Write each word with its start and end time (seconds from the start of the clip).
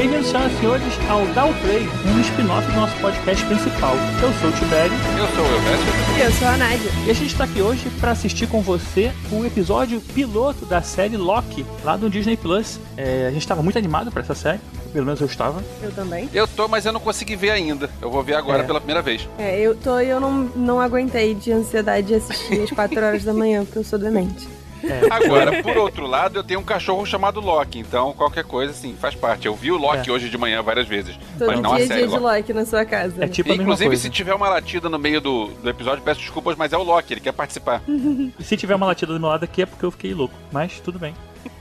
Bem-vindos, 0.00 0.28
senhoras 0.28 0.50
e 0.52 0.56
senhores, 0.60 1.10
ao 1.10 1.26
Down 1.34 1.52
Play, 1.60 1.82
um 2.06 2.20
spin-off 2.22 2.66
do 2.68 2.72
nosso 2.74 2.98
podcast 3.02 3.44
principal. 3.44 3.92
Eu 4.22 4.32
sou 4.40 4.48
o 4.48 4.52
Tibério. 4.54 4.92
Eu 5.18 5.26
sou 5.36 5.44
o 5.44 5.54
Elvésio. 5.54 6.16
E 6.16 6.20
eu 6.22 6.32
sou 6.32 6.48
a 6.48 6.56
Nádia. 6.56 6.90
E 7.06 7.10
a 7.10 7.12
gente 7.12 7.26
está 7.32 7.44
aqui 7.44 7.60
hoje 7.60 7.86
para 8.00 8.12
assistir 8.12 8.46
com 8.48 8.62
você 8.62 9.12
o 9.30 9.44
episódio 9.44 10.00
piloto 10.00 10.64
da 10.64 10.80
série 10.80 11.18
Loki, 11.18 11.66
lá 11.84 11.98
do 11.98 12.08
Disney 12.08 12.38
Plus. 12.38 12.80
É, 12.96 13.26
a 13.26 13.30
gente 13.30 13.42
estava 13.42 13.62
muito 13.62 13.76
animado 13.76 14.10
para 14.10 14.22
essa 14.22 14.34
série, 14.34 14.58
pelo 14.90 15.04
menos 15.04 15.20
eu 15.20 15.26
estava. 15.26 15.62
Eu 15.82 15.92
também. 15.92 16.30
Eu 16.32 16.48
tô, 16.48 16.66
mas 16.66 16.86
eu 16.86 16.94
não 16.94 17.00
consegui 17.00 17.36
ver 17.36 17.50
ainda. 17.50 17.90
Eu 18.00 18.10
vou 18.10 18.22
ver 18.22 18.36
agora 18.36 18.62
É. 18.62 18.66
pela 18.66 18.80
primeira 18.80 19.02
vez. 19.02 19.28
É, 19.38 19.60
eu 19.60 19.74
tô 19.76 20.00
e 20.00 20.08
eu 20.08 20.18
não, 20.18 20.32
não 20.56 20.80
aguentei 20.80 21.34
de 21.34 21.52
ansiedade 21.52 22.06
de 22.06 22.14
assistir 22.14 22.62
às 22.62 22.70
4 22.70 23.04
horas 23.04 23.22
da 23.22 23.34
manhã, 23.34 23.66
porque 23.66 23.78
eu 23.78 23.84
sou 23.84 23.98
demente. 23.98 24.48
É, 24.82 25.00
Agora, 25.10 25.62
por 25.62 25.76
outro 25.76 26.06
lado, 26.06 26.38
eu 26.38 26.44
tenho 26.44 26.60
um 26.60 26.64
cachorro 26.64 27.04
chamado 27.04 27.40
Loki, 27.40 27.78
então 27.78 28.12
qualquer 28.12 28.44
coisa, 28.44 28.72
assim, 28.72 28.94
faz 28.98 29.14
parte. 29.14 29.46
Eu 29.46 29.54
vi 29.54 29.70
o 29.70 29.76
Loki 29.76 30.08
É. 30.08 30.12
hoje 30.12 30.28
de 30.28 30.38
manhã 30.38 30.62
várias 30.62 30.86
vezes, 30.86 31.18
Todo 31.38 31.48
mas 31.48 31.60
não 31.60 31.72
a 31.72 31.76
dia 31.76 31.84
é 31.84 31.88
série 31.88 31.98
dia 32.00 32.08
de 32.08 32.18
Loki. 32.18 32.36
Loki 32.36 32.52
na 32.52 32.64
sua 32.66 32.84
casa. 32.84 33.24
é 33.24 33.28
tipo 33.28 33.48
a 33.48 33.52
mesma 33.52 33.62
Inclusive, 33.64 33.88
coisa. 33.90 34.02
se 34.02 34.10
tiver 34.10 34.34
uma 34.34 34.48
latida 34.48 34.88
no 34.88 34.98
meio 34.98 35.20
do, 35.20 35.46
do 35.48 35.68
episódio, 35.68 36.02
peço 36.02 36.20
desculpas, 36.20 36.56
mas 36.56 36.72
é 36.72 36.76
o 36.78 36.82
Loki, 36.82 37.12
ele 37.14 37.20
quer 37.20 37.32
participar. 37.32 37.82
E 38.38 38.42
se 38.44 38.56
tiver 38.56 38.74
uma 38.74 38.86
latida 38.86 39.12
do 39.12 39.20
meu 39.20 39.28
lado 39.28 39.44
aqui 39.44 39.62
é 39.62 39.66
porque 39.66 39.84
eu 39.84 39.90
fiquei 39.90 40.14
louco, 40.14 40.34
mas 40.52 40.80
tudo 40.80 40.98
bem. 40.98 41.14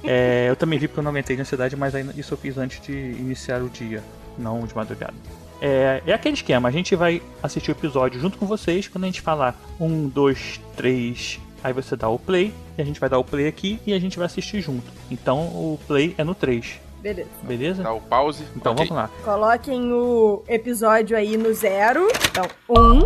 É, 0.04 0.46
eu 0.50 0.56
também 0.56 0.78
vi 0.80 0.88
porque 0.88 1.00
eu 1.00 1.04
não 1.04 1.12
aguentei 1.12 1.36
de 1.36 1.42
ansiedade, 1.42 1.76
mas 1.76 1.94
ainda 1.96 2.14
isso 2.18 2.34
eu 2.34 2.38
fiz 2.38 2.58
antes 2.58 2.82
de 2.82 2.92
iniciar 2.92 3.62
o 3.62 3.70
dia, 3.70 4.04
não 4.38 4.62
de 4.66 4.76
madrugada. 4.76 5.14
É, 5.62 6.02
é 6.08 6.14
aquele 6.14 6.36
esquema, 6.36 6.70
a 6.70 6.72
gente 6.72 6.96
vai 6.96 7.22
assistir 7.44 7.72
o 7.72 7.74
episódio 7.74 8.20
junto 8.20 8.38
com 8.38 8.46
vocês, 8.46 8.88
quando 8.88 9.04
a 9.04 9.08
gente 9.08 9.20
falar 9.22 9.60
um, 9.80 10.08
dois, 10.08 10.60
três, 10.76 11.38
aí 11.64 11.74
você 11.74 11.96
dá 11.96 12.08
o 12.10 12.18
play, 12.20 12.54
e 12.78 12.82
a 12.82 12.86
gente 12.86 13.00
vai 13.00 13.10
dar 13.10 13.20
o 13.20 13.24
play 13.24 13.48
aqui 13.48 13.80
e 13.86 13.94
a 13.94 14.00
gente 14.00 14.18
vai 14.18 14.26
assistir 14.26 14.62
junto. 14.62 14.86
Então 15.12 15.40
o 15.48 15.80
play 15.88 16.16
é 16.18 16.24
no 16.24 16.34
3, 16.36 16.80
Beleza. 17.02 17.30
beleza? 17.44 17.84
Dá 17.84 17.94
o 17.94 18.02
pause. 18.02 18.46
Então 18.56 18.74
Ok. 18.74 18.86
vamos 18.88 19.04
lá. 19.04 19.10
Coloquem 19.24 19.92
o 19.94 20.44
episódio 20.48 21.16
aí 21.18 21.38
no 21.38 21.54
zero. 21.54 22.08
Então, 22.30 22.46
um, 22.70 23.02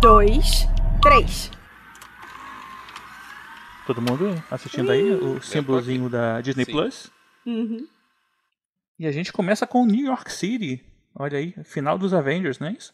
dois, 0.00 0.66
três. 1.02 1.50
Todo 3.86 4.02
mundo 4.02 4.42
assistindo 4.50 4.90
aí 4.90 5.12
o 5.12 5.40
símbolozinho 5.40 6.08
da 6.08 6.40
Disney 6.40 6.64
Sim. 6.64 6.72
Plus? 6.72 7.10
Uhum. 7.46 7.86
E 8.98 9.06
a 9.06 9.12
gente 9.12 9.32
começa 9.32 9.66
com 9.66 9.86
New 9.86 10.06
York 10.06 10.32
City. 10.32 10.84
Olha 11.14 11.38
aí, 11.38 11.54
final 11.64 11.96
dos 11.96 12.12
Avengers, 12.12 12.58
não 12.58 12.66
é 12.68 12.72
isso? 12.72 12.92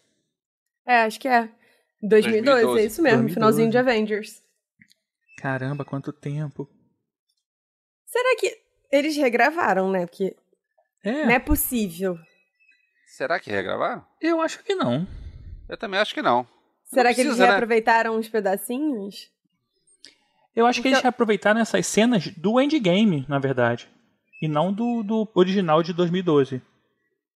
É, 0.87 1.03
acho 1.05 1.19
que 1.19 1.29
é. 1.29 1.49
2012, 2.03 2.43
2012. 2.43 2.81
é 2.81 2.85
isso 2.85 3.03
mesmo, 3.03 3.19
2012. 3.23 3.35
finalzinho 3.35 3.71
de 3.71 3.79
Avengers. 3.79 4.43
Caramba, 5.43 5.85
quanto 5.85 6.13
tempo. 6.13 6.71
Será 8.07 8.37
que 8.37 8.57
eles 8.93 9.17
regravaram, 9.17 9.91
né? 9.91 10.07
Porque 10.07 10.37
É, 11.03 11.25
não 11.25 11.33
é 11.33 11.41
possível. 11.41 12.17
Será 13.09 13.41
que 13.41 13.51
regravaram? 13.51 14.07
eu 14.21 14.41
acho 14.41 14.63
que 14.63 14.73
não. 14.77 15.05
Eu 15.69 15.77
também 15.77 15.99
acho 15.99 16.15
que 16.15 16.23
não. 16.23 16.47
Será 16.85 17.09
Não 17.09 17.15
que 17.15 17.23
eles 17.23 17.33
precisa, 17.33 17.43
né? 17.43 17.51
reaproveitaram 17.51 18.17
uns 18.17 18.29
pedacinhos? 18.29 19.33
Eu 20.55 20.65
acho 20.65 20.81
que 20.81 20.89
eles 20.89 21.05
aproveitaram 21.05 21.61
essas 21.61 21.89
cenas 21.89 22.29
do 22.29 22.61
Endgame, 22.61 23.27
na 23.29 23.41
verdade. 23.41 23.91
E 24.41 24.47
não 24.47 24.73
do, 24.73 25.03
do 25.03 25.29
original 25.35 25.83
de 25.83 25.93
2012. 25.93 26.63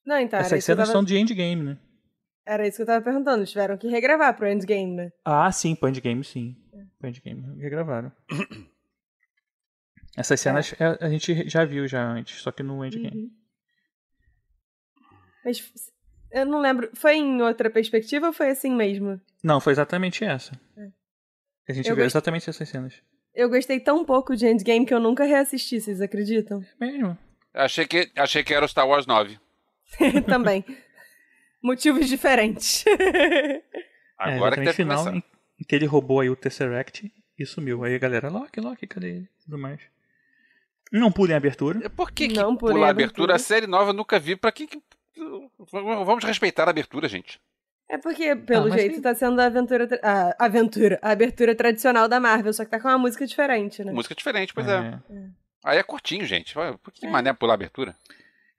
Não, 0.05 0.19
então, 0.19 0.41
essas 0.41 0.65
cenas 0.65 0.89
tava... 0.89 0.93
são 0.93 1.05
de 1.05 1.17
Endgame, 1.17 1.63
né? 1.63 1.79
era 2.45 2.67
isso 2.67 2.79
que 2.79 2.83
eu 2.83 2.87
tava 2.87 3.05
perguntando. 3.05 3.39
Eles 3.39 3.51
tiveram 3.51 3.77
que 3.77 3.87
regravar 3.87 4.35
pro 4.37 4.49
Endgame, 4.49 4.97
né? 4.97 5.13
Ah, 5.25 5.53
sim, 5.53 5.77
pro 5.77 5.89
Endgame, 5.89 6.25
sim. 6.25 6.57
Endgame, 7.07 7.61
regravaram. 7.61 8.13
Essas 10.17 10.41
cenas 10.41 10.75
é, 10.79 10.99
a 11.05 11.09
gente 11.09 11.49
já 11.49 11.65
viu 11.65 11.89
já 11.89 12.05
antes, 12.07 12.43
só 12.43 12.53
que 12.53 12.63
no 12.63 12.85
Endgame. 12.85 13.17
Uhum. 13.17 13.31
Mas 15.45 15.73
eu 16.31 16.45
não 16.47 16.61
lembro. 16.61 16.91
Foi 16.95 17.15
em 17.17 17.41
outra 17.43 17.71
perspectiva 17.71 18.27
ou 18.27 18.33
foi 18.33 18.51
assim 18.51 18.75
mesmo? 18.75 19.21
Não, 19.43 19.61
foi 19.61 19.73
exatamente 19.73 20.25
essa. 20.25 20.53
A 21.69 21.73
gente 21.73 21.89
É. 21.89 21.93
Eu 21.93 21.97
viu 21.97 22.05
gost- 22.05 22.13
exatamente 22.15 22.49
essas 22.51 22.69
cenas. 22.69 22.95
Eu 23.35 23.49
gostei 23.49 23.81
tão 23.81 24.05
pouco 24.05 24.37
de 24.37 24.47
Endgame 24.47 24.85
que 24.85 24.93
eu 24.93 25.01
nunca 25.01 25.25
reassisti, 25.25 25.81
vocês 25.81 26.03
acreditam? 26.03 26.63
É 26.79 26.85
mesmo. 26.87 27.17
Achei 27.55 27.87
que, 27.87 28.11
achei 28.15 28.45
que 28.45 28.53
era 28.53 28.65
o 28.65 28.69
Star 28.69 28.87
Wars 28.87 29.07
9. 29.07 29.39
Também. 30.29 30.63
Motivos 31.63 32.07
diferentes. 32.09 32.85
é, 32.87 33.63
Agora 34.19 34.57
que 34.57 34.61
exatamente 34.61 34.65
deve 34.65 34.73
final 34.77 35.05
começar. 35.05 35.27
Que 35.65 35.75
ele 35.75 35.87
roubou 35.87 36.21
aí 36.21 36.31
o 36.31 36.37
Tesseract 36.37 37.13
e 37.39 37.47
sumiu. 37.47 37.85
Aí 37.85 37.95
a 37.95 37.99
galera, 37.99 38.29
Loki, 38.29 38.61
Loki, 38.61 38.87
cadê 38.87 39.09
ele? 39.17 39.29
Tudo 39.45 39.59
mais. 39.59 39.81
Não 40.91 41.11
pulem 41.11 41.35
a 41.35 41.39
abertura. 41.39 41.89
Por 41.91 42.11
que, 42.13 42.29
que 42.29 42.35
Não 42.37 42.55
pular 42.57 42.73
a 42.89 42.91
abertura? 42.91 43.33
abertura. 43.33 43.35
A 43.37 43.39
série 43.39 43.67
nova 43.67 43.91
eu 43.91 43.95
nunca 43.95 44.19
vi. 44.19 44.37
Pra 44.37 44.53
que, 44.53 44.67
que... 44.67 44.83
Vamos 45.73 46.25
respeitar 46.25 46.65
a 46.67 46.71
abertura, 46.71 47.09
gente. 47.09 47.41
É 47.89 47.99
porque, 47.99 48.35
pelo 48.37 48.67
Ah, 48.73 48.77
jeito, 48.77 48.93
tem- 48.95 49.03
tá 49.03 49.15
sendo 49.15 49.41
a 49.41 49.47
aventura. 49.47 49.89
A 50.03 50.45
aventura. 50.45 50.99
A 51.03 51.11
abertura 51.11 51.55
tradicional 51.55 52.09
da 52.09 52.19
Marvel, 52.21 52.53
só 52.53 52.65
que 52.65 52.71
tá 52.71 52.81
com 52.81 52.89
uma 52.89 52.99
música 52.99 53.27
diferente, 53.27 53.83
né? 53.85 53.93
Música 53.93 54.15
diferente, 54.15 54.53
pois 54.55 54.67
é. 54.69 54.99
É. 55.11 55.27
Aí 55.65 55.79
é 55.79 55.83
curtinho, 55.83 56.25
gente. 56.27 56.55
Por 56.83 56.93
que 56.93 57.07
É. 57.07 57.11
mané 57.11 57.33
pular 57.33 57.53
a 57.53 57.55
abertura? 57.55 57.97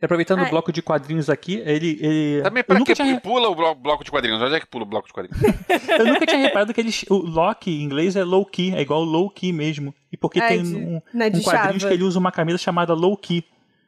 E 0.03 0.05
aproveitando 0.05 0.39
Ah, 0.41 0.47
o 0.47 0.49
bloco 0.49 0.69
de 0.73 0.81
quadrinhos 0.81 1.29
aqui, 1.29 1.61
ele. 1.65 1.97
ele 2.01 2.41
Também 2.43 2.61
pra 2.61 2.77
nunca 2.77 2.93
que 2.93 3.01
tinha, 3.01 3.21
pula 3.21 3.47
o 3.47 3.55
blo- 3.55 3.73
bloco 3.73 4.03
de 4.03 4.11
quadrinhos? 4.11 4.41
Onde 4.41 4.55
é 4.55 4.59
que 4.59 4.67
pula 4.67 4.83
o 4.83 4.85
bloco 4.85 5.07
de 5.07 5.13
quadrinhos? 5.13 5.39
eu 5.97 6.05
nunca 6.05 6.25
tinha 6.25 6.41
reparado 6.41 6.73
que 6.73 6.81
eles, 6.81 7.05
o 7.09 7.15
Loki 7.15 7.71
em 7.71 7.83
inglês 7.83 8.17
é 8.17 8.23
low 8.25 8.45
key, 8.45 8.75
é 8.75 8.81
igual 8.81 9.01
low 9.01 9.29
key 9.29 9.53
mesmo. 9.53 9.95
E 10.11 10.17
porque 10.17 10.41
É, 10.41 10.47
tem 10.49 10.61
de- 10.61 10.75
um, 10.75 10.99
de 11.29 11.39
um 11.39 11.41
quadrinho 11.41 11.79
que 11.79 11.85
ele 11.93 12.03
usa 12.03 12.19
uma 12.19 12.33
camisa 12.33 12.57
chamada 12.57 12.93
low 12.93 13.15
key. 13.15 13.45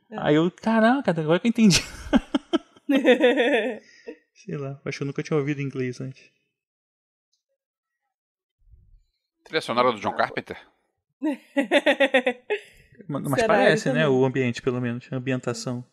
É. 0.09 0.15
Aí 0.19 0.35
eu, 0.35 0.49
caraca, 0.49 1.11
agora 1.11 1.37
que 1.37 1.47
eu 1.47 1.49
entendi. 1.49 1.83
Sei 4.33 4.55
lá, 4.57 4.79
acho 4.85 4.97
que 4.97 5.03
eu 5.03 5.07
nunca 5.07 5.21
tinha 5.21 5.37
ouvido 5.37 5.59
inglês 5.61 5.99
antes. 5.99 6.23
Trilha 9.43 9.59
sonora 9.59 9.91
do 9.91 9.99
John 9.99 10.13
Carpenter? 10.13 10.55
Mas 13.09 13.33
Será? 13.41 13.47
parece, 13.47 13.89
né? 13.89 14.03
também. 14.03 14.17
O 14.17 14.23
ambiente, 14.23 14.61
pelo 14.61 14.79
menos, 14.79 15.09
a 15.11 15.17
ambientação. 15.17 15.83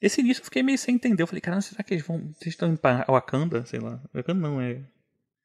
Esse 0.00 0.20
início 0.20 0.40
eu 0.40 0.44
fiquei 0.44 0.62
meio 0.62 0.78
sem 0.78 0.94
entender. 0.94 1.22
Eu 1.22 1.26
falei, 1.26 1.40
caramba, 1.40 1.62
será 1.62 1.82
que 1.82 1.94
eles 1.94 2.06
vão. 2.06 2.32
Vocês 2.32 2.54
estão 2.54 2.72
em 2.72 2.76
Wakanda? 3.10 3.64
Sei 3.66 3.80
lá. 3.80 4.00
Wakanda 4.14 4.40
não, 4.40 4.60
é. 4.60 4.72
é, 4.72 4.82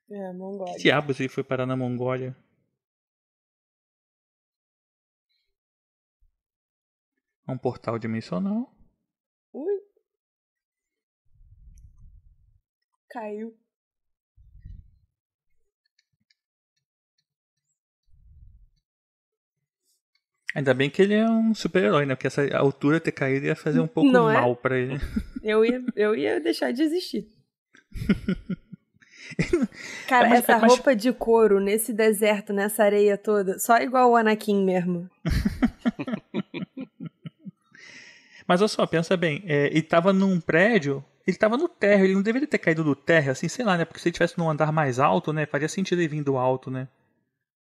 Que 0.09 0.33
Mongólia. 0.33 0.77
diabos 0.77 1.19
ele 1.19 1.29
foi 1.29 1.43
parar 1.43 1.65
na 1.65 1.75
Mongólia? 1.75 2.35
É 7.47 7.51
um 7.51 7.57
portal 7.57 7.97
dimensional. 7.99 8.71
Ui. 9.53 9.81
Caiu. 13.09 13.57
Ainda 20.55 20.73
bem 20.73 20.89
que 20.89 21.01
ele 21.01 21.15
é 21.15 21.27
um 21.29 21.53
super-herói, 21.55 22.05
né? 22.05 22.15
Porque 22.15 22.27
essa 22.27 22.45
altura 22.57 22.99
ter 22.99 23.11
caído 23.11 23.45
ia 23.47 23.55
fazer 23.55 23.79
um 23.79 23.87
pouco 23.87 24.11
Não 24.11 24.29
é? 24.29 24.33
mal 24.33 24.55
pra 24.55 24.77
ele. 24.77 24.99
Eu 25.43 25.65
ia, 25.65 25.83
eu 25.95 26.15
ia 26.15 26.39
deixar 26.39 26.71
de 26.71 26.81
existir. 26.83 27.27
Cara, 30.07 30.29
É, 30.29 30.33
essa 30.37 30.57
mas- 30.57 30.71
roupa 30.71 30.95
de 30.95 31.11
couro 31.11 31.59
nesse 31.59 31.91
deserto, 31.91 32.53
nessa 32.53 32.83
areia 32.83 33.17
toda, 33.17 33.59
só 33.59 33.77
igual 33.79 34.11
o 34.11 34.15
Anakin 34.15 34.63
mesmo. 34.63 35.09
Mas 38.47 38.61
olha 38.61 38.67
só, 38.67 38.85
pensa 38.85 39.15
bem, 39.17 39.43
é, 39.47 39.67
ele 39.67 39.81
tava 39.81 40.11
num 40.13 40.39
prédio, 40.39 41.03
ele 41.25 41.37
tava 41.37 41.57
no 41.57 41.67
térreo, 41.69 42.05
ele 42.05 42.13
não 42.15 42.21
deveria 42.21 42.47
ter 42.47 42.57
caído 42.57 42.83
do 42.83 42.95
térreo, 42.95 43.31
assim, 43.31 43.47
sei 43.47 43.63
lá, 43.65 43.77
né? 43.77 43.85
Porque 43.85 43.99
se 43.99 44.09
ele 44.09 44.13
tivesse 44.13 44.37
num 44.37 44.49
andar 44.49 44.71
mais 44.71 44.99
alto, 44.99 45.31
né? 45.31 45.45
Faria 45.45 45.69
sentido 45.69 45.99
ele 45.99 46.07
vir 46.09 46.23
do 46.23 46.37
alto, 46.37 46.69
né? 46.69 46.87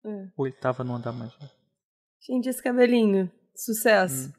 É. 0.04 0.25
Ou 0.36 0.48
ele 0.48 0.56
tava 0.56 0.83
num 0.83 0.95
andar 0.95 1.12
mais 1.12 1.31
alto. 1.39 1.61
Gente, 2.27 2.50
esse 2.50 2.62
cabelinho. 2.62 3.31
Sucesso. 3.56 4.33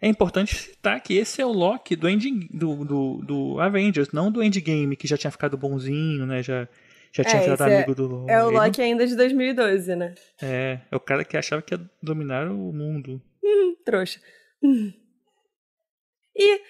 É 0.00 0.08
importante 0.08 0.54
citar 0.56 1.00
que 1.00 1.14
esse 1.14 1.40
é 1.40 1.46
o 1.46 1.52
Loki 1.52 1.94
do, 1.94 2.08
End, 2.08 2.28
do, 2.52 2.84
do, 2.84 3.16
do 3.24 3.60
Avengers, 3.60 4.10
não 4.10 4.32
do 4.32 4.42
Endgame, 4.42 4.96
que 4.96 5.06
já 5.06 5.16
tinha 5.16 5.30
ficado 5.30 5.56
bonzinho, 5.56 6.26
né? 6.26 6.42
Já, 6.42 6.66
já 7.12 7.22
tinha 7.22 7.40
É, 7.40 7.44
virado 7.44 7.62
é- 7.70 7.76
amigo 7.76 7.94
do 7.94 8.26
É 8.28 8.42
o 8.42 8.48
ele 8.48 8.56
Loki 8.58 8.82
ainda 8.82 9.06
de 9.06 9.14
2012, 9.14 9.94
né? 9.94 10.14
É, 10.40 10.80
é 10.90 10.96
o 10.96 11.00
cara 11.00 11.24
que 11.24 11.36
achava 11.36 11.62
que 11.62 11.74
ia 11.74 11.90
dominar 12.02 12.48
o 12.50 12.72
mundo. 12.72 13.22
Trouxa. 13.84 14.20
E 16.34 16.60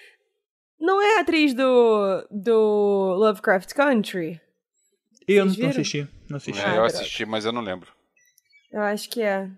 não 0.79 1.01
é 1.01 1.17
a 1.17 1.21
atriz 1.21 1.55
do, 1.55 2.27
do 2.29 3.15
Lovecraft 3.17 3.73
Country? 3.73 4.39
Eu 5.27 5.45
não, 5.45 5.53
não 5.55 5.69
assisti, 5.69 6.07
não 6.29 6.37
assisti. 6.37 6.61
É, 6.61 6.65
Ah, 6.65 6.75
eu 6.75 6.85
assisti, 6.85 7.25
mas 7.25 7.45
eu 7.45 7.51
não 7.51 7.61
lembro. 7.61 7.91
Eu 8.71 8.81
acho 8.81 9.09
que 9.09 9.21
é. 9.21 9.49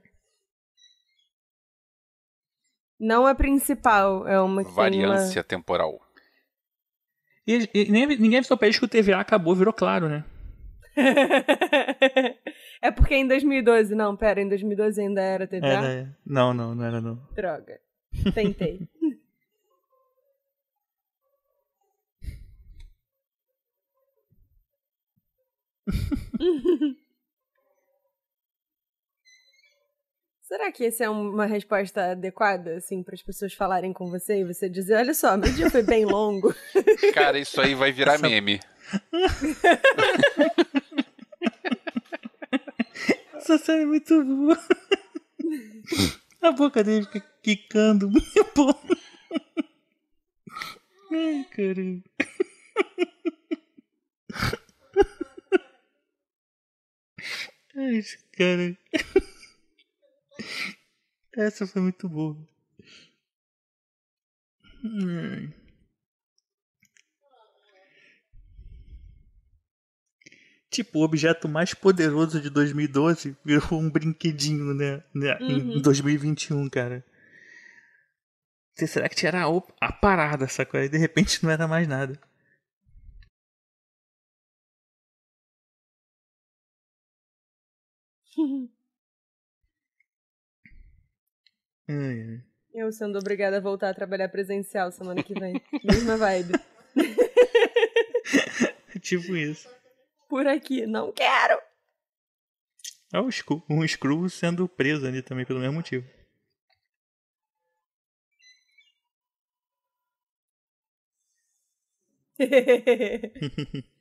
Não 3.00 3.26
a 3.26 3.36
principal, 3.36 4.28
é 4.28 4.40
uma 4.40 4.64
que 4.64 4.72
Variância 4.72 5.44
temporal. 5.44 6.00
E, 7.48 7.70
e 7.74 7.92
nem- 7.92 8.08
ninguém 8.08 8.38
avisou 8.40 8.58
pra 8.58 8.68
eles 8.68 8.80
que 8.80 8.86
o 8.86 8.88
TVA 8.88 9.20
acabou, 9.20 9.56
virou 9.56 9.74
claro, 9.74 10.08
né? 10.10 10.24
é 12.82 12.90
porque 12.92 13.16
em 13.16 13.28
2012, 13.28 13.94
não, 13.94 14.16
pera, 14.16 14.42
em 14.42 14.48
2012 14.48 15.02
ainda 15.02 15.22
era 15.22 15.46
TVA? 15.48 15.68
Era, 15.68 16.18
não, 16.26 16.54
não, 16.54 16.74
não 16.74 16.84
era 16.86 17.02
não. 17.02 17.16
Droga. 17.36 17.80
Tentei. 18.34 18.80
Será 30.48 30.72
que 30.72 30.86
essa 30.86 31.06
é 31.06 31.10
uma 31.10 31.48
resposta 31.48 32.12
adequada, 32.12 32.76
assim, 32.76 33.02
para 33.02 33.16
as 33.16 33.24
pessoas 33.24 33.56
falarem 33.56 33.92
com 33.92 34.12
você 34.12 34.42
e 34.42 34.46
você 34.46 34.70
dizer, 34.70 34.96
olha 34.96 35.16
só, 35.16 35.36
meu 35.36 35.52
dia 35.52 35.72
foi 35.72 35.82
bem 35.82 36.06
longo? 36.06 36.54
Cara, 37.16 37.40
isso 37.40 37.60
aí 37.60 37.74
vai 37.74 37.92
virar 37.92 38.14
Essa... 38.14 38.30
meme. 38.30 38.60
Essa 43.34 43.58
série 43.58 43.82
é 43.84 43.88
muito 43.88 44.24
boa. 44.24 44.60
A 46.42 46.52
boca 46.52 46.84
dele 46.84 47.06
fica 47.06 47.24
quicando 47.42 48.10
muito 48.10 48.52
bom. 48.56 48.74
Ai, 51.12 51.46
caramba. 51.56 52.04
Ai, 57.76 58.02
cara. 58.38 58.78
Essa 61.36 61.68
foi 61.68 61.82
muito 61.82 62.08
boa. 62.08 62.38
Tipo, 70.70 71.00
o 71.00 71.04
objeto 71.04 71.48
mais 71.48 71.74
poderoso 71.74 72.42
de 72.42 72.50
2012 72.50 73.36
virou 73.44 73.80
um 73.80 73.90
brinquedinho, 73.90 74.74
né? 74.74 75.04
né? 75.14 75.38
Uhum. 75.40 75.78
Em 75.78 75.82
2021, 75.82 76.70
cara. 76.70 77.04
Será 78.76 79.08
que 79.08 79.16
tinha 79.16 79.32
a, 79.32 79.48
a 79.80 79.92
parada, 79.92 80.48
sacou? 80.48 80.80
E 80.82 80.90
de 80.90 80.98
repente 80.98 81.44
não 81.44 81.50
era 81.50 81.68
mais 81.68 81.88
nada. 81.88 82.20
Eu 92.74 92.92
sendo 92.92 93.18
obrigada 93.18 93.58
a 93.58 93.62
voltar 93.62 93.90
a 93.90 93.94
trabalhar 93.94 94.30
presencial 94.30 94.92
semana 94.92 95.24
que 95.24 95.34
vem. 95.34 95.62
Mesma 95.84 96.18
vibe. 96.18 96.54
tipo 99.00 99.36
isso. 99.36 99.70
Por 100.28 100.48
aqui, 100.48 100.86
não 100.86 101.12
quero! 101.12 101.60
É 103.14 103.22
um 103.22 103.32
Screw, 103.32 103.64
um 103.70 104.30
sendo 104.30 104.68
preso 104.68 105.08
ali 105.08 105.22
também 105.22 105.46
pelo 105.46 105.60
mesmo 105.60 105.76
motivo. 105.76 106.06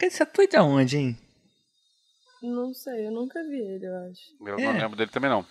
Esse 0.00 0.22
ator 0.22 0.44
é 0.44 0.48
de 0.48 0.58
onde, 0.58 0.96
hein? 0.96 1.18
Não 2.42 2.72
sei, 2.72 3.06
eu 3.06 3.10
nunca 3.10 3.42
vi 3.44 3.58
ele, 3.58 3.86
eu 3.86 3.96
acho. 4.10 4.20
Eu 4.40 4.58
é. 4.58 4.64
não 4.64 4.72
lembro 4.72 4.96
dele 4.96 5.10
também, 5.10 5.28
não. 5.28 5.46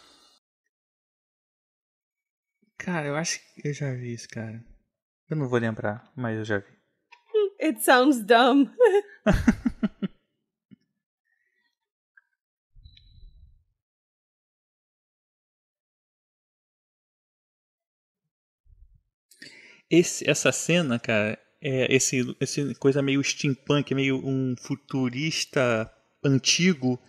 Cara, 2.78 3.08
eu 3.08 3.16
acho 3.16 3.40
que 3.40 3.68
eu 3.68 3.74
já 3.74 3.94
vi 3.94 4.14
isso, 4.14 4.28
cara. 4.28 4.64
Eu 5.30 5.38
não 5.38 5.48
vou 5.48 5.60
lembrar, 5.60 6.12
mas 6.16 6.38
eu 6.38 6.46
já 6.46 6.58
vi. 6.58 6.80
It 7.62 7.84
sounds 7.84 8.24
dumb. 8.24 8.72
Esse, 19.92 20.30
essa 20.30 20.52
cena, 20.52 21.00
cara, 21.00 21.40
é, 21.62 21.94
esse, 21.94 22.36
esse 22.40 22.74
coisa 22.76 23.02
meio 23.02 23.24
steampunk, 23.24 23.94
meio 23.94 24.18
um 24.26 24.56
futurista 24.58 25.92
antigo, 26.24 27.00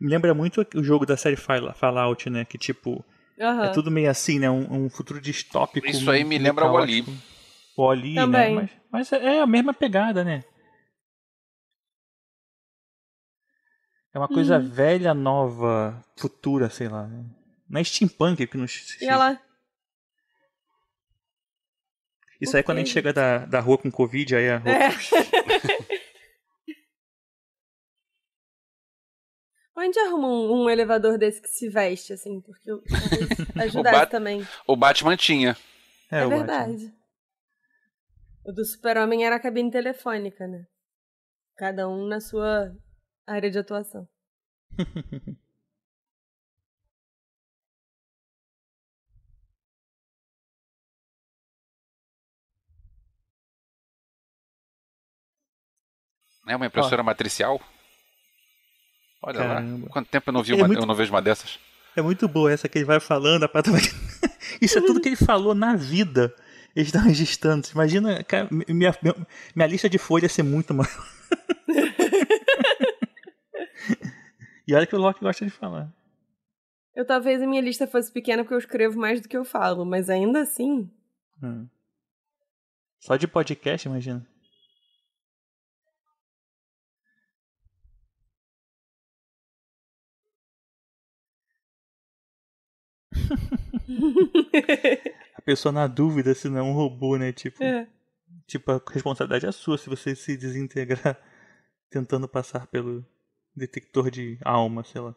me 0.00 0.10
lembra 0.10 0.34
muito 0.34 0.66
o 0.74 0.82
jogo 0.82 1.06
da 1.06 1.16
série 1.16 1.36
Fallout, 1.36 2.28
né? 2.28 2.44
Que 2.44 2.58
tipo. 2.58 3.04
Uhum. 3.38 3.64
É 3.64 3.68
tudo 3.68 3.90
meio 3.90 4.10
assim, 4.10 4.38
né? 4.38 4.50
Um, 4.50 4.84
um 4.84 4.90
futuro 4.90 5.20
distópico. 5.20 5.86
Isso 5.86 6.10
aí 6.10 6.24
me 6.24 6.38
lembra 6.38 6.70
o 6.70 6.76
Ali. 6.76 7.04
O 7.76 7.90
Ali, 7.90 8.14
né? 8.14 8.20
Também. 8.22 8.56
né? 8.56 8.70
Mas, 8.90 9.10
mas 9.10 9.22
é 9.22 9.40
a 9.40 9.46
mesma 9.46 9.74
pegada, 9.74 10.24
né? 10.24 10.42
É 14.14 14.18
uma 14.18 14.28
coisa 14.28 14.58
uhum. 14.58 14.66
velha, 14.66 15.12
nova, 15.12 16.02
futura, 16.16 16.70
sei 16.70 16.88
lá. 16.88 17.06
Né? 17.06 17.24
Não 17.68 17.80
é 17.80 17.84
steampunk 17.84 18.46
que 18.46 18.56
nos. 18.56 18.98
E 19.00 19.04
ela, 19.04 19.38
isso 22.40 22.56
aí 22.56 22.62
quando 22.62 22.78
a 22.78 22.80
gente 22.80 22.92
chega 22.92 23.12
da, 23.12 23.46
da 23.46 23.60
rua 23.60 23.78
com 23.78 23.90
Covid, 23.90 24.36
aí 24.36 24.50
a 24.50 24.58
roupa. 24.58 24.70
É. 24.70 24.90
Onde 29.78 29.98
arruma 30.00 30.28
um, 30.28 30.62
um, 30.62 30.70
elevador 30.70 31.18
desse 31.18 31.40
que 31.40 31.48
se 31.48 31.68
veste, 31.68 32.14
assim? 32.14 32.40
Porque 32.40 32.70
eu 32.70 32.82
ajudasse 33.62 34.10
também. 34.10 34.46
O 34.66 34.74
Batman 34.74 35.16
tinha. 35.16 35.54
É, 36.10 36.20
é 36.20 36.26
verdade. 36.26 36.86
Batman. 36.86 36.96
O 38.46 38.52
do 38.52 38.64
Super-Homem 38.64 39.26
era 39.26 39.36
a 39.36 39.40
cabine 39.40 39.70
telefônica, 39.70 40.46
né? 40.46 40.64
Cada 41.56 41.88
um 41.88 42.06
na 42.06 42.20
sua 42.20 42.74
área 43.26 43.50
de 43.50 43.58
atuação. 43.58 44.08
É 56.46 56.54
uma 56.54 56.66
impressora 56.66 57.02
matricial? 57.02 57.60
Olha 59.22 59.38
Caramba. 59.38 59.86
lá. 59.86 59.90
Quanto 59.90 60.08
tempo 60.08 60.30
eu 60.30 60.32
não, 60.32 60.42
vi 60.42 60.52
é 60.52 60.56
uma, 60.56 60.66
muito, 60.66 60.82
eu 60.82 60.86
não 60.86 60.94
vejo 60.94 61.12
uma 61.12 61.20
dessas? 61.20 61.58
É 61.96 62.02
muito 62.02 62.28
boa 62.28 62.52
essa 62.52 62.68
que 62.68 62.78
ele 62.78 62.84
vai 62.84 63.00
falando. 63.00 63.42
A 63.42 63.48
pata. 63.48 63.70
Isso 64.62 64.78
é 64.78 64.80
tudo 64.80 65.00
que 65.00 65.08
ele 65.08 65.16
falou 65.16 65.54
na 65.54 65.74
vida. 65.74 66.32
Ele 66.74 66.86
está 66.86 67.00
registrando. 67.00 67.66
Imagina, 67.72 68.22
cara, 68.22 68.48
minha, 68.50 68.94
minha 69.54 69.66
lista 69.66 69.88
de 69.88 69.98
folhas 69.98 70.30
ser 70.30 70.42
muito 70.42 70.74
maior. 70.74 70.92
e 74.68 74.74
olha 74.74 74.86
que 74.86 74.94
o 74.94 74.98
Loki 74.98 75.20
gosta 75.20 75.44
de 75.44 75.50
falar. 75.50 75.90
Eu 76.94 77.04
talvez 77.04 77.42
a 77.42 77.46
minha 77.46 77.62
lista 77.62 77.86
fosse 77.86 78.12
pequena 78.12 78.44
porque 78.44 78.54
eu 78.54 78.58
escrevo 78.58 78.98
mais 78.98 79.20
do 79.20 79.28
que 79.28 79.36
eu 79.36 79.44
falo, 79.44 79.84
mas 79.84 80.08
ainda 80.08 80.42
assim. 80.42 80.88
Hum. 81.42 81.66
Só 83.00 83.16
de 83.16 83.26
podcast, 83.26 83.88
imagina. 83.88 84.26
a 95.34 95.42
pessoa 95.42 95.72
na 95.72 95.86
dúvida 95.86 96.34
se 96.34 96.48
não 96.48 96.58
é 96.58 96.62
um 96.62 96.72
robô, 96.72 97.16
né? 97.16 97.32
Tipo, 97.32 97.62
é. 97.62 97.86
tipo, 98.46 98.70
a 98.70 98.80
responsabilidade 98.90 99.46
é 99.46 99.52
sua 99.52 99.78
se 99.78 99.88
você 99.88 100.14
se 100.14 100.36
desintegrar 100.36 101.18
tentando 101.90 102.28
passar 102.28 102.66
pelo 102.66 103.04
detector 103.54 104.10
de 104.10 104.38
alma, 104.44 104.84
sei 104.84 105.00
lá. 105.00 105.14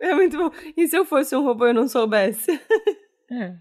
É 0.00 0.14
muito 0.14 0.36
bom. 0.36 0.50
E 0.76 0.86
se 0.86 0.96
eu 0.96 1.04
fosse 1.04 1.34
um 1.34 1.42
robô 1.42 1.66
e 1.66 1.72
não 1.72 1.88
soubesse? 1.88 2.52
é. 3.30 3.56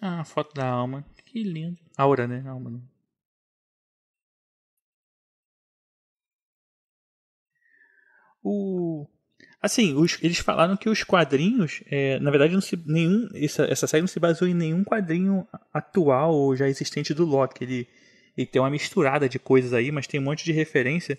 Ah, 0.00 0.20
a 0.20 0.24
foto 0.24 0.54
da 0.54 0.66
alma. 0.66 1.04
Que 1.26 1.42
lindo. 1.42 1.78
Aura, 1.96 2.26
né? 2.26 2.42
Alma. 2.48 2.70
Né? 2.70 2.80
O... 8.42 9.06
Assim, 9.62 9.94
os, 9.94 10.18
eles 10.22 10.38
falaram 10.38 10.76
que 10.76 10.88
os 10.88 11.04
quadrinhos, 11.04 11.82
é, 11.86 12.18
na 12.18 12.30
verdade, 12.30 12.54
não 12.54 12.62
se, 12.62 12.76
nenhum, 12.86 13.28
essa, 13.34 13.64
essa 13.64 13.86
série 13.86 14.00
não 14.00 14.08
se 14.08 14.18
baseou 14.18 14.48
em 14.48 14.54
nenhum 14.54 14.82
quadrinho 14.82 15.46
atual 15.72 16.32
ou 16.34 16.56
já 16.56 16.66
existente 16.66 17.12
do 17.12 17.26
Loki. 17.26 17.64
Ele, 17.64 17.88
ele 18.36 18.46
tem 18.46 18.60
uma 18.60 18.70
misturada 18.70 19.28
de 19.28 19.38
coisas 19.38 19.74
aí, 19.74 19.92
mas 19.92 20.06
tem 20.06 20.18
um 20.18 20.24
monte 20.24 20.44
de 20.44 20.52
referência. 20.52 21.18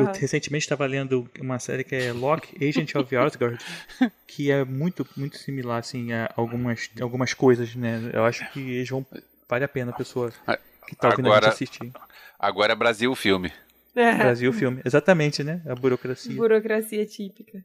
Eu 0.00 0.12
recentemente 0.12 0.64
estava 0.64 0.86
lendo 0.86 1.28
uma 1.40 1.58
série 1.58 1.84
que 1.84 1.94
é 1.94 2.12
Locke, 2.12 2.56
Agent 2.66 2.94
of 2.94 3.16
Asgard, 3.16 3.58
que 4.26 4.50
é 4.50 4.64
muito, 4.64 5.06
muito 5.16 5.36
similar 5.36 5.78
assim, 5.78 6.12
a 6.12 6.32
algumas, 6.36 6.90
algumas 7.00 7.34
coisas, 7.34 7.74
né? 7.74 8.10
Eu 8.12 8.24
acho 8.24 8.50
que 8.52 8.60
eles 8.60 8.88
vão. 8.88 9.04
Vale 9.48 9.64
a 9.64 9.68
pena 9.68 9.90
a 9.90 9.94
pessoa 9.94 10.32
que 10.88 10.96
tá 10.96 11.10
ouvindo 11.10 11.26
agora, 11.26 11.46
a 11.46 11.50
gente 11.50 11.54
assistir. 11.54 11.92
Agora 12.38 12.72
é 12.72 12.76
Brasil 12.76 13.14
filme. 13.14 13.52
É. 13.94 14.14
Brasil 14.14 14.52
filme, 14.52 14.80
exatamente, 14.84 15.44
né? 15.44 15.60
A 15.66 15.74
burocracia. 15.74 16.34
Burocracia 16.34 17.04
típica. 17.04 17.62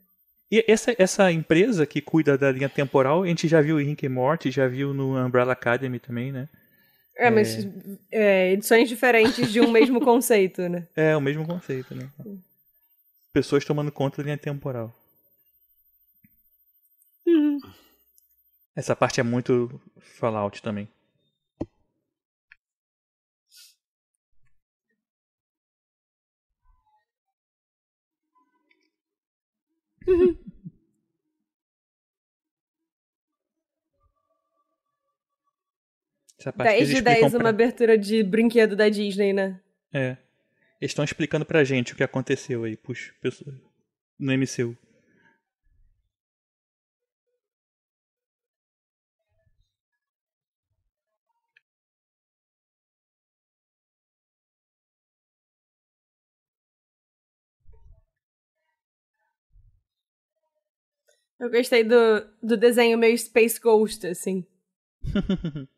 E 0.51 0.63
essa, 0.67 0.95
essa 0.97 1.31
empresa 1.31 1.85
que 1.85 2.01
cuida 2.01 2.37
da 2.37 2.51
linha 2.51 2.69
temporal, 2.69 3.23
a 3.23 3.27
gente 3.27 3.47
já 3.47 3.61
viu 3.61 3.79
em 3.79 3.85
Rick 3.85 4.07
and 4.07 4.11
Morty, 4.11 4.49
já 4.49 4.67
viu 4.67 4.93
no 4.93 5.17
Umbrella 5.17 5.53
Academy 5.53 5.99
também, 5.99 6.31
né? 6.31 6.47
É, 7.17 7.31
mas 7.31 7.67
é, 8.11 8.51
edições 8.53 8.87
diferentes 8.87 9.51
de 9.51 9.59
um 9.59 9.71
mesmo 9.71 9.99
conceito, 10.05 10.69
né? 10.69 10.87
É, 10.95 11.17
o 11.17 11.21
mesmo 11.21 11.45
conceito, 11.47 11.95
né? 11.95 12.09
Pessoas 13.33 13.65
tomando 13.65 13.91
conta 13.91 14.17
da 14.17 14.23
linha 14.23 14.37
temporal. 14.37 14.93
Uhum. 17.25 17.59
Essa 18.75 18.95
parte 18.95 19.19
é 19.19 19.23
muito 19.23 19.81
Fallout 19.99 20.61
também. 20.61 20.87
Uhum. 30.07 30.37
10 36.55 36.89
de 36.89 37.01
10 37.01 37.33
uma 37.33 37.39
pra... 37.39 37.49
abertura 37.49 37.97
de 37.97 38.23
brinquedo 38.23 38.75
da 38.75 38.89
Disney, 38.89 39.33
né? 39.33 39.59
É. 39.93 40.17
Eles 40.79 40.91
estão 40.91 41.03
explicando 41.03 41.45
pra 41.45 41.63
gente 41.63 41.93
o 41.93 41.95
que 41.95 42.03
aconteceu 42.03 42.63
aí, 42.63 42.77
puxa, 42.77 43.13
no 44.19 44.31
MCU. 44.31 44.77
Eu 61.39 61.51
gostei 61.51 61.83
do, 61.83 61.95
do 62.41 62.57
desenho 62.57 62.97
meio 62.97 63.17
Space 63.17 63.59
Ghost, 63.59 64.05
assim. 64.07 64.45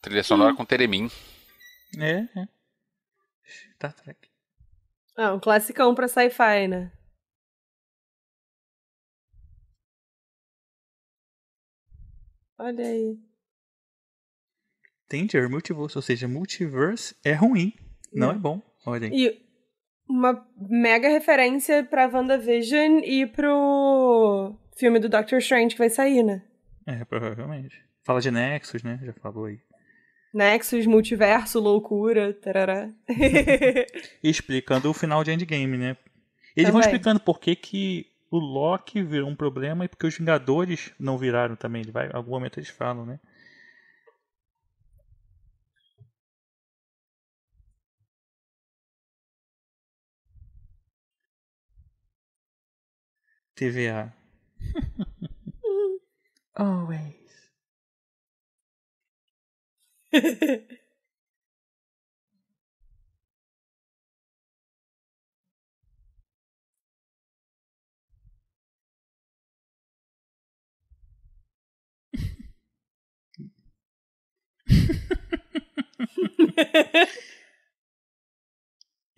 Trilha 0.00 0.22
sonora 0.22 0.52
hum. 0.52 0.56
com 0.56 0.64
Teremin. 0.64 1.10
É, 1.98 2.20
é. 2.38 2.48
Star 3.74 3.92
Trek. 3.92 4.28
Ah, 5.16 5.34
um 5.34 5.40
classicão 5.40 5.94
pra 5.94 6.08
sci-fi, 6.08 6.68
né? 6.68 6.92
Olha 12.58 12.84
aí. 12.84 13.18
Danger 15.10 15.50
Multiverse, 15.50 15.96
ou 15.96 16.02
seja, 16.02 16.28
Multiverse 16.28 17.16
é 17.24 17.32
ruim, 17.32 17.74
não 18.12 18.30
é, 18.30 18.34
é 18.34 18.38
bom. 18.38 18.62
Olha 18.86 19.08
aí. 19.08 19.12
E 19.12 19.50
uma 20.08 20.46
mega 20.56 21.08
referência 21.08 21.84
pra 21.84 22.06
WandaVision 22.06 23.00
e 23.02 23.26
pro 23.26 24.54
filme 24.76 25.00
do 25.00 25.08
Doctor 25.08 25.38
Strange 25.38 25.74
que 25.74 25.78
vai 25.78 25.90
sair, 25.90 26.22
né? 26.22 26.42
É, 26.86 27.04
provavelmente. 27.04 27.76
Fala 28.04 28.20
de 28.20 28.30
Nexus, 28.30 28.82
né? 28.82 29.00
Já 29.02 29.12
falou 29.14 29.46
aí. 29.46 29.60
Nexus, 30.32 30.86
multiverso, 30.86 31.58
loucura, 31.58 32.32
tarará. 32.32 32.90
explicando 34.22 34.88
o 34.88 34.94
final 34.94 35.24
de 35.24 35.32
Endgame, 35.32 35.76
né? 35.76 35.96
Eles 36.56 36.68
também. 36.68 36.72
vão 36.72 36.80
explicando 36.80 37.20
por 37.20 37.40
que, 37.40 37.56
que 37.56 38.06
o 38.30 38.38
Loki 38.38 39.02
virou 39.02 39.28
um 39.28 39.34
problema 39.36 39.84
e 39.84 39.88
porque 39.88 40.06
os 40.06 40.16
Vingadores 40.16 40.92
não 40.98 41.18
viraram 41.18 41.56
também. 41.56 41.82
Ele 41.82 41.92
vai, 41.92 42.08
em 42.08 42.14
algum 42.14 42.30
momento 42.30 42.58
eles 42.58 42.70
falam, 42.70 43.04
né? 43.04 43.18
TVA. 53.56 54.12
Always. 56.54 57.19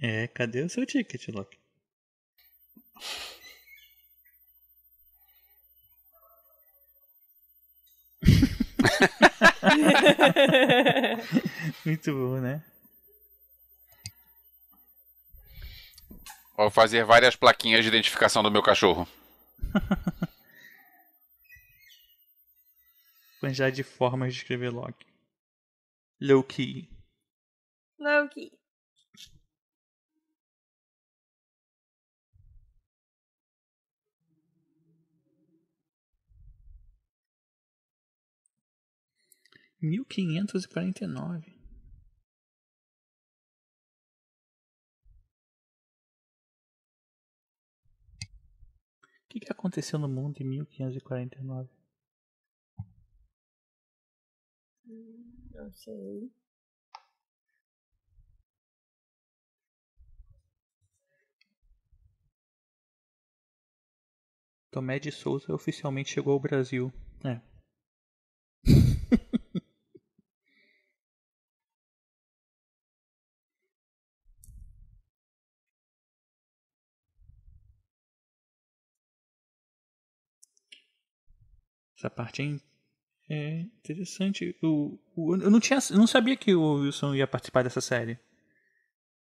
É, 0.02 0.28
cadê 0.28 0.62
o 0.62 0.68
seu 0.68 0.84
ticket, 0.84 1.28
Loki? 1.28 1.58
Muito 11.85 12.12
bom, 12.12 12.40
né? 12.40 12.62
Vou 16.56 16.71
fazer 16.71 17.04
várias 17.04 17.35
plaquinhas 17.35 17.82
de 17.82 17.88
identificação 17.88 18.42
do 18.42 18.50
meu 18.50 18.62
cachorro. 18.62 19.09
Quantidade 23.40 23.76
de 23.76 23.82
formas 23.82 24.32
de 24.32 24.40
escrever 24.40 24.71
Loki. 24.71 25.06
Loki. 26.21 26.88
Loki. 27.99 28.52
1549. 39.82 41.50
O 49.24 49.28
que, 49.28 49.40
que 49.40 49.52
aconteceu 49.52 49.98
no 49.98 50.08
mundo 50.08 50.40
em 50.40 50.44
1549? 50.44 51.68
Não 55.54 55.72
sei. 55.72 56.30
Tomé 64.70 64.98
de 64.98 65.12
Souza 65.12 65.52
oficialmente 65.52 66.10
chegou 66.10 66.32
ao 66.32 66.40
Brasil. 66.40 66.92
É. 67.24 67.40
Essa 82.02 82.11
parte 82.11 82.42
é, 82.42 82.59
é 83.32 83.61
interessante. 83.61 84.59
O, 84.61 84.99
o, 85.14 85.37
eu 85.37 85.49
não 85.49 85.61
tinha, 85.61 85.78
eu 85.88 85.97
não 85.97 86.09
sabia 86.09 86.37
que 86.37 86.52
o 86.52 86.80
Wilson 86.80 87.14
ia 87.14 87.28
participar 87.28 87.62
dessa 87.62 87.80
série. 87.80 88.18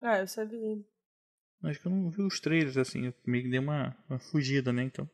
Ah, 0.01 0.19
eu 0.19 0.27
sabia. 0.27 0.77
Acho 1.63 1.79
que 1.79 1.87
eu 1.87 1.91
não 1.91 2.09
vi 2.09 2.21
os 2.21 2.41
trailers 2.41 2.75
assim, 2.75 3.05
eu 3.05 3.13
meio 3.25 3.45
que 3.45 3.49
dei 3.49 3.59
uma, 3.59 3.95
uma 4.09 4.19
fugida, 4.19 4.73
né? 4.73 4.83
Então. 4.83 5.09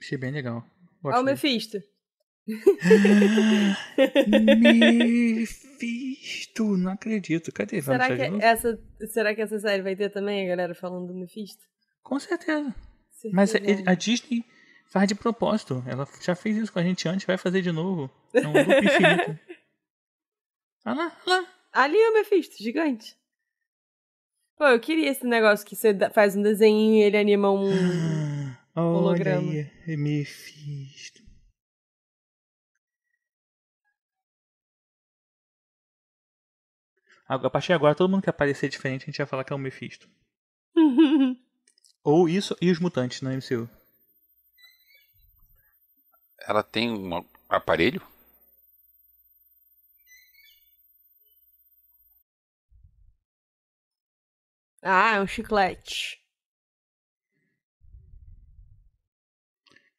Achei 0.00 0.16
bem 0.16 0.30
legal. 0.30 0.64
Olha 1.02 1.18
o 1.18 1.24
Mephisto. 1.24 1.82
Mephisto, 5.82 6.76
não 6.76 6.92
acredito. 6.92 7.50
Cadê? 7.50 7.82
Será 7.82 8.06
que, 8.06 8.22
essa, 8.22 8.80
será 9.08 9.34
que 9.34 9.40
essa 9.40 9.58
série 9.58 9.82
vai 9.82 9.96
ter 9.96 10.10
também 10.10 10.44
a 10.44 10.48
galera 10.48 10.76
falando 10.76 11.08
do 11.08 11.14
Mephisto? 11.14 11.64
Com 12.04 12.20
certeza. 12.20 12.72
Mas 13.32 13.54
a, 13.54 13.58
a 13.86 13.94
Disney 13.94 14.44
faz 14.86 15.08
de 15.08 15.14
propósito. 15.14 15.82
Ela 15.86 16.06
já 16.22 16.34
fez 16.34 16.56
isso 16.56 16.72
com 16.72 16.78
a 16.78 16.82
gente 16.82 17.08
antes, 17.08 17.26
vai 17.26 17.36
fazer 17.36 17.62
de 17.62 17.72
novo. 17.72 18.10
É 18.32 18.46
um 18.46 18.52
loop 18.52 18.70
infinito. 18.84 19.38
Olha 20.84 20.96
lá, 20.96 21.16
olha 21.26 21.40
lá. 21.40 21.48
Ali 21.72 21.96
é 21.96 22.10
o 22.10 22.14
Mephisto, 22.14 22.62
gigante. 22.62 23.16
Pô, 24.56 24.66
eu 24.66 24.80
queria 24.80 25.10
esse 25.10 25.24
negócio 25.24 25.66
que 25.66 25.76
você 25.76 25.94
faz 26.12 26.34
um 26.34 26.42
desenho 26.42 26.94
e 26.94 27.02
ele 27.02 27.16
anima 27.16 27.50
um. 27.50 27.68
Holograma. 28.74 29.48
Olha 29.48 29.70
aí, 29.86 29.96
Mephisto. 29.96 31.22
A 37.26 37.50
partir 37.50 37.68
de 37.68 37.72
agora, 37.74 37.94
todo 37.94 38.10
mundo 38.10 38.22
que 38.22 38.30
aparecer 38.30 38.70
diferente, 38.70 39.02
a 39.02 39.06
gente 39.06 39.18
vai 39.18 39.26
falar 39.26 39.44
que 39.44 39.52
é 39.52 39.56
o 39.56 39.58
Mephisto. 39.58 40.08
Ou 42.04 42.28
isso 42.28 42.56
e 42.60 42.70
os 42.70 42.78
mutantes 42.78 43.20
no 43.20 43.30
MCU. 43.30 43.68
Ela 46.40 46.62
tem 46.62 46.90
um 46.90 47.24
aparelho? 47.48 48.00
ah, 54.82 55.16
é 55.16 55.20
um 55.20 55.26
chiclete. 55.26 56.18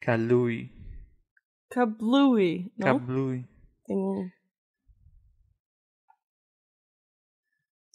Kalui. 0.01 0.71
Kablooey. 1.69 2.71
Não? 2.77 2.97
Kablui. 2.99 3.45
Tem 3.85 3.95
um. 3.95 4.29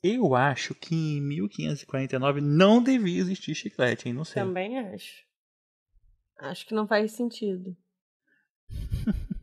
Eu 0.06 0.34
acho 0.34 0.74
que 0.74 0.94
em 0.94 1.20
1549 1.22 2.42
não 2.42 2.82
devia 2.82 3.18
existir 3.18 3.54
chiclete, 3.54 4.06
hein? 4.06 4.12
Não 4.12 4.22
sei. 4.22 4.42
Também 4.42 4.78
acho. 4.78 5.24
Acho 6.38 6.66
que 6.66 6.74
não 6.74 6.86
faz 6.86 7.12
sentido. 7.12 7.74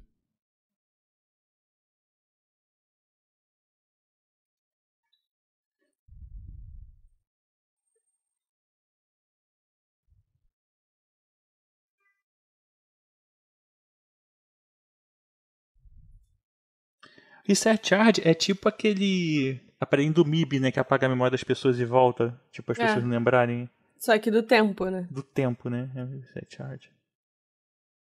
Reset 17.46 17.88
Charge 17.88 18.22
é 18.24 18.34
tipo 18.34 18.68
aquele 18.70 19.60
aparelho 19.80 20.14
do 20.14 20.26
MIB, 20.26 20.60
né? 20.60 20.72
Que 20.72 20.80
apaga 20.80 21.06
a 21.06 21.10
memória 21.10 21.32
das 21.32 21.44
pessoas 21.44 21.80
e 21.80 21.86
volta. 21.86 22.40
Tipo, 22.52 22.72
as 22.72 22.80
É. 22.80 22.86
pessoas 22.86 23.04
não 23.04 23.12
lembrarem 23.12 23.70
Só 23.98 24.18
que 24.20 24.30
do 24.32 24.44
tempo, 24.44 24.86
né? 24.90 25.08
do 25.12 25.24
tempo, 25.24 25.70
né? 25.70 25.90
É 25.96 26.04
Reset 26.04 26.56
Charge. 26.56 26.90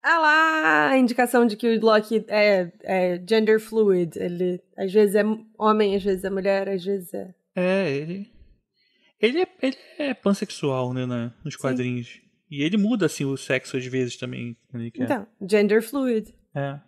Ah 0.04 0.18
lá, 0.18 0.90
a 0.90 0.98
indicação 0.98 1.46
de 1.46 1.56
que 1.56 1.68
o 1.78 1.80
Loki 1.80 2.26
é, 2.28 2.72
é 2.84 3.22
gender 3.28 3.60
fluid. 3.60 4.18
Ele 4.18 4.60
às 4.76 4.92
vezes 4.92 5.16
é 5.16 5.22
homem, 5.58 5.96
às 5.96 6.04
vezes 6.04 6.24
é 6.24 6.30
mulher, 6.30 6.68
às 6.70 6.84
vezes 6.84 7.14
é. 7.14 7.34
É, 7.56 7.90
ele. 7.92 8.32
Ele 9.20 9.42
é, 9.42 9.48
ele 9.62 9.78
é 10.00 10.14
pansexual, 10.16 10.92
né? 10.94 11.06
na- 11.06 11.32
nos 11.46 11.56
quadrinhos. 11.56 12.20
E 12.50 12.64
ele 12.64 12.76
muda, 12.78 13.06
assim, 13.06 13.24
o 13.24 13.38
sexo 13.38 13.78
às 13.78 13.86
vezes 13.86 14.18
também. 14.18 14.58
Quer. 14.92 15.04
Então, 15.04 15.28
gender 15.48 15.82
fluid. 15.84 16.34
É. 16.56 16.80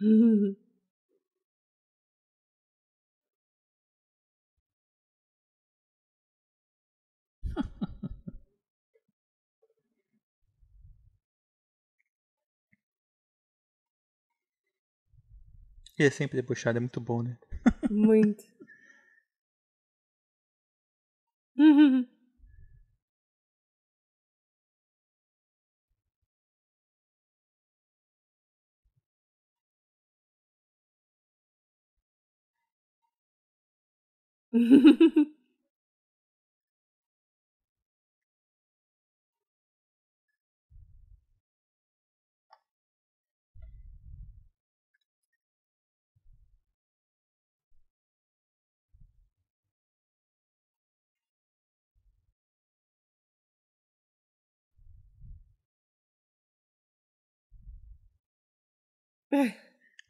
Ele 0.00 0.56
é 15.98 16.10
sempre 16.10 16.36
debochado, 16.40 16.78
é 16.78 16.80
muito 16.80 17.00
bom, 17.00 17.22
né? 17.22 17.36
Muito. 17.90 18.44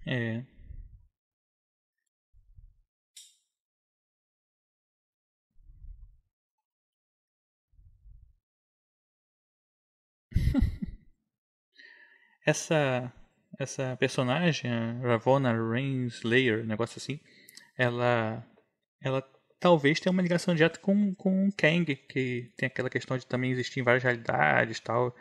É. 0.07 0.45
essa 12.45 13.13
essa 13.59 13.97
personagem, 13.99 14.71
Ravonna 15.01 15.53
Rainslayer, 15.53 16.65
um 16.65 16.67
negócio 16.67 16.99
assim, 16.99 17.21
ela 17.77 18.45
ela 19.01 19.23
talvez 19.61 20.01
tenha 20.01 20.13
uma 20.13 20.23
ligação 20.23 20.55
direta 20.55 20.79
com 20.81 21.15
com 21.15 21.49
o 21.49 21.53
Kang, 21.53 21.95
que 21.95 22.51
tem 22.57 22.67
aquela 22.67 22.91
questão 22.91 23.17
de 23.17 23.27
também 23.27 23.51
existir 23.53 23.81
em 23.81 23.85
várias 23.85 24.03
realidades, 24.03 24.79
e 24.79 24.83
tal. 24.83 25.15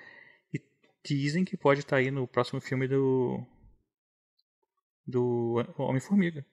E 0.53 0.61
dizem 1.05 1.45
que 1.45 1.57
pode 1.57 1.81
estar 1.81 1.97
aí 1.97 2.11
no 2.11 2.27
próximo 2.27 2.59
filme 2.59 2.87
do 2.87 3.45
do 5.05 5.63
Homem-Formiga. 5.77 6.45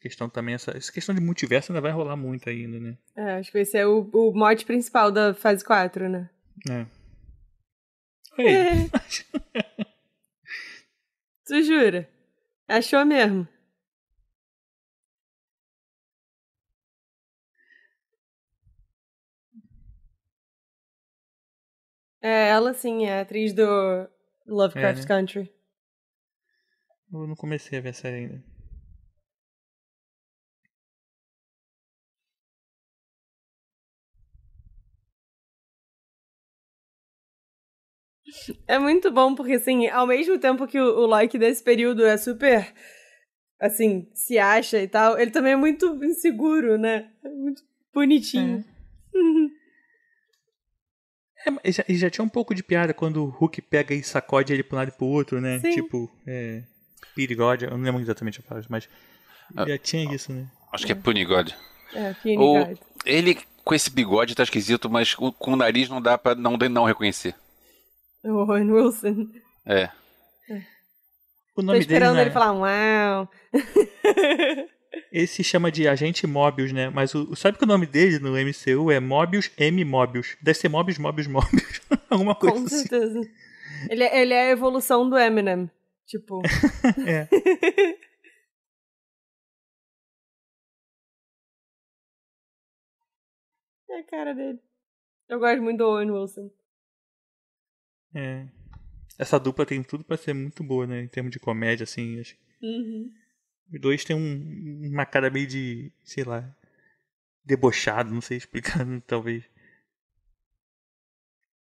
Questão 0.00 0.28
também 0.28 0.54
essa, 0.54 0.76
essa 0.76 0.92
questão 0.92 1.14
de 1.14 1.20
multiverso 1.20 1.72
ainda 1.72 1.80
vai 1.80 1.90
rolar 1.90 2.16
muito 2.16 2.48
ainda, 2.48 2.78
né? 2.78 2.96
É, 3.16 3.32
acho 3.34 3.50
que 3.50 3.58
vai 3.58 3.64
ser 3.64 3.84
o, 3.84 4.08
o 4.12 4.32
mod 4.32 4.64
principal 4.64 5.10
da 5.10 5.34
fase 5.34 5.64
4, 5.64 6.08
né? 6.08 6.30
É. 6.70 6.86
Oi. 8.38 8.88
Tu 11.46 11.62
jura? 11.62 12.08
Achou 12.68 13.04
mesmo? 13.06 13.48
É, 22.20 22.48
ela 22.48 22.74
sim, 22.74 23.06
é 23.06 23.20
atriz 23.20 23.52
do 23.52 23.64
Lovecraft 24.46 24.98
É, 24.98 25.02
né? 25.02 25.06
Country. 25.06 25.52
Eu 27.12 27.26
não 27.26 27.34
comecei 27.34 27.78
a 27.78 27.80
ver 27.80 27.88
a 27.90 27.92
série 27.94 28.16
ainda. 28.16 28.44
É 38.66 38.78
muito 38.78 39.10
bom, 39.10 39.34
porque 39.34 39.54
assim, 39.54 39.88
ao 39.88 40.06
mesmo 40.06 40.38
tempo 40.38 40.66
que 40.66 40.78
o, 40.78 41.00
o 41.00 41.06
Loki 41.06 41.38
desse 41.38 41.62
período 41.62 42.04
é 42.04 42.16
super, 42.16 42.72
assim, 43.60 44.08
se 44.14 44.38
acha 44.38 44.78
e 44.78 44.88
tal, 44.88 45.18
ele 45.18 45.30
também 45.30 45.52
é 45.52 45.56
muito 45.56 46.02
inseguro, 46.04 46.78
né? 46.78 47.10
É 47.24 47.28
muito 47.28 47.62
bonitinho. 47.92 48.64
É, 51.64 51.70
já, 51.72 51.84
e 51.88 51.96
já 51.96 52.10
tinha 52.10 52.24
um 52.24 52.28
pouco 52.28 52.54
de 52.54 52.62
piada 52.62 52.94
quando 52.94 53.24
o 53.24 53.28
Hulk 53.28 53.62
pega 53.62 53.94
e 53.94 54.02
sacode 54.02 54.52
ele 54.52 54.62
pra 54.62 54.76
um 54.76 54.78
lado 54.78 54.88
e 54.88 54.96
pro 54.96 55.06
outro, 55.06 55.40
né? 55.40 55.58
Sim. 55.58 55.70
Tipo, 55.70 56.10
é. 56.26 56.62
Pirigode, 57.14 57.64
eu 57.64 57.70
não 57.72 57.78
lembro 57.78 58.00
exatamente 58.00 58.40
a 58.40 58.42
frase, 58.42 58.66
mas. 58.70 58.88
Ah. 59.56 59.66
Já 59.66 59.78
tinha 59.78 60.14
isso, 60.14 60.32
né? 60.32 60.46
Acho 60.72 60.86
que 60.86 60.92
é 60.92 60.94
Punigode. 60.94 61.56
É, 61.94 62.14
Guard. 62.36 62.78
ele 63.04 63.38
com 63.64 63.74
esse 63.74 63.90
bigode 63.90 64.34
tá 64.34 64.42
esquisito, 64.42 64.88
mas 64.88 65.14
com, 65.14 65.32
com 65.32 65.52
o 65.52 65.56
nariz 65.56 65.88
não 65.88 66.00
dá 66.00 66.16
pra 66.16 66.34
não, 66.34 66.56
não 66.56 66.84
reconhecer. 66.84 67.34
O 68.24 68.30
Owen 68.30 68.70
Wilson. 68.70 69.28
É. 69.66 69.90
O 71.56 71.60
Tô 71.60 71.62
nome 71.62 71.78
dele. 71.80 71.80
esperando 71.80 72.16
né, 72.16 72.22
ele 72.22 72.30
falar 72.30 72.52
uau. 72.52 73.28
Ele 75.12 75.26
se 75.26 75.42
chama 75.44 75.70
de 75.70 75.86
Agente 75.88 76.26
Mobius, 76.26 76.72
né? 76.72 76.88
Mas 76.90 77.14
o, 77.14 77.34
sabe 77.36 77.58
que 77.58 77.64
o 77.64 77.66
nome 77.66 77.86
dele 77.86 78.18
no 78.18 78.32
MCU 78.36 78.90
é 78.90 79.00
Mobius 79.00 79.50
M. 79.56 79.84
Mobius. 79.84 80.36
Deve 80.42 80.58
ser 80.58 80.68
Mobius, 80.68 80.98
Mobius, 80.98 81.26
Mobius. 81.26 81.80
Alguma 82.10 82.34
coisa 82.34 82.56
Com 82.56 82.64
assim. 82.64 82.78
certeza. 82.86 83.20
Ele, 83.90 84.04
é- 84.04 84.20
ele 84.22 84.34
é 84.34 84.48
a 84.48 84.50
evolução 84.50 85.08
do 85.08 85.16
Eminem. 85.18 85.70
Tipo. 86.06 86.40
É. 87.06 87.28
é 93.90 93.98
a 94.00 94.04
cara 94.04 94.34
dele. 94.34 94.60
Eu 95.28 95.38
gosto 95.38 95.62
muito 95.62 95.78
do 95.78 95.86
Owen 95.88 96.10
Wilson. 96.10 96.50
É. 98.18 98.46
essa 99.18 99.38
dupla 99.38 99.64
tem 99.64 99.82
tudo 99.82 100.02
pra 100.02 100.16
ser 100.16 100.34
muito 100.34 100.64
boa, 100.64 100.86
né? 100.86 101.02
Em 101.02 101.08
termos 101.08 101.30
de 101.30 101.38
comédia, 101.38 101.84
assim. 101.84 102.20
Acho. 102.20 102.36
Uhum. 102.60 103.12
Os 103.72 103.80
dois 103.80 104.04
têm 104.04 104.16
um, 104.16 104.88
uma 104.90 105.06
cara 105.06 105.30
meio 105.30 105.46
de, 105.46 105.92
sei 106.02 106.24
lá, 106.24 106.44
debochado, 107.44 108.12
não 108.12 108.20
sei 108.20 108.36
explicar, 108.36 108.84
talvez. 109.06 109.44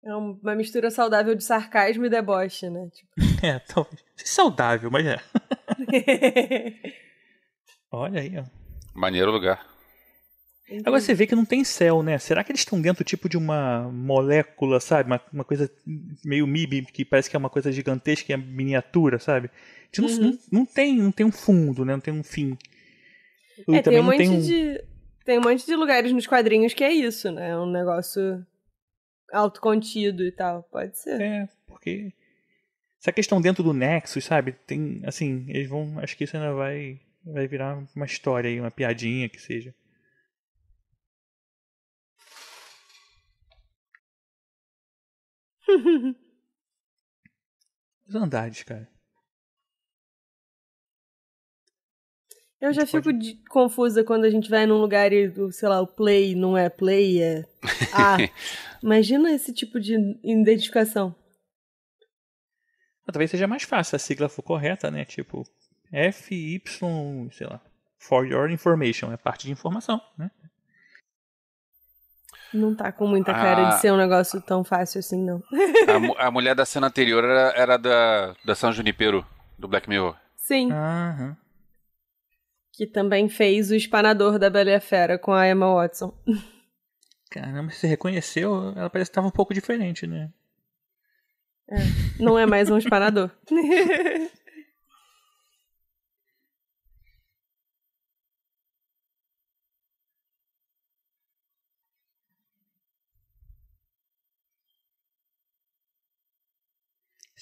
É 0.04 0.14
uma 0.14 0.54
mistura 0.54 0.90
saudável 0.90 1.34
de 1.34 1.42
sarcasmo 1.42 2.04
e 2.04 2.10
deboche, 2.10 2.68
né? 2.68 2.88
Tipo... 2.90 3.10
É, 3.44 3.58
talvez. 3.58 4.02
Saudável, 4.16 4.90
mas 4.90 5.04
é. 5.04 5.20
Olha 7.90 8.20
aí, 8.20 8.38
ó. 8.38 8.44
Maneiro 8.94 9.30
lugar. 9.30 9.73
Agora 10.84 11.00
você 11.00 11.12
vê 11.12 11.26
que 11.26 11.34
não 11.34 11.44
tem 11.44 11.62
céu, 11.62 12.02
né? 12.02 12.18
Será 12.18 12.42
que 12.42 12.50
eles 12.50 12.62
estão 12.62 12.80
dentro 12.80 13.04
tipo 13.04 13.28
de 13.28 13.36
uma 13.36 13.82
molécula, 13.92 14.80
sabe? 14.80 15.08
Uma, 15.10 15.20
uma 15.32 15.44
coisa 15.44 15.70
meio 16.24 16.46
MIB, 16.46 16.86
que 16.86 17.04
parece 17.04 17.28
que 17.28 17.36
é 17.36 17.38
uma 17.38 17.50
coisa 17.50 17.70
gigantesca, 17.70 18.32
é 18.32 18.36
miniatura, 18.36 19.18
sabe? 19.18 19.50
Não, 19.98 20.08
Uhum. 20.08 20.18
não, 20.20 20.38
não 20.50 20.66
tem, 20.66 20.96
não 20.96 21.12
tem 21.12 21.26
um 21.26 21.30
fundo, 21.32 21.84
né? 21.84 21.92
Não 21.92 22.00
tem 22.00 22.14
um 22.14 22.22
fim. 22.24 22.56
E 23.68 23.76
É, 23.76 23.82
tem 23.82 24.00
um, 24.00 24.02
monte 24.02 24.16
tem 24.16 24.30
um. 24.30 24.40
de, 24.40 24.84
tem 25.24 25.38
um 25.38 25.42
monte 25.42 25.64
de 25.66 25.76
lugares 25.76 26.10
nos 26.12 26.26
quadrinhos 26.26 26.72
que 26.74 26.82
é 26.82 26.92
isso, 26.92 27.30
né? 27.30 27.50
É 27.50 27.56
um 27.56 27.70
negócio 27.70 28.44
autocontido 29.32 30.24
e 30.24 30.32
tal. 30.32 30.62
Pode 30.64 30.98
ser. 30.98 31.20
É, 31.20 31.48
porque. 31.66 32.12
Essa 33.00 33.12
questão 33.12 33.38
dentro 33.40 33.62
do 33.62 33.74
Nexus, 33.74 34.24
sabe? 34.24 34.52
Tem. 34.66 35.02
Assim, 35.04 35.44
eles 35.48 35.68
vão. 35.68 35.98
Acho 35.98 36.16
que 36.16 36.24
isso 36.24 36.36
ainda 36.36 36.52
vai. 36.54 36.98
Vai 37.24 37.46
virar 37.46 37.82
uma 37.94 38.06
história 38.06 38.48
aí, 38.50 38.60
uma 38.60 38.70
piadinha 38.70 39.28
que 39.28 39.40
seja. 39.40 39.74
Os 48.06 48.14
andares, 48.14 48.62
cara. 48.62 48.88
Eu 52.60 52.72
já 52.72 52.86
fico 52.86 53.12
de- 53.12 53.34
confusa 53.50 54.02
quando 54.02 54.24
a 54.24 54.30
gente 54.30 54.48
vai 54.48 54.64
num 54.66 54.80
lugar 54.80 55.12
e, 55.12 55.30
sei 55.52 55.68
lá, 55.68 55.80
o 55.80 55.86
play 55.86 56.34
não 56.34 56.56
é 56.56 56.68
play, 56.70 57.22
é 57.22 57.44
A. 57.92 58.16
Imagina 58.82 59.30
esse 59.32 59.52
tipo 59.52 59.78
de 59.78 59.94
identificação. 60.22 61.14
Ah, 63.06 63.12
Talvez 63.12 63.30
seja 63.30 63.46
mais 63.46 63.64
fácil 63.64 63.90
se 63.90 63.96
a 63.96 63.98
sigla 63.98 64.28
for 64.30 64.42
correta, 64.42 64.90
né? 64.90 65.04
Tipo, 65.04 65.46
FY, 65.92 66.62
sei 67.32 67.46
lá. 67.46 67.60
For 67.98 68.26
your 68.26 68.50
information, 68.50 69.12
é 69.12 69.16
parte 69.16 69.46
de 69.46 69.52
informação, 69.52 70.00
né? 70.18 70.30
Não 72.54 72.74
tá 72.74 72.92
com 72.92 73.06
muita 73.06 73.32
cara 73.34 73.66
Ah. 73.66 73.70
de 73.70 73.80
ser 73.80 73.92
um 73.92 73.96
negócio 73.96 74.40
tão 74.40 74.62
fácil 74.62 75.00
assim, 75.00 75.22
não. 75.24 75.42
A, 75.88 75.98
mu- 75.98 76.14
a 76.18 76.30
mulher 76.30 76.54
da 76.54 76.64
cena 76.64 76.86
anterior 76.86 77.24
era, 77.24 77.52
era 77.56 77.76
da, 77.76 78.34
da 78.44 78.54
San 78.54 78.70
Junipero, 78.72 79.26
do 79.58 79.66
Black 79.68 79.88
Mirror. 79.88 80.16
Sim, 80.36 80.70
Aham. 80.72 81.36
que 82.72 82.86
também 82.86 83.28
fez 83.28 83.70
o 83.70 83.74
espanador 83.74 84.38
da 84.38 84.48
Bela 84.50 84.70
e 84.70 84.74
a 84.74 84.80
Fera 84.80 85.18
com 85.18 85.32
a 85.32 85.48
Emma 85.48 85.74
Watson. 85.74 86.12
Caramba, 87.30 87.72
você 87.72 87.86
reconheceu? 87.88 88.72
Ela 88.76 88.88
parece 88.90 89.10
que 89.10 89.14
tava 89.16 89.26
um 89.26 89.30
pouco 89.32 89.52
diferente, 89.52 90.06
né? 90.06 90.30
Não 92.20 92.38
é 92.38 92.46
mais 92.46 92.70
um 92.70 92.76
espanador. 92.78 93.30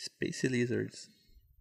Space 0.02 0.48
Lizards. 0.48 1.08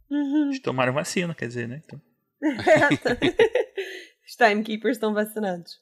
Uhum. 0.10 0.46
Eles 0.46 0.60
tomaram 0.60 0.94
vacina, 0.94 1.36
quer 1.36 1.48
dizer, 1.48 1.68
né? 1.68 1.82
Então, 1.86 2.02
Os 4.26 4.36
timekeepers 4.36 4.98
estão 4.98 5.14
vacinados. 5.14 5.80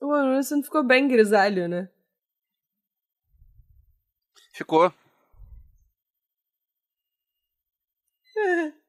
O 0.00 0.12
Anderson 0.12 0.62
ficou 0.62 0.82
bem 0.82 1.06
grisalho, 1.08 1.68
né? 1.68 1.90
Ficou. 4.52 4.92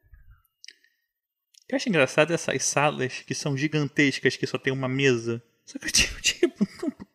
O 1.65 1.67
que 1.67 1.73
eu 1.73 1.77
acho 1.77 1.89
engraçado 1.89 2.31
é 2.31 2.35
essas 2.35 2.63
salas 2.63 3.23
que 3.25 3.33
são 3.33 3.57
gigantescas, 3.57 4.37
que 4.37 4.45
só 4.45 4.55
tem 4.55 4.71
uma 4.71 4.87
mesa. 4.87 5.41
Só 5.65 5.79
que 5.79 5.87
eu 5.87 5.91
tipo, 6.21 6.21
tipo 6.21 7.07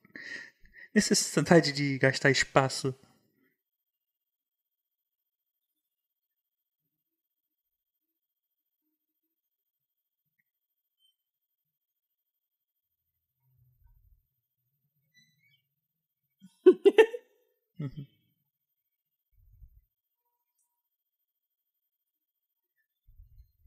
necessidade 0.92 1.72
de 1.72 1.96
gastar 1.98 2.32
espaço. 2.32 2.92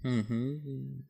Uhum. 0.04 1.04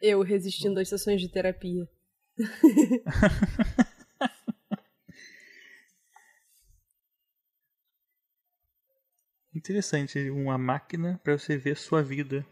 Eu 0.00 0.22
resistindo 0.22 0.80
às 0.80 0.88
sessões 0.88 1.20
de 1.20 1.28
terapia. 1.28 1.88
Interessante, 9.54 10.30
uma 10.30 10.56
máquina 10.56 11.20
para 11.24 11.36
você 11.36 11.56
ver 11.56 11.76
sua 11.76 12.02
vida. 12.02 12.46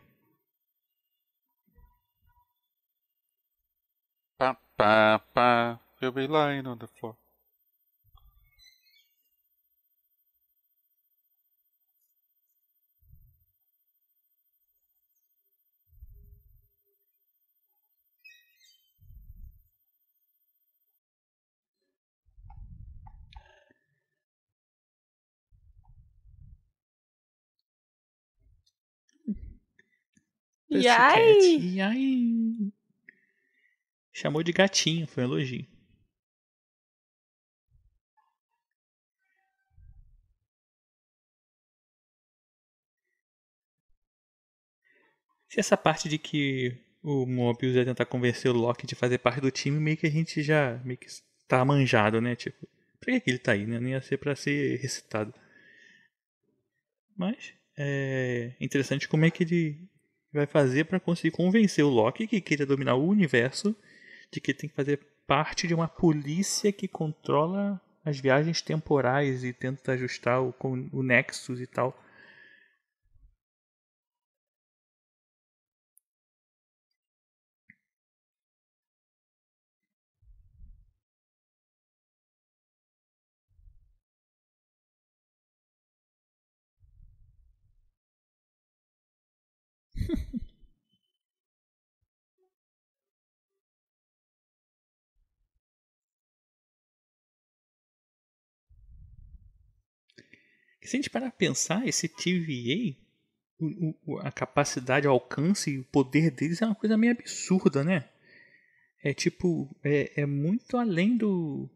Pá, 4.77 5.19
pá, 5.19 5.21
pá. 5.35 5.81
You'll 6.01 6.13
be 6.13 6.27
lying 6.27 6.67
on 6.67 6.79
the 6.79 6.87
floor. 6.87 7.17
E 30.71 30.89
ai! 30.89 32.73
Chamou 34.17 34.43
de 34.43 34.51
gatinho, 34.51 35.07
foi 35.07 35.25
um 35.25 35.27
elogio. 35.27 35.67
Se 45.47 45.61
essa 45.61 45.77
parte 45.77 46.09
de 46.09 46.17
que 46.17 46.75
o 47.03 47.27
Mobius 47.27 47.77
ia 47.77 47.85
tentar 47.85 48.07
convencer 48.07 48.51
o 48.51 48.55
Loki 48.55 48.87
de 48.87 48.95
fazer 48.95 49.19
parte 49.19 49.39
do 49.39 49.51
time, 49.51 49.79
meio 49.79 49.99
que 49.99 50.07
a 50.07 50.11
gente 50.11 50.43
já 50.43 50.81
meio 50.83 50.99
que 50.99 51.09
tá 51.47 51.63
manjado, 51.63 52.19
né? 52.19 52.35
Tipo, 52.35 52.67
pra 52.99 53.21
que, 53.21 53.31
ele 53.31 53.39
tá 53.39 53.53
aí, 53.53 53.67
né? 53.67 53.79
Nem 53.79 53.93
ia 53.93 54.01
ser 54.01 54.17
pra 54.17 54.35
ser 54.35 54.81
recitado. 54.81 55.35
Mas 57.15 57.53
é 57.77 58.55
interessante 58.59 59.07
como 59.07 59.27
é 59.27 59.31
que 59.31 59.45
ele 59.45 59.79
vai 60.33 60.47
fazer 60.47 60.85
pra 60.87 60.99
conseguir 60.99 61.37
convencer 61.37 61.85
o 61.85 61.91
Loki 61.91 62.27
que 62.27 62.41
queria 62.41 62.65
dominar 62.65 62.95
o 62.95 63.07
universo 63.07 63.77
de 64.31 64.41
que 64.41 64.55
tem 64.55 64.69
que 64.69 64.77
fazer 64.77 65.01
parte 65.27 65.67
de 65.67 65.75
uma 65.75 65.89
polícia 65.89 66.73
que 66.73 66.87
controla 66.87 67.81
as 68.05 68.19
viagens 68.21 68.63
temporais 68.63 69.43
e 69.43 69.53
tenta 69.53 69.93
ajustar 69.93 70.41
o, 70.41 70.55
o 70.93 71.03
Nexus 71.03 71.61
e 71.61 71.67
tal. 71.67 72.01
Se 100.87 100.97
a 100.97 100.99
gente 100.99 101.11
parar 101.11 101.31
pra 101.31 101.39
pensar, 101.39 101.87
esse 101.87 102.09
TVA, 102.09 102.97
o, 103.59 103.95
o, 104.07 104.19
a 104.19 104.31
capacidade, 104.31 105.07
o 105.07 105.11
alcance 105.11 105.71
e 105.71 105.79
o 105.79 105.85
poder 105.85 106.31
deles 106.31 106.63
é 106.63 106.67
uma 106.67 106.75
coisa 106.75 106.97
meio 106.97 107.13
absurda, 107.13 107.83
né? 107.85 108.09
É 109.03 109.15
tipo, 109.15 109.75
é, 109.85 110.23
é 110.23 110.27
muito 110.27 110.77
além 110.77 111.17
do 111.17 111.69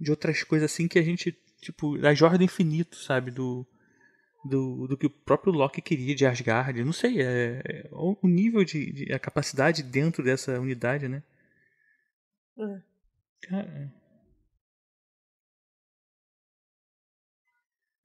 de 0.00 0.10
outras 0.10 0.42
coisas 0.42 0.70
assim 0.70 0.86
que 0.86 0.98
a 0.98 1.02
gente, 1.02 1.32
tipo, 1.60 1.96
da 1.98 2.14
Jordan 2.14 2.44
Infinito, 2.44 2.96
sabe? 2.96 3.30
Do, 3.30 3.66
do, 4.44 4.86
do 4.86 4.96
que 4.96 5.06
o 5.06 5.10
próprio 5.10 5.52
Loki 5.52 5.80
queria 5.80 6.14
de 6.14 6.26
Asgard. 6.26 6.84
Não 6.84 6.92
sei, 6.92 7.22
é, 7.22 7.62
é 7.64 7.88
o 7.92 8.18
nível 8.24 8.64
de, 8.64 8.92
de, 8.92 9.12
a 9.12 9.18
capacidade 9.18 9.82
dentro 9.82 10.22
dessa 10.22 10.60
unidade, 10.60 11.08
né? 11.08 11.22
É. 12.58 12.82
Cara. 13.48 13.92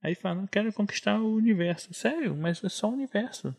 Aí 0.02 0.14
fala, 0.16 0.48
quero 0.48 0.72
conquistar 0.72 1.20
o 1.20 1.34
universo. 1.34 1.94
Sério, 1.94 2.34
mas 2.36 2.62
é 2.64 2.68
só 2.68 2.88
o 2.88 2.92
universo. 2.92 3.54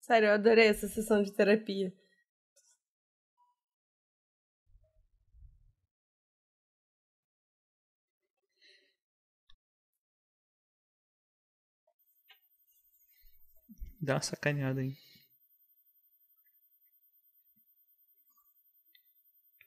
Sério, 0.00 0.28
eu 0.28 0.34
adorei 0.34 0.66
essa 0.68 0.86
sessão 0.88 1.22
de 1.22 1.32
terapia. 1.32 1.92
Dá 14.00 14.14
uma 14.14 14.20
sacaneada 14.20 14.80
aí. 14.80 14.94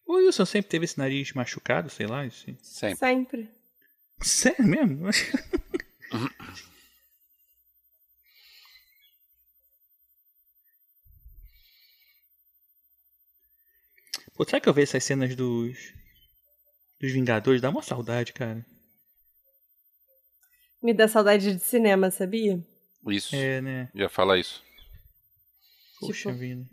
O 0.05 0.15
Wilson 0.17 0.45
sempre 0.45 0.69
teve 0.69 0.85
esse 0.85 0.97
nariz 0.97 1.33
machucado, 1.33 1.89
sei 1.89 2.05
lá. 2.05 2.21
Assim. 2.23 2.57
Sempre. 2.61 2.97
Sempre. 2.97 3.49
Sério 4.21 4.65
mesmo? 4.65 5.09
Pô, 14.35 14.43
será 14.43 14.59
que 14.59 14.67
eu 14.67 14.73
vejo 14.73 14.83
essas 14.89 15.03
cenas 15.03 15.35
dos. 15.35 15.93
dos 16.99 17.11
Vingadores? 17.11 17.61
Dá 17.61 17.69
uma 17.69 17.81
saudade, 17.81 18.33
cara. 18.33 18.65
Me 20.83 20.93
dá 20.93 21.07
saudade 21.07 21.55
de 21.55 21.63
cinema, 21.63 22.11
sabia? 22.11 22.63
Isso. 23.07 23.35
É, 23.35 23.61
né? 23.61 23.89
Já 23.95 24.09
fala 24.09 24.37
isso. 24.37 24.63
Poxa 25.99 26.29
Tipo, 26.29 26.39
vida. 26.39 26.69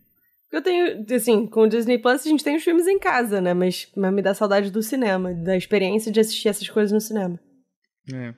Eu 0.53 0.61
tenho, 0.61 1.05
assim, 1.15 1.47
com 1.47 1.63
o 1.63 1.69
Disney 1.69 1.99
Plus 1.99 2.27
a 2.27 2.29
gente 2.29 2.45
tem 2.45 2.57
os 2.57 2.63
filmes 2.63 2.87
em 2.87 2.99
casa, 2.99 3.41
né? 3.41 3.55
Mas, 3.55 3.91
mas 3.97 4.13
me 4.13 4.21
dá 4.21 4.35
saudade 4.35 4.71
do 4.71 4.83
cinema, 4.83 5.33
da 5.33 5.57
experiência 5.57 6.13
de 6.13 6.21
assistir 6.21 6.49
essas 6.49 6.69
coisas 6.69 6.93
no 6.93 7.01
cinema. 7.01 7.41
É. 8.13 8.35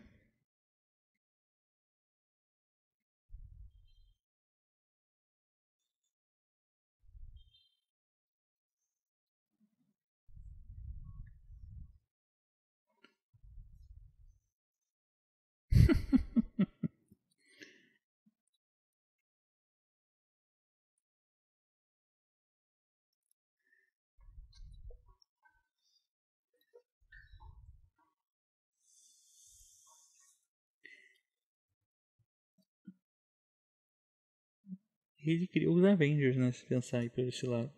Ele 35.25 35.49
criou 35.49 35.75
os 35.77 35.85
Avengers, 35.85 36.37
né? 36.37 36.53
Se 36.53 36.65
pensar 36.65 36.99
aí 36.99 37.11
por 37.11 37.25
esse 37.25 37.47
lado. 37.47 37.73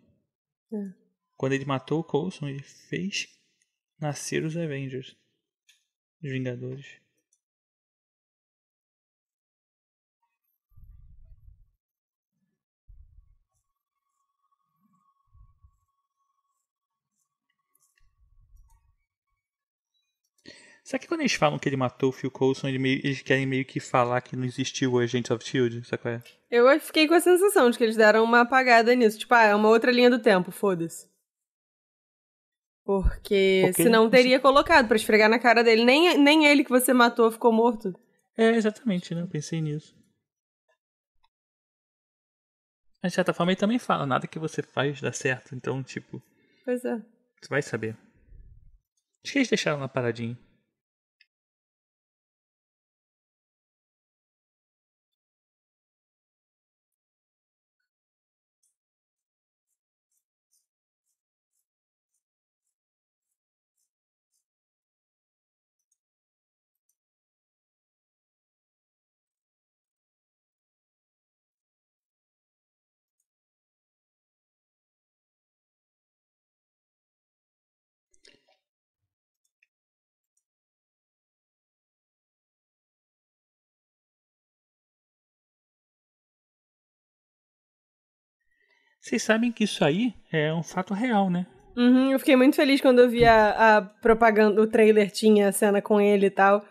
É. 0.73 0.93
Quando 1.35 1.53
ele 1.53 1.65
matou 1.65 1.99
o 2.01 2.03
Coulson, 2.03 2.47
ele 2.49 2.63
fez 2.63 3.27
nascer 3.99 4.43
os 4.45 4.57
Avengers. 4.57 5.15
Os 6.23 6.29
Vingadores. 6.31 6.85
Será 20.83 20.97
que 20.99 21.07
quando 21.07 21.19
eles 21.19 21.33
falam 21.33 21.59
que 21.59 21.69
ele 21.69 21.75
matou 21.77 22.09
o 22.09 22.11
Phil 22.11 22.31
Coulson, 22.31 22.67
ele 22.67 22.79
meio- 22.79 22.99
eles 23.05 23.21
querem 23.21 23.45
meio 23.45 23.63
que 23.63 23.79
falar 23.79 24.21
que 24.21 24.35
não 24.35 24.43
existiu 24.43 24.93
o 24.93 24.97
Agents 24.99 25.29
of 25.29 25.43
S.H.I.E.L.D.? 25.43 25.83
Sabe 25.85 26.01
qual 26.01 26.13
é? 26.15 26.23
Eu 26.49 26.79
fiquei 26.79 27.07
com 27.07 27.13
a 27.13 27.19
sensação 27.19 27.69
de 27.69 27.77
que 27.77 27.83
eles 27.83 27.97
deram 27.97 28.23
uma 28.23 28.41
apagada 28.41 28.95
nisso. 28.95 29.19
Tipo, 29.19 29.33
ah, 29.33 29.43
é 29.43 29.55
uma 29.55 29.69
outra 29.69 29.91
linha 29.91 30.09
do 30.09 30.19
tempo, 30.19 30.51
foda-se. 30.51 31.09
Porque, 32.85 33.63
Porque 33.65 33.83
senão 33.83 34.09
teria 34.09 34.39
colocado 34.39 34.87
pra 34.87 34.95
esfregar 34.95 35.29
na 35.29 35.39
cara 35.39 35.61
dele. 35.61 35.83
Nem, 35.83 36.17
nem 36.17 36.45
ele 36.45 36.63
que 36.63 36.69
você 36.69 36.93
matou 36.93 37.29
ficou 37.29 37.51
morto. 37.51 37.93
É, 38.37 38.51
exatamente, 38.51 39.13
né? 39.13 39.21
Eu 39.21 39.27
pensei 39.27 39.59
nisso. 39.59 39.93
Mas, 43.03 43.11
de 43.11 43.15
certa 43.15 43.33
forma, 43.33 43.51
ele 43.51 43.59
também 43.59 43.77
fala, 43.77 44.05
nada 44.05 44.25
que 44.25 44.39
você 44.39 44.63
faz 44.63 45.01
dá 45.01 45.11
certo. 45.11 45.53
Então, 45.53 45.83
tipo, 45.83 46.21
Pois 46.63 46.85
é. 46.85 46.95
você 46.95 47.49
vai 47.49 47.61
saber. 47.61 47.97
Acho 49.23 49.33
que 49.33 49.39
eles 49.39 49.49
deixaram 49.49 49.79
lá 49.81 49.87
paradinho. 49.89 50.37
Vocês 89.07 89.23
sabem 89.23 89.51
que 89.53 89.63
isso 89.63 89.85
aí 89.85 90.13
é 90.31 90.53
um 90.53 90.61
fato 90.63 90.93
real, 90.93 91.29
né? 91.29 91.45
Uhum, 91.77 92.11
eu 92.11 92.19
fiquei 92.19 92.35
muito 92.35 92.55
feliz 92.55 92.81
quando 92.81 92.99
eu 92.99 93.09
vi 93.09 93.23
a, 93.23 93.77
a 93.77 93.81
propaganda, 93.81 94.61
o 94.61 94.67
trailer 94.67 95.09
tinha 95.11 95.47
a 95.47 95.51
cena 95.51 95.81
com 95.81 96.01
ele 96.01 96.25
e 96.25 96.29
tal. 96.31 96.65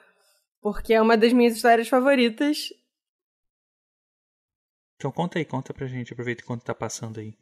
Porque 0.60 0.92
é 0.92 1.00
uma 1.00 1.16
das 1.16 1.32
minhas 1.32 1.54
histórias 1.56 1.88
favoritas. 1.88 2.68
Então 4.96 5.10
conta 5.12 5.38
aí, 5.38 5.44
conta 5.44 5.72
pra 5.72 5.86
gente. 5.86 6.12
Aproveita 6.12 6.42
enquanto 6.42 6.64
tá 6.64 6.74
passando 6.74 7.20
aí. 7.20 7.34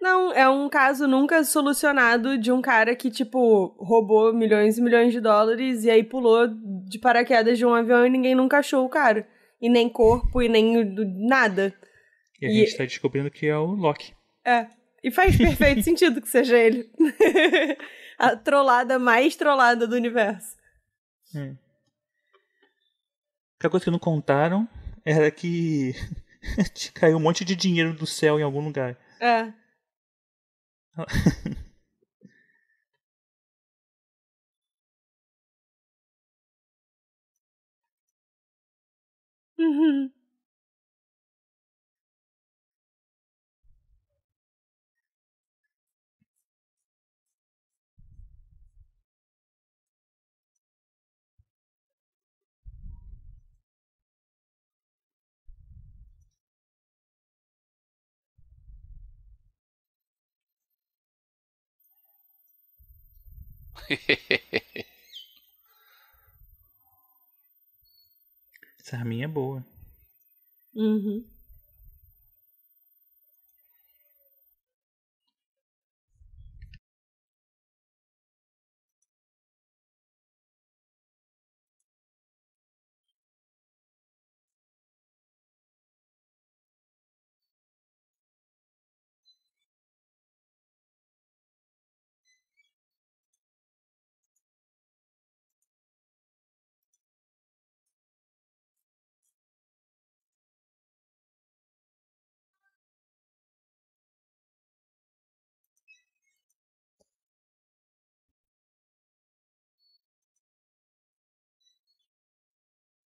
Não, 0.00 0.32
é 0.32 0.48
um 0.48 0.68
caso 0.68 1.06
nunca 1.06 1.44
solucionado 1.44 2.36
de 2.36 2.50
um 2.50 2.60
cara 2.60 2.96
que, 2.96 3.10
tipo, 3.10 3.66
roubou 3.78 4.32
milhões 4.34 4.76
e 4.76 4.82
milhões 4.82 5.12
de 5.12 5.20
dólares 5.20 5.84
e 5.84 5.90
aí 5.90 6.02
pulou 6.02 6.48
de 6.88 6.98
paraquedas 6.98 7.56
de 7.56 7.64
um 7.64 7.72
avião 7.72 8.04
e 8.04 8.10
ninguém 8.10 8.34
nunca 8.34 8.58
achou 8.58 8.84
o 8.84 8.88
cara. 8.88 9.28
E 9.60 9.68
nem 9.68 9.88
corpo, 9.88 10.42
e 10.42 10.48
nem 10.48 10.92
nada. 11.28 11.72
E 12.40 12.46
a 12.46 12.48
E- 12.50 12.52
gente 12.54 12.76
tá 12.76 12.84
descobrindo 12.84 13.30
que 13.30 13.46
é 13.46 13.56
o 13.56 13.66
Loki. 13.66 14.12
É. 14.44 14.68
E 15.02 15.10
faz 15.10 15.36
perfeito 15.36 15.82
sentido 15.84 16.20
que 16.20 16.28
seja 16.28 16.56
ele. 16.58 16.90
a 18.18 18.36
trollada 18.36 18.98
mais 18.98 19.36
trollada 19.36 19.86
do 19.86 19.96
universo. 19.96 20.56
É. 21.34 21.54
A 23.64 23.70
coisa 23.70 23.84
que 23.84 23.90
não 23.90 23.98
contaram 23.98 24.68
era 25.04 25.30
que 25.30 25.94
caiu 26.94 27.16
um 27.16 27.20
monte 27.20 27.44
de 27.44 27.54
dinheiro 27.54 27.94
do 27.94 28.06
céu 28.06 28.38
em 28.38 28.42
algum 28.42 28.60
lugar. 28.60 28.96
É. 29.20 29.52
Uhum. 39.58 40.10
Essa 68.80 68.96
arminha 68.96 69.24
é 69.26 69.28
boa. 69.28 69.64
Uhum. 70.74 71.24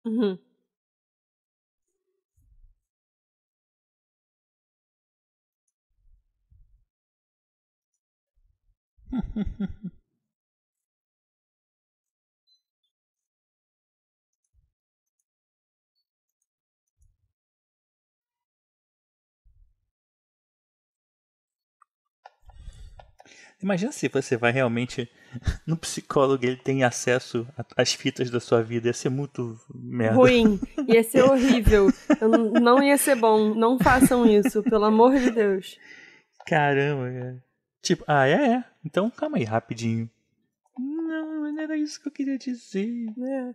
Uhum. 0.05 0.39
Imagina 23.63 23.93
se 23.93 24.09
você 24.09 24.37
vai 24.37 24.51
realmente 24.51 25.09
no 25.67 25.77
psicólogo 25.77 26.45
ele 26.45 26.57
tem 26.57 26.83
acesso 26.83 27.47
às 27.77 27.93
fitas 27.93 28.31
da 28.31 28.41
sua 28.41 28.63
vida. 28.63 28.89
Ia 28.89 28.93
ser 28.93 29.09
muito 29.09 29.59
merda. 29.75 30.17
Ruim. 30.17 30.61
Ia 30.89 31.03
ser 31.05 31.23
horrível. 31.23 31.89
Não 32.61 32.83
ia 32.83 32.99
ser 32.99 33.15
bom. 33.15 33.55
Não 33.55 33.79
façam 33.79 34.27
isso, 34.27 34.63
pelo 34.63 34.85
amor 34.85 35.17
de 35.19 35.31
Deus. 35.31 35.79
Caramba, 36.47 37.11
cara. 37.11 37.45
Tipo, 37.81 38.05
ah, 38.07 38.27
é, 38.27 38.55
é. 38.55 38.65
Então 38.85 39.11
calma 39.11 39.39
aí, 39.39 39.45
rapidinho. 39.45 40.11
Não, 40.79 41.53
não 41.53 41.61
era 41.61 41.77
isso 41.77 42.01
que 42.01 42.09
eu 42.09 42.13
queria 42.13 42.39
dizer. 42.39 42.89
É. 43.19 43.55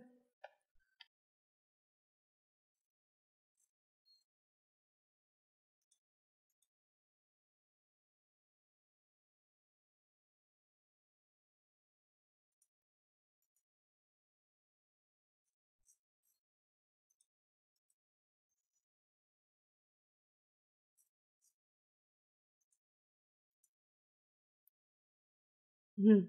Uhum. 25.98 26.28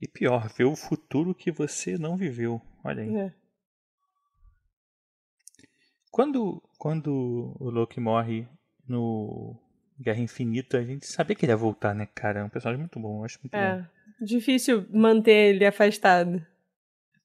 E 0.00 0.08
pior, 0.08 0.48
ver 0.48 0.64
o 0.64 0.76
futuro 0.76 1.34
que 1.34 1.50
você 1.50 1.96
não 1.96 2.16
viveu. 2.16 2.60
Olha 2.84 3.02
aí. 3.02 3.16
É. 3.16 3.34
Quando, 6.10 6.62
quando 6.78 7.56
o 7.60 7.70
Loki 7.70 8.00
morre 8.00 8.48
no 8.86 9.56
Guerra 10.00 10.20
Infinita, 10.20 10.78
a 10.78 10.84
gente 10.84 11.06
sabia 11.06 11.36
que 11.36 11.44
ele 11.44 11.52
ia 11.52 11.56
voltar, 11.56 11.94
né, 11.94 12.06
cara? 12.06 12.40
É 12.40 12.44
um 12.44 12.48
personagem 12.48 12.80
muito 12.80 12.98
bom, 12.98 13.20
eu 13.20 13.24
acho 13.24 13.38
muito 13.42 13.52
bom. 13.52 13.58
É. 13.58 13.88
Difícil 14.20 14.86
manter 14.90 15.54
ele 15.54 15.64
afastado. 15.64 16.44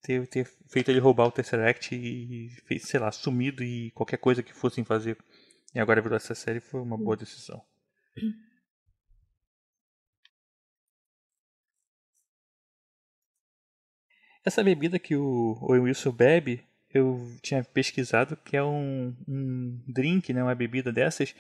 Ter, 0.02 0.28
ter 0.28 0.46
feito 0.68 0.92
ele 0.92 1.00
roubar 1.00 1.28
o 1.28 1.32
Tesseract 1.32 1.96
e, 1.96 2.52
sei 2.80 3.00
lá, 3.00 3.12
sumido 3.12 3.64
e 3.64 3.90
qualquer 3.92 4.18
coisa 4.18 4.44
que 4.44 4.54
fossem 4.54 4.84
fazer. 4.84 5.18
E 5.74 5.80
agora 5.80 6.02
virou 6.02 6.18
essa 6.18 6.36
série 6.36 6.60
foi 6.60 6.82
uma 6.82 6.98
boa 6.98 7.16
decisão. 7.16 7.64
Essa 14.46 14.64
bebida 14.64 15.00
que 15.00 15.16
o 15.16 15.58
Owen 15.62 15.84
Wilson 15.84 16.12
bebe, 16.12 16.64
eu 16.94 17.26
tinha 17.42 17.64
pesquisado 17.64 18.38
que 18.44 18.58
é 18.58 18.64
um, 18.64 19.16
um 19.28 19.80
drink, 19.88 20.34
né, 20.34 20.44
uma 20.44 20.54
bebida 20.56 20.92
dessas, 20.92 21.34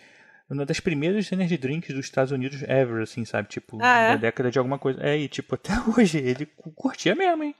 uma 0.49 0.65
das 0.65 0.79
primeiras 0.79 1.31
energy 1.31 1.57
drinks 1.57 1.93
dos 1.93 2.05
Estados 2.05 2.31
Unidos 2.31 2.63
ever, 2.63 3.01
assim, 3.03 3.25
sabe? 3.25 3.49
Tipo, 3.49 3.77
Ah, 3.81 3.97
é? 3.99 4.09
da 4.11 4.15
década 4.17 4.49
de 4.49 4.57
alguma 4.57 4.79
coisa. 4.79 5.01
É, 5.03 5.17
e 5.17 5.27
tipo, 5.27 5.53
até 5.55 5.73
hoje 5.89 6.17
ele 6.17 6.45
cu- 6.45 6.71
curtia 6.71 7.13
mesmo, 7.15 7.43
hein? 7.43 7.55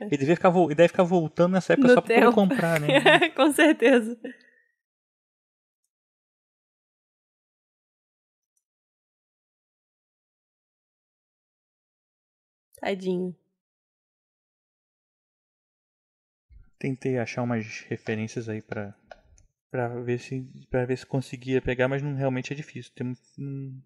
Ele 0.00 0.18
deve 0.18 0.36
ficar, 0.36 0.54
ele 0.54 0.74
deve 0.74 0.88
ficar 0.88 1.04
voltando 1.04 1.52
nessa 1.52 1.72
época 1.72 1.88
No 1.88 1.94
só 1.94 2.00
pra 2.02 2.32
comprar, 2.32 2.78
né? 2.80 3.30
Com 3.34 3.50
certeza. 3.52 4.18
Tadinho. 12.80 13.34
Tentei 16.78 17.18
achar 17.18 17.42
umas 17.42 17.80
referências 17.88 18.48
aí 18.48 18.60
pra, 18.60 18.94
pra, 19.70 19.88
ver 20.00 20.18
se, 20.18 20.46
pra 20.70 20.84
ver 20.84 20.98
se 20.98 21.06
conseguia 21.06 21.62
pegar, 21.62 21.88
mas 21.88 22.02
não, 22.02 22.14
realmente 22.14 22.52
é 22.52 22.56
difícil. 22.56 22.92
Tem, 22.94 23.06
um- 23.38 23.80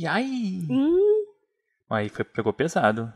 E 0.00 0.06
aí? 0.06 0.66
Hum, 0.70 1.26
Aí 1.90 2.08
foi, 2.08 2.24
pegou 2.24 2.54
pesado. 2.54 3.12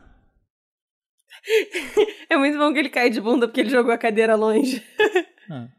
é 2.29 2.37
muito 2.37 2.59
bom 2.59 2.71
que 2.71 2.77
ele 2.77 2.91
cai 2.91 3.09
de 3.09 3.19
bunda 3.19 3.47
porque 3.47 3.61
ele 3.61 3.71
jogou 3.71 3.91
a 3.91 3.97
cadeira 3.97 4.35
longe. 4.35 4.85
Ah. 5.47 5.69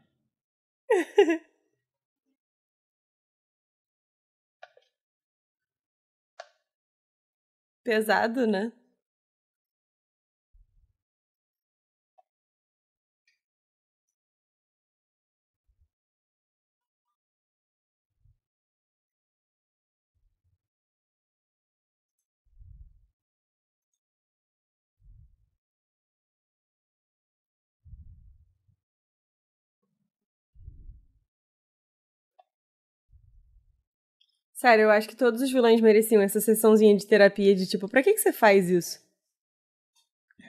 Pesado, 7.83 8.45
né? 8.47 8.71
Sério, 34.59 34.85
eu 34.85 34.89
acho 34.89 35.07
que 35.07 35.15
todos 35.15 35.39
os 35.39 35.51
vilões 35.51 35.79
mereciam 35.79 36.19
essa 36.19 36.41
sessãozinha 36.41 36.97
de 36.97 37.05
terapia 37.05 37.53
de 37.53 37.67
tipo, 37.67 37.87
pra 37.87 38.01
que, 38.01 38.13
que 38.13 38.19
você 38.19 38.33
faz 38.33 38.71
isso? 38.71 38.99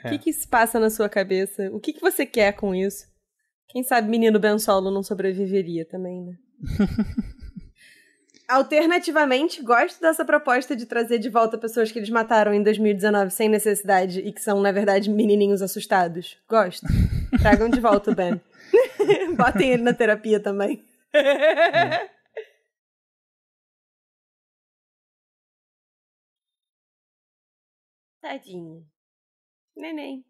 O 0.02 0.06
É. 0.06 0.10
que, 0.10 0.18
que 0.18 0.32
se 0.32 0.48
passa 0.48 0.80
na 0.80 0.88
sua 0.88 1.10
cabeça? 1.10 1.68
O 1.72 1.78
que, 1.78 1.92
que 1.92 2.00
você 2.00 2.24
quer 2.24 2.52
com 2.52 2.74
isso? 2.74 3.06
Quem 3.68 3.82
sabe 3.82 4.08
menino 4.08 4.38
Ben 4.38 4.58
Solo 4.58 4.90
não 4.90 5.02
sobreviveria 5.02 5.84
também, 5.84 6.22
né? 6.24 6.32
Alternativamente, 8.48 9.62
gosto 9.62 10.00
dessa 10.00 10.24
proposta 10.24 10.74
de 10.74 10.86
trazer 10.86 11.18
de 11.18 11.28
volta 11.28 11.58
pessoas 11.58 11.92
que 11.92 11.98
eles 11.98 12.08
mataram 12.08 12.54
em 12.54 12.62
2019 12.62 13.30
sem 13.30 13.46
necessidade 13.46 14.20
e 14.20 14.32
que 14.32 14.40
são, 14.40 14.58
na 14.62 14.72
verdade, 14.72 15.10
menininhos 15.10 15.60
assustados. 15.60 16.38
Gosto. 16.48 16.86
Tragam 17.42 17.68
de 17.68 17.78
volta 17.78 18.10
o 18.10 18.14
Ben. 18.14 18.40
Botem 19.36 19.72
ele 19.72 19.82
na 19.82 19.92
terapia 19.92 20.40
também. 20.40 20.82
Tadinho. 28.20 28.86
Neném. 29.76 30.24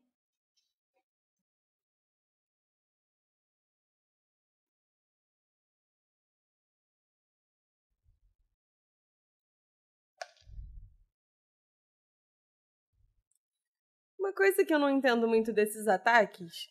Uma 14.18 14.32
coisa 14.32 14.64
que 14.64 14.74
eu 14.74 14.78
não 14.78 14.91
entendo 14.91 15.26
muito 15.26 15.53
desses 15.53 15.86
ataques. 15.89 16.68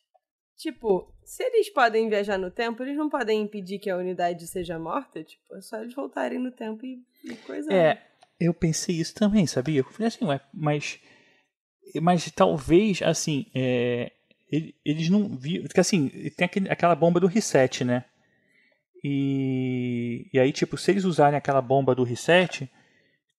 Tipo, 0.57 1.13
se 1.23 1.43
eles 1.43 1.69
podem 1.69 2.09
viajar 2.09 2.37
no 2.37 2.51
tempo, 2.51 2.83
eles 2.83 2.97
não 2.97 3.09
podem 3.09 3.41
impedir 3.41 3.79
que 3.79 3.89
a 3.89 3.97
unidade 3.97 4.47
seja 4.47 4.77
morta? 4.77 5.23
Tipo, 5.23 5.55
é 5.55 5.61
só 5.61 5.77
eles 5.81 5.93
voltarem 5.93 6.39
no 6.39 6.51
tempo 6.51 6.85
e, 6.85 7.03
e 7.23 7.35
coisa. 7.37 7.71
É, 7.71 7.93
né? 7.95 8.07
Eu 8.39 8.53
pensei 8.53 8.95
isso 8.95 9.13
também, 9.13 9.47
sabia? 9.47 9.79
Eu 9.79 9.83
falei 9.85 10.07
assim, 10.07 10.25
ué, 10.25 10.39
mas. 10.53 10.99
Mas 12.01 12.29
talvez, 12.31 13.01
assim, 13.01 13.45
é, 13.55 14.11
eles 14.85 15.09
não 15.09 15.35
viram. 15.37 15.63
Porque 15.63 15.79
assim, 15.79 16.09
tem 16.35 16.45
aquele, 16.45 16.69
aquela 16.69 16.95
bomba 16.95 17.19
do 17.19 17.27
reset, 17.27 17.83
né? 17.83 18.05
E, 19.03 20.27
e 20.33 20.39
aí, 20.39 20.51
tipo, 20.51 20.77
se 20.77 20.91
eles 20.91 21.05
usarem 21.05 21.37
aquela 21.37 21.61
bomba 21.61 21.95
do 21.95 22.03
reset, 22.03 22.69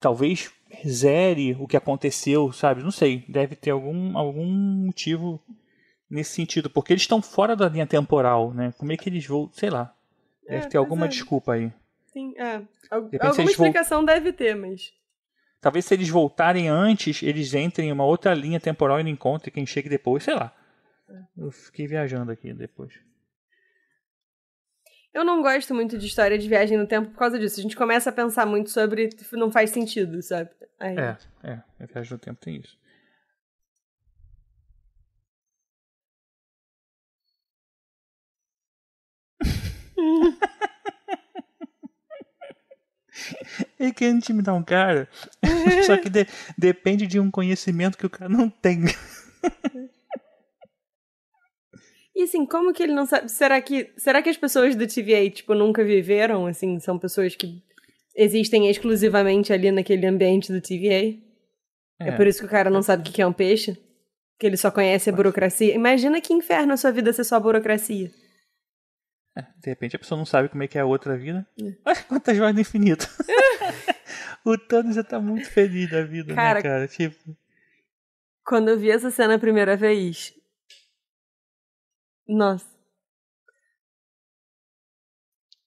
talvez 0.01 0.51
zere 0.87 1.57
o 1.59 1.67
que 1.67 1.77
aconteceu, 1.77 2.53
sabe? 2.53 2.83
Não 2.83 2.91
sei, 2.91 3.25
deve 3.29 3.57
ter 3.57 3.71
algum, 3.71 4.17
algum 4.17 4.47
motivo 4.47 5.41
nesse 6.11 6.33
sentido, 6.33 6.71
porque 6.71 6.93
eles 6.93 7.03
estão 7.03 7.21
fora 7.21 7.55
da 7.55 7.69
linha 7.69 7.87
temporal, 7.87 8.55
né? 8.55 8.73
Como 8.79 8.93
é 8.93 8.97
que 8.97 9.09
eles 9.09 9.27
vão, 9.27 9.51
sei 9.53 9.71
lá. 9.71 9.95
Deve 10.47 10.67
É, 10.67 10.69
ter 10.69 10.79
alguma 10.79 11.07
é. 11.07 11.09
desculpa 11.09 11.53
aí. 11.55 11.71
Sim, 12.13 12.35
é. 12.39 12.63
Alguma 12.91 13.51
explicação 13.51 14.05
deve 14.05 14.33
ter, 14.33 14.55
mas. 14.57 14.93
Talvez 15.61 15.85
se 15.85 15.95
eles 15.95 16.09
voltarem 16.09 16.69
antes, 16.69 17.23
eles 17.23 17.53
entrem 17.55 17.89
em 17.89 17.93
uma 17.93 18.05
outra 18.05 18.33
linha 18.35 18.61
temporal 18.61 19.01
e 19.01 19.03
não 19.03 19.11
encontrem 19.11 19.53
quem 19.53 19.67
chegue 19.67 19.89
depois, 19.89 20.23
sei 20.23 20.35
lá. 20.35 20.55
Eu 21.37 21.51
fiquei 21.51 21.87
viajando 21.87 22.31
aqui 22.31 22.53
depois. 22.53 22.93
Eu 25.13 25.25
não 25.25 25.43
gosto 25.43 25.75
muito 25.75 25.99
de 25.99 26.07
história 26.07 26.39
de 26.39 26.49
viagem 26.49 26.77
no 26.79 26.87
tempo 26.87 27.11
por 27.11 27.19
causa 27.19 27.39
disso. 27.39 27.59
A 27.59 27.63
gente 27.63 27.75
começa 27.77 28.11
a 28.11 28.13
pensar 28.13 28.47
muito 28.47 28.71
sobre. 28.71 29.09
Não 29.33 29.51
faz 29.51 29.71
sentido, 29.71 30.23
sabe? 30.23 30.51
Aí- 30.79 30.97
É, 30.97 31.17
é, 31.43 31.53
a 31.81 31.87
viagem 31.87 32.13
no 32.13 32.19
tempo 32.19 32.41
tem 32.41 32.57
isso. 32.57 32.79
Ele 43.79 43.93
quer 43.93 44.11
intimidar 44.11 44.55
um 44.55 44.62
cara, 44.62 45.09
só 45.87 45.97
que 45.97 46.09
de- 46.09 46.26
depende 46.57 47.07
de 47.07 47.18
um 47.20 47.31
conhecimento 47.31 47.97
que 47.99 48.07
o 48.07 48.11
cara 48.11 48.29
não 48.29 48.49
tem. 48.49 48.85
E 52.14 52.22
assim, 52.24 52.45
como 52.45 52.72
que 52.72 52.83
ele 52.83 52.93
não 52.93 53.07
sabe? 53.07 53.31
Será 53.31 53.61
que, 53.62 53.93
será 53.97 54.20
que 54.20 54.29
as 54.29 54.37
pessoas 54.37 54.74
do 54.74 54.89
TVA, 54.89 55.31
tipo, 55.31 55.55
nunca 55.55 55.85
viveram? 55.85 56.47
Assim, 56.47 56.81
são 56.81 56.99
pessoas 56.99 57.37
que 57.37 57.62
existem 58.16 58.68
exclusivamente 58.68 59.53
ali 59.53 59.70
naquele 59.70 60.05
ambiente 60.05 60.53
do 60.53 60.61
TVA? 60.61 61.16
É, 62.01 62.11
por 62.11 62.26
isso 62.26 62.41
que 62.41 62.47
o 62.47 62.49
cara 62.49 62.70
não 62.70 62.83
sabe 62.83 63.03
o 63.03 63.05
que 63.05 63.12
que 63.12 63.22
é 63.22 63.26
um 63.26 63.33
peixe? 63.33 63.79
Que 64.37 64.49
ele 64.49 64.57
só 64.57 64.68
conhece 64.68 65.09
a 65.09 65.12
burocracia? 65.12 65.72
Imagina 65.72 66.20
que 66.20 66.33
inferno 66.33 66.72
a 66.72 66.76
sua 66.76 66.91
vida 66.91 67.12
ser 67.12 67.22
só 67.22 67.39
burocracia. 67.39 68.11
É, 69.39 69.43
de 69.61 69.70
repente 69.70 69.95
a 69.95 69.99
pessoa 70.01 70.18
não 70.18 70.26
sabe 70.26 70.49
como 70.49 70.64
é 70.64 70.66
que 70.68 70.76
é 70.76 70.80
a 70.80 70.84
outra 70.84 71.16
vida. 71.16 71.47
Olha 71.84 72.03
quantas 72.05 72.36
joias 72.36 72.53
do 72.53 72.61
infinito. 72.61 73.07
o 74.45 74.59
Thanos 74.59 74.97
já 74.97 75.05
tá 75.05 75.20
muito 75.20 75.49
feliz 75.49 75.89
da 75.89 76.03
vida, 76.03 76.34
Cara, 76.34 76.57
né, 76.57 76.62
cara? 76.62 76.89
Tipo, 76.89 77.36
Quando 78.45 78.68
eu 78.70 78.78
vi 78.78 78.91
essa 78.91 79.12
cena 79.12 79.36
a 79.36 79.39
primeira 79.39 79.76
vez. 79.76 80.34
Nossa. 82.26 82.66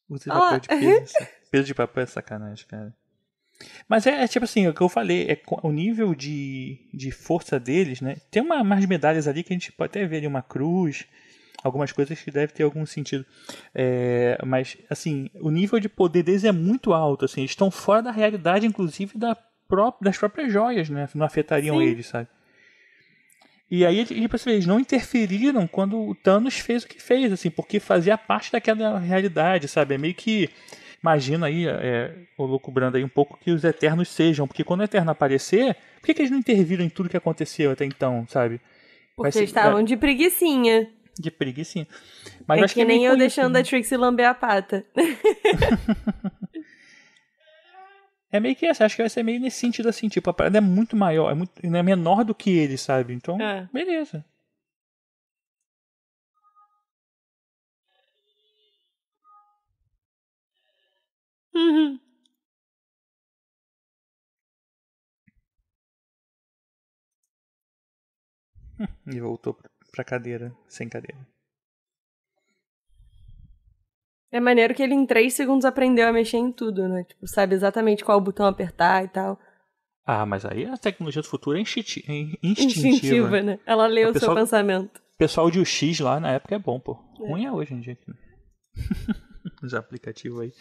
usa 0.10 0.34
Ah, 0.34 0.60
papel 0.60 0.60
de 0.60 0.68
peso. 0.68 1.14
peso 1.50 1.64
de 1.64 1.74
papel 1.74 2.04
é 2.04 2.06
sacanagem, 2.08 2.68
cara. 2.68 2.94
Mas 3.88 4.06
é, 4.06 4.24
é 4.24 4.28
tipo 4.28 4.44
assim, 4.44 4.68
o 4.68 4.74
que 4.74 4.82
eu 4.82 4.90
falei, 4.90 5.28
é 5.30 5.42
o 5.64 5.72
nível 5.72 6.14
de, 6.14 6.90
de 6.94 7.10
força 7.10 7.58
deles, 7.58 8.02
né? 8.02 8.18
Tem 8.30 8.42
uma, 8.42 8.62
umas 8.62 8.86
medalhas 8.86 9.30
ali 9.30 9.44
que 9.44 9.54
a 9.54 9.56
gente 9.56 9.72
pode 9.72 9.92
até 9.92 10.06
ver 10.06 10.18
ali 10.18 10.28
uma 10.28 10.42
cruz, 10.42 11.08
algumas 11.64 11.92
coisas 11.92 12.20
que 12.20 12.32
devem 12.32 12.56
ter 12.56 12.64
algum 12.64 12.86
sentido. 12.86 13.26
É, 13.74 14.38
mas, 14.46 14.78
assim, 14.90 15.30
o 15.40 15.50
nível 15.50 15.80
de 15.80 15.90
poder 15.90 16.24
deles 16.24 16.44
é 16.44 16.52
muito 16.52 16.94
alto, 16.94 17.26
assim, 17.26 17.42
eles 17.42 17.52
estão 17.52 17.70
fora 17.72 18.02
da 18.02 18.12
realidade, 18.12 18.66
inclusive, 18.66 19.18
da 19.18 19.36
pró 19.68 19.94
das 20.02 20.18
próprias 20.18 20.52
joias, 20.52 20.90
né? 20.90 21.08
Não 21.16 21.26
afetariam 21.26 21.78
Sim. 21.80 21.86
eles, 21.86 22.08
sabe? 22.08 22.28
E 23.70 23.86
aí, 23.86 24.04
tipo 24.04 24.36
assim, 24.36 24.50
eles 24.50 24.66
não 24.66 24.82
interferiram 24.82 25.66
quando 25.66 25.98
o 25.98 26.14
Thanos 26.14 26.56
fez 26.60 26.84
o 26.84 26.88
que 26.88 27.02
fez, 27.02 27.32
assim, 27.32 27.50
porque 27.50 27.80
fazia 27.80 28.18
parte 28.18 28.52
daquela 28.52 29.00
realidade, 29.00 29.68
sabe? 29.70 29.96
É 29.96 29.98
meio 29.98 30.14
que. 30.14 30.50
Imagina 31.02 31.48
aí, 31.48 31.66
é, 31.68 32.14
o 32.38 32.46
louco 32.46 32.70
Brando 32.70 32.98
aí, 32.98 33.04
um 33.04 33.10
pouco 33.10 33.40
que 33.40 33.50
os 33.50 33.64
Eternos 33.64 34.10
sejam, 34.10 34.46
porque 34.46 34.64
quando 34.64 34.82
o 34.82 34.84
Eterno 34.84 35.10
aparecer, 35.10 35.76
por 36.00 36.06
que, 36.06 36.14
que 36.14 36.22
eles 36.22 36.32
não 36.32 36.38
interviram 36.38 36.84
em 36.86 36.90
tudo 36.90 37.10
que 37.10 37.18
aconteceu 37.18 37.72
até 37.72 37.86
então, 37.86 38.26
sabe? 38.28 38.60
Porque 39.16 39.32
ser- 39.32 39.40
eles 39.40 39.50
estavam 39.50 39.82
de 39.84 39.96
preguicinha. 39.98 40.90
De 41.20 41.30
preguiça. 41.32 41.86
Mas 42.48 42.60
é 42.62 42.64
acho 42.64 42.74
que, 42.74 42.82
é 42.82 42.86
nem 42.86 43.04
eu 43.06 43.12
com 43.12 43.18
isso, 43.18 43.20
deixando 43.20 43.54
né? 43.54 43.60
a 43.60 43.64
Trixie 43.64 43.98
lamber 43.98 44.28
a 44.28 44.34
pata. 44.34 44.86
É 48.34 48.40
meio 48.40 48.56
que 48.56 48.66
essa, 48.66 48.86
acho 48.86 48.96
que 48.96 49.02
vai 49.02 49.10
ser 49.10 49.24
meio 49.24 49.42
nesse 49.42 49.60
sentido 49.60 49.90
assim, 49.90 50.08
tipo, 50.08 50.30
a 50.30 50.34
parada 50.34 50.58
é 50.58 50.62
muito 50.62 50.96
maior, 50.96 51.30
é, 51.30 51.34
muito, 51.34 51.52
é 51.62 51.84
menor 51.84 52.24
do 52.24 52.34
que 52.34 52.50
ele, 52.50 52.78
sabe? 52.78 53.14
Então, 53.14 53.38
É. 53.42 53.68
beleza. 53.74 54.24
Uhum. 61.54 62.00
E 69.16 69.20
voltou 69.20 69.54
pra- 69.54 69.71
pra 69.92 70.04
cadeira, 70.04 70.56
sem 70.68 70.88
cadeira. 70.90 71.20
É 74.32 74.40
maneiro 74.40 74.74
que 74.74 74.82
ele 74.82 74.94
em 74.94 75.06
três 75.06 75.34
segundos 75.34 75.66
aprendeu 75.66 76.08
a 76.08 76.14
mexer 76.14 76.38
em 76.38 76.52
tudo, 76.52 76.88
né? 76.88 77.04
Tipo, 77.04 77.28
sabe 77.28 77.54
exatamente 77.54 78.04
qual 78.06 78.20
botão 78.22 78.46
apertar 78.46 79.04
e 79.04 79.10
tal. 79.10 79.38
Ah, 80.06 80.26
mas 80.26 80.46
aí 80.46 80.66
a 80.66 80.78
tecnologia 80.78 81.22
do 81.22 81.28
futuro 81.28 81.58
é 81.58 81.60
é 81.60 81.64
instintiva. 81.64 82.40
Instintiva, 82.88 83.42
né? 83.42 83.60
Ela 83.66 83.88
leu 83.88 84.08
O 84.08 84.12
o 84.12 84.14
seu 84.14 84.22
pessoal- 84.22 84.36
pensamento. 84.38 84.98
O 85.16 85.18
pessoal 85.18 85.52
de 85.52 85.60
UX 85.60 86.00
lá 86.00 86.20
na 86.20 86.32
época 86.32 86.56
é 86.56 86.60
bom, 86.60 86.80
pô. 86.80 86.94
Ruim 87.20 87.46
é 87.46 87.52
hoje 87.52 87.74
em 87.74 87.80
dia. 87.82 87.98
Os 89.62 89.74
aplicativos 89.74 90.40
aí. 90.40 90.54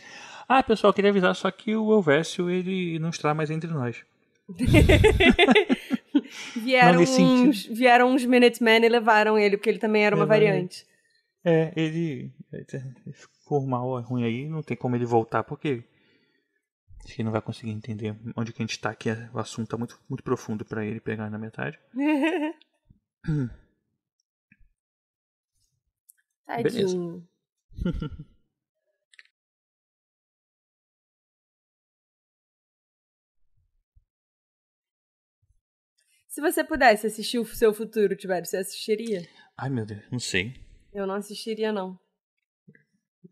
Ah, 0.48 0.62
pessoal, 0.62 0.92
queria 0.92 1.10
avisar 1.10 1.34
só 1.34 1.50
que 1.50 1.74
o 1.74 1.92
Elvésio, 1.92 2.50
ele 2.50 2.98
não 2.98 3.08
está 3.10 3.32
mais 3.32 3.50
entre 3.50 3.70
nós. 3.70 4.04
Vieram 6.56 7.06
sentido. 7.06 7.48
uns, 7.48 7.66
vieram 7.66 8.10
uns 8.10 8.24
Minutemen 8.24 8.84
e 8.84 8.88
levaram 8.88 9.38
ele, 9.38 9.56
porque 9.56 9.70
ele 9.70 9.78
também 9.78 10.04
era 10.04 10.16
uma 10.16 10.24
Levaram 10.24 10.42
ele. 10.42 10.50
variante. 10.52 10.86
É, 11.44 11.72
ele 11.76 12.32
ele 12.52 13.12
ficou 13.12 13.66
mal, 13.66 13.98
é 13.98 14.02
ruim 14.02 14.24
aí, 14.24 14.48
não 14.48 14.62
tem 14.62 14.76
como 14.76 14.96
ele 14.96 15.06
voltar, 15.06 15.42
porque 15.44 15.82
acho 17.04 17.14
que 17.14 17.20
ele 17.22 17.24
não 17.26 17.32
vai 17.32 17.40
conseguir 17.40 17.70
entender 17.70 18.14
onde 18.36 18.52
que 18.52 18.62
a 18.62 18.66
gente 18.66 18.78
tá 18.78 18.90
aqui. 18.90 19.08
O 19.32 19.38
assunto 19.38 19.68
tá 19.68 19.76
muito, 19.76 19.98
muito 20.08 20.22
profundo 20.22 20.64
pra 20.64 20.84
ele 20.84 21.00
pegar 21.00 21.30
na 21.30 21.38
metade. 21.38 21.78
Tadinho. 26.46 27.26
Se 36.30 36.40
você 36.40 36.62
pudesse 36.62 37.08
assistir 37.08 37.40
o 37.40 37.44
seu 37.44 37.74
futuro, 37.74 38.14
Tibério, 38.14 38.46
você 38.46 38.56
assistiria? 38.58 39.26
Ai 39.58 39.68
meu 39.68 39.84
Deus, 39.84 40.02
não 40.12 40.20
sei. 40.20 40.54
Eu 40.94 41.04
não 41.04 41.14
assistiria, 41.16 41.72
não. 41.72 41.98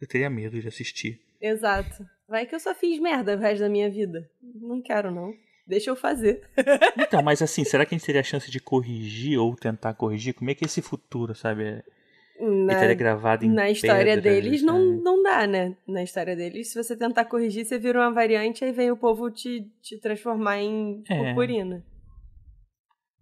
Eu 0.01 0.09
teria 0.09 0.29
medo 0.29 0.61
de 0.61 0.67
assistir. 0.67 1.21
Exato. 1.41 2.05
Vai 2.29 2.45
que 2.45 2.57
eu 2.57 2.61
só 2.61 2.75
fiz 2.75 2.99
merda 2.99 3.37
o 3.37 3.39
resto 3.39 3.61
da 3.61 3.69
minha 3.69 3.89
vida. 3.89 4.29
Não 4.43 4.83
quero, 4.83 5.13
não. 5.13 5.33
Deixa 5.65 5.91
eu 5.91 5.97
fazer. 5.97 6.43
Então, 6.99 7.23
mas 7.23 7.41
assim, 7.41 7.63
será 7.65 7.87
que 7.87 7.95
a 7.95 7.99
gente 7.99 8.05
teria 8.07 8.21
a 8.21 8.25
chance 8.25 8.51
de 8.51 8.59
corrigir 8.59 9.39
ou 9.39 9.55
tentar 9.55 9.95
corrigir? 9.95 10.35
Como 10.35 10.51
é 10.51 10.55
que 10.55 10.65
é 10.65 10.67
esse 10.67 10.83
futuro, 10.83 11.35
sabe? 11.37 11.65
É- 11.65 11.83
Ele 12.41 12.65
Na, 12.67 12.73
estaria 12.73 12.95
gravado 12.97 13.45
em 13.45 13.49
na 13.49 13.71
história 13.71 14.17
pedras, 14.17 14.23
deles, 14.25 14.63
não, 14.63 14.91
sabe? 14.91 15.03
não 15.05 15.23
dá, 15.23 15.47
né? 15.47 15.77
Na 15.87 16.03
história 16.03 16.35
deles, 16.35 16.73
se 16.73 16.83
você 16.83 16.97
tentar 16.97 17.25
corrigir, 17.27 17.65
você 17.65 17.79
vira 17.79 18.01
uma 18.01 18.13
variante, 18.13 18.65
aí 18.65 18.73
vem 18.73 18.91
o 18.91 18.97
povo 18.97 19.31
te, 19.31 19.71
te 19.81 19.97
transformar 19.99 20.59
em 20.59 21.03
É. 21.09 21.17
purpurina. 21.17 21.85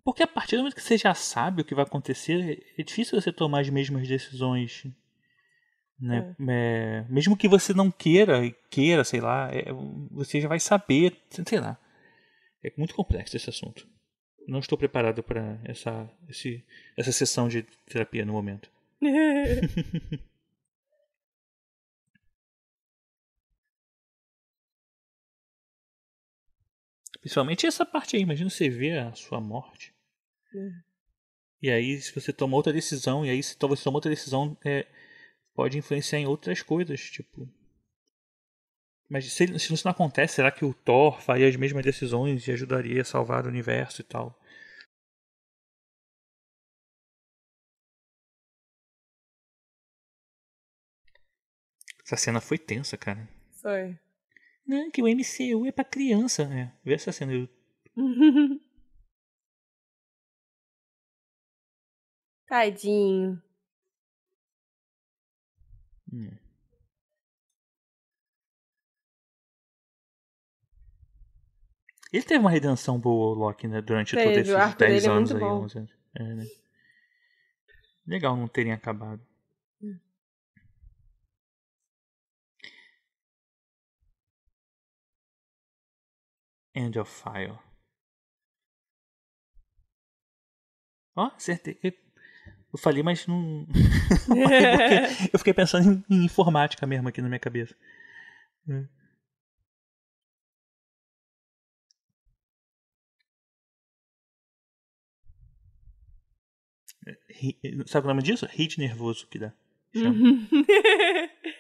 Porque 0.07 0.23
a 0.23 0.27
partir 0.29 0.55
do 0.55 0.61
momento 0.61 0.77
que 0.77 0.83
você 0.83 0.97
já 0.97 1.13
sabe 1.15 1.63
o 1.63 1.65
que 1.65 1.75
vai 1.75 1.83
acontecer, 1.83 2.65
é 2.79 2.83
difícil 2.85 3.21
você 3.21 3.33
tomar 3.33 3.63
as 3.63 3.69
mesmas 3.69 4.07
decisões. 4.07 4.87
Né? 5.99 6.33
É, 6.49 7.05
mesmo 7.09 7.37
que 7.37 7.49
você 7.49 7.75
não 7.75 7.91
queira, 7.91 8.49
queira, 8.71 9.03
sei 9.03 9.21
lá, 9.21 9.51
é, 9.53 9.65
você 10.13 10.41
já 10.41 10.47
vai 10.47 10.61
saber, 10.61 11.21
sei 11.29 11.59
lá. 11.59 11.77
É 12.63 12.73
muito 12.79 12.95
complexo 12.95 13.37
esse 13.37 13.51
assunto. 13.51 13.85
Não 14.47 14.61
estou 14.61 14.79
preparado 14.79 15.25
para 15.25 15.59
essa, 15.65 16.09
esse, 16.29 16.65
essa 16.97 17.11
sessão 17.11 17.49
de 17.49 17.65
terapia 17.85 18.25
no 18.25 18.33
momento. 18.33 18.71
Principalmente 27.19 27.67
essa 27.67 27.85
parte 27.85 28.15
aí, 28.15 28.23
imagina 28.23 28.49
você 28.49 28.71
ver 28.71 29.01
a 29.01 29.13
sua 29.15 29.41
morte. 29.41 29.96
E 31.63 31.71
aí, 31.71 32.01
se 32.01 32.15
você 32.15 32.33
toma 32.33 32.57
outra 32.57 32.73
decisão, 32.73 33.25
e 33.25 33.31
aí 33.31 33.43
se 33.43 33.57
você 33.59 33.83
toma 33.85 33.97
outra 33.97 34.11
decisão, 34.11 34.57
é, 34.65 34.87
pode 35.55 35.79
influenciar 35.79 36.19
em 36.19 36.27
outras 36.27 36.63
coisas, 36.63 37.01
tipo. 37.01 37.49
Mas 39.09 39.33
se, 39.33 39.59
se 39.59 39.73
isso 39.73 39.85
não 39.87 39.93
acontece, 39.93 40.35
será 40.35 40.51
que 40.51 40.65
o 40.65 40.75
Thor 40.75 41.21
faria 41.21 41.49
as 41.49 41.57
mesmas 41.57 41.85
decisões 41.85 42.47
e 42.47 42.53
ajudaria 42.53 43.03
a 43.03 43.05
salvar 43.05 43.45
o 43.45 43.49
universo 43.49 44.01
e 44.01 44.05
tal? 44.05 44.39
Essa 52.05 52.17
cena 52.17 52.41
foi 52.41 52.59
tensa, 52.59 52.97
cara. 52.97 53.29
Foi. 53.61 53.99
Não, 54.67 54.91
que 54.91 55.03
o 55.03 55.09
MCU 55.09 55.67
é 55.67 55.73
pra 55.73 55.85
criança, 55.85 56.47
né? 56.47 56.73
Vê 56.85 56.95
essa 56.95 57.13
cena. 57.13 57.33
Eu... 57.33 57.49
Tadinho. 62.47 63.43
Hum. 66.13 66.31
Ele 72.13 72.23
teve 72.23 72.41
uma 72.41 72.51
redenção 72.51 72.99
boa, 72.99 73.35
o 73.35 73.39
Loki, 73.39 73.67
né? 73.67 73.83
Durante 73.83 74.15
Teve, 74.15 74.25
todos 74.25 74.39
esses 74.39 74.55
o 74.55 74.57
arco 74.57 74.79
10 74.79 75.03
dele 75.03 75.07
é 75.07 75.17
anos 75.17 75.31
muito 75.33 75.45
aí, 75.45 75.51
bom. 75.51 75.65
11 75.65 75.79
anos. 75.79 75.91
É, 76.15 76.23
né? 76.23 76.45
Legal 78.07 78.37
não 78.37 78.49
terem 78.49 78.73
acabado. 78.73 79.21
Hum. 79.83 79.99
End 86.75 86.99
of 86.99 87.11
File. 87.11 87.59
Ó, 91.17 91.25
acertei. 91.35 92.06
Eu- 92.77 92.79
falei, 92.79 93.03
mas 93.03 93.27
não. 93.27 93.67
porque 94.27 95.31
eu 95.33 95.39
fiquei 95.39 95.55
pensando 95.55 96.05
em, 96.11 96.17
em 96.17 96.25
informática 96.25 96.87
mesmo 96.87 97.09
aqui 97.09 97.21
na 97.23 97.29
minha 97.29 97.41
cabeça. 97.41 97.75
Ri- 107.29 107.57
Sabe 107.87 108.07
o 108.07 108.09
nome 108.09 108.23
disso? 108.23 108.47
Hit 108.51 108.79
nervoso 108.79 109.27
que 109.29 109.39
dá. 109.39 109.53
Uhum. 109.95 110.47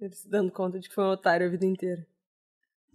Ele 0.00 0.14
se 0.14 0.28
dando 0.28 0.50
conta 0.50 0.80
de 0.80 0.88
que 0.88 0.94
foi 0.94 1.04
um 1.04 1.10
otário 1.10 1.46
a 1.46 1.50
vida 1.50 1.64
inteira. 1.64 2.04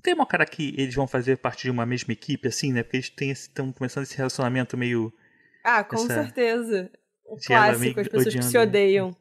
Tem 0.05 0.13
uma 0.13 0.27
cara 0.27 0.45
que 0.45 0.75
eles 0.77 0.93
vão 0.93 1.07
fazer 1.07 1.35
parte 1.39 1.63
de 1.63 1.71
uma 1.71 1.83
mesma 1.83 2.13
equipe, 2.13 2.47
assim, 2.47 2.71
né? 2.71 2.83
Porque 2.83 2.99
eles 3.23 3.39
estão 3.39 3.73
começando 3.73 4.03
esse 4.03 4.15
relacionamento 4.15 4.77
meio. 4.77 5.11
Ah, 5.63 5.83
com 5.83 5.95
Essa- 5.95 6.13
certeza. 6.25 6.91
O 7.25 7.37
de 7.37 7.47
clássico, 7.47 7.99
as 8.01 8.07
pessoas 8.07 8.35
que 8.35 8.41
se 8.43 8.49
odiando. 8.49 8.69
odeiam. 8.69 9.17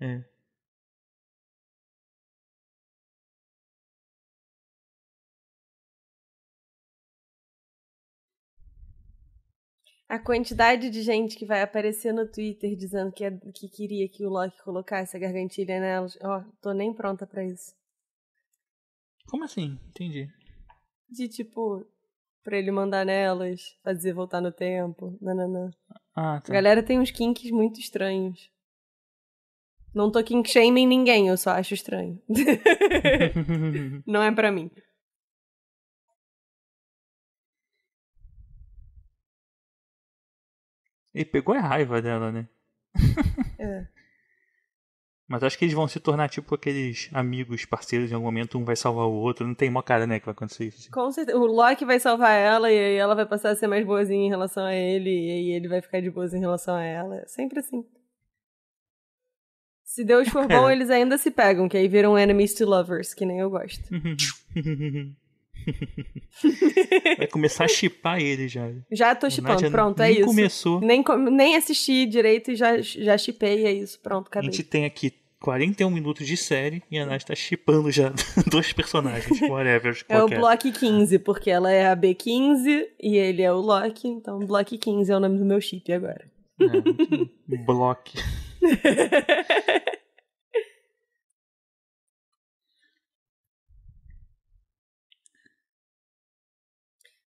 É. 0.00 0.24
A 10.08 10.18
quantidade 10.18 10.90
de 10.90 11.02
gente 11.02 11.36
que 11.36 11.46
vai 11.46 11.62
aparecer 11.62 12.12
no 12.12 12.26
Twitter 12.26 12.74
dizendo 12.76 13.12
que, 13.12 13.24
é- 13.24 13.30
que 13.54 13.68
queria 13.68 14.08
que 14.08 14.24
o 14.24 14.28
Loki 14.30 14.60
colocasse 14.62 15.16
a 15.16 15.20
gargantilha 15.20 15.78
nelas. 15.80 16.18
Ó, 16.22 16.42
tô 16.60 16.72
nem 16.72 16.92
pronta 16.92 17.26
pra 17.26 17.44
isso. 17.44 17.74
Como 19.28 19.44
assim? 19.44 19.78
Entendi. 19.88 20.28
De 21.08 21.28
tipo, 21.28 21.86
pra 22.42 22.56
ele 22.58 22.70
mandar 22.70 23.04
nelas, 23.04 23.76
fazer 23.82 24.12
voltar 24.12 24.40
no 24.40 24.52
tempo. 24.52 25.16
Nananã. 25.20 25.70
Ah, 26.14 26.36
A 26.36 26.40
tá. 26.40 26.52
galera 26.52 26.82
tem 26.82 26.98
uns 26.98 27.10
kinks 27.10 27.50
muito 27.50 27.80
estranhos. 27.80 28.50
Não 29.94 30.10
tô 30.10 30.22
kink 30.24 30.48
shaming 30.50 30.86
ninguém, 30.86 31.28
eu 31.28 31.36
só 31.36 31.50
acho 31.50 31.72
estranho. 31.74 32.20
Não 34.06 34.22
é 34.22 34.32
pra 34.32 34.50
mim. 34.50 34.68
Ele 41.12 41.24
pegou 41.24 41.54
a 41.54 41.60
raiva 41.60 42.02
dela, 42.02 42.32
né? 42.32 42.48
É. 43.58 43.86
Mas 45.26 45.42
acho 45.42 45.58
que 45.58 45.64
eles 45.64 45.74
vão 45.74 45.88
se 45.88 45.98
tornar 45.98 46.28
tipo 46.28 46.54
aqueles 46.54 47.08
amigos, 47.12 47.64
parceiros 47.64 48.10
em 48.10 48.14
algum 48.14 48.26
momento, 48.26 48.58
um 48.58 48.64
vai 48.64 48.76
salvar 48.76 49.06
o 49.06 49.12
outro. 49.12 49.46
Não 49.46 49.54
tem 49.54 49.70
mó 49.70 49.80
cara, 49.80 50.06
né, 50.06 50.20
que 50.20 50.26
vai 50.26 50.32
acontecer 50.34 50.66
isso. 50.66 50.80
assim. 50.80 50.90
Com 50.90 51.10
certeza. 51.10 51.38
O 51.38 51.46
Loki 51.46 51.84
vai 51.86 51.98
salvar 51.98 52.32
ela 52.38 52.70
e 52.70 52.78
aí 52.78 52.96
ela 52.96 53.14
vai 53.14 53.24
passar 53.24 53.50
a 53.50 53.56
ser 53.56 53.66
mais 53.66 53.86
boazinha 53.86 54.26
em 54.26 54.28
relação 54.28 54.64
a 54.66 54.74
ele 54.74 55.08
e 55.08 55.30
aí 55.30 55.50
ele 55.56 55.66
vai 55.68 55.80
ficar 55.80 56.00
de 56.00 56.10
boas 56.10 56.34
em 56.34 56.40
relação 56.40 56.74
a 56.74 56.82
ela. 56.84 57.16
É 57.16 57.26
sempre 57.26 57.58
assim. 57.60 57.84
Se 59.82 60.04
Deus 60.04 60.28
for 60.28 60.46
bom, 60.48 60.68
É. 60.68 60.72
eles 60.72 60.90
ainda 60.90 61.16
se 61.16 61.30
pegam, 61.30 61.68
que 61.70 61.76
aí 61.78 61.88
viram 61.88 62.18
enemies 62.18 62.52
to 62.54 62.66
lovers, 62.66 63.14
que 63.14 63.24
nem 63.24 63.38
eu 63.38 63.48
gosto. 63.48 63.82
vai 67.18 67.26
começar 67.26 67.64
a 67.64 67.68
chipar 67.68 68.20
ele 68.20 68.48
já. 68.48 68.70
Já 68.90 69.14
tô 69.14 69.26
A 69.26 69.30
chipando, 69.30 69.70
pronto, 69.70 70.00
é 70.00 70.06
nem 70.08 70.16
isso. 70.18 70.26
começou. 70.26 70.80
Nem, 70.80 71.04
nem 71.30 71.56
assisti 71.56 72.06
direito 72.06 72.50
e 72.52 72.56
já, 72.56 72.80
já 72.80 73.16
chipei, 73.18 73.64
é 73.66 73.72
isso. 73.72 74.00
Pronto, 74.00 74.26
A 74.26 74.28
acabei. 74.28 74.50
gente 74.50 74.62
tem 74.64 74.84
aqui 74.84 75.12
41 75.40 75.90
minutos 75.90 76.26
de 76.26 76.36
série 76.38 76.82
e 76.90 76.98
a 76.98 77.04
Nath 77.04 77.24
tá 77.24 77.34
chipando 77.34 77.90
já 77.90 78.12
dois 78.50 78.72
personagens, 78.72 79.40
whatever. 79.48 79.94
É 80.08 80.22
o. 80.22 80.28
Block 80.28 80.72
15, 80.72 81.18
porque 81.18 81.50
ela 81.50 81.70
é 81.70 81.86
a 81.86 81.96
B15 81.96 82.86
e 83.00 83.16
ele 83.16 83.42
é 83.42 83.52
o 83.52 83.60
Loki, 83.60 84.08
então 84.08 84.38
Block 84.40 84.76
15 84.78 85.12
é 85.12 85.16
o 85.16 85.20
nome 85.20 85.38
do 85.38 85.44
meu 85.44 85.60
chip 85.60 85.92
agora. 85.92 86.24
É, 86.60 87.56
block. 87.64 88.12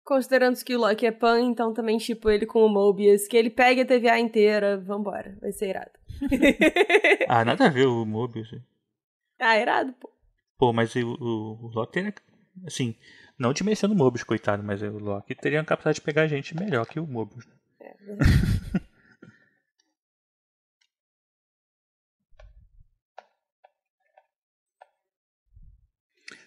Considerando 0.07 0.57
que 0.64 0.76
o 0.76 0.78
Loki 0.78 1.04
é 1.04 1.11
pan, 1.11 1.40
então 1.40 1.74
também 1.74 1.98
tipo 1.98 2.30
ele 2.30 2.46
com 2.46 2.64
o 2.64 2.68
Mobius, 2.68 3.26
que 3.26 3.36
ele 3.36 3.50
pega 3.50 3.82
a 3.82 3.84
TVA 3.84 4.20
inteira, 4.20 4.78
vambora, 4.78 5.36
vai 5.40 5.50
ser 5.50 5.70
irado. 5.70 5.90
Ah, 7.28 7.44
nada 7.44 7.66
a 7.66 7.68
ver 7.68 7.86
o 7.88 8.07
Mobius. 8.07 8.54
ah, 9.40 9.59
irado, 9.59 9.92
pô. 9.94 10.09
Pô, 10.57 10.72
mas 10.72 10.94
o, 10.94 11.00
o, 11.00 11.66
o 11.66 11.70
Loki 11.74 11.92
teria. 11.94 12.14
Assim, 12.64 12.94
não 13.36 13.52
desmerecendo 13.52 13.94
o 13.94 13.96
Mobius, 13.96 14.22
coitado, 14.22 14.62
mas 14.62 14.80
o 14.80 14.96
Loki 14.96 15.34
teria 15.34 15.61
a 15.61 15.64
capacidade 15.64 15.96
de 15.96 16.02
pegar 16.02 16.28
gente 16.28 16.57
melhor 16.57 16.86
que 16.86 17.00
o 17.00 17.07
Mobius. 17.07 17.44
né? 17.44 17.54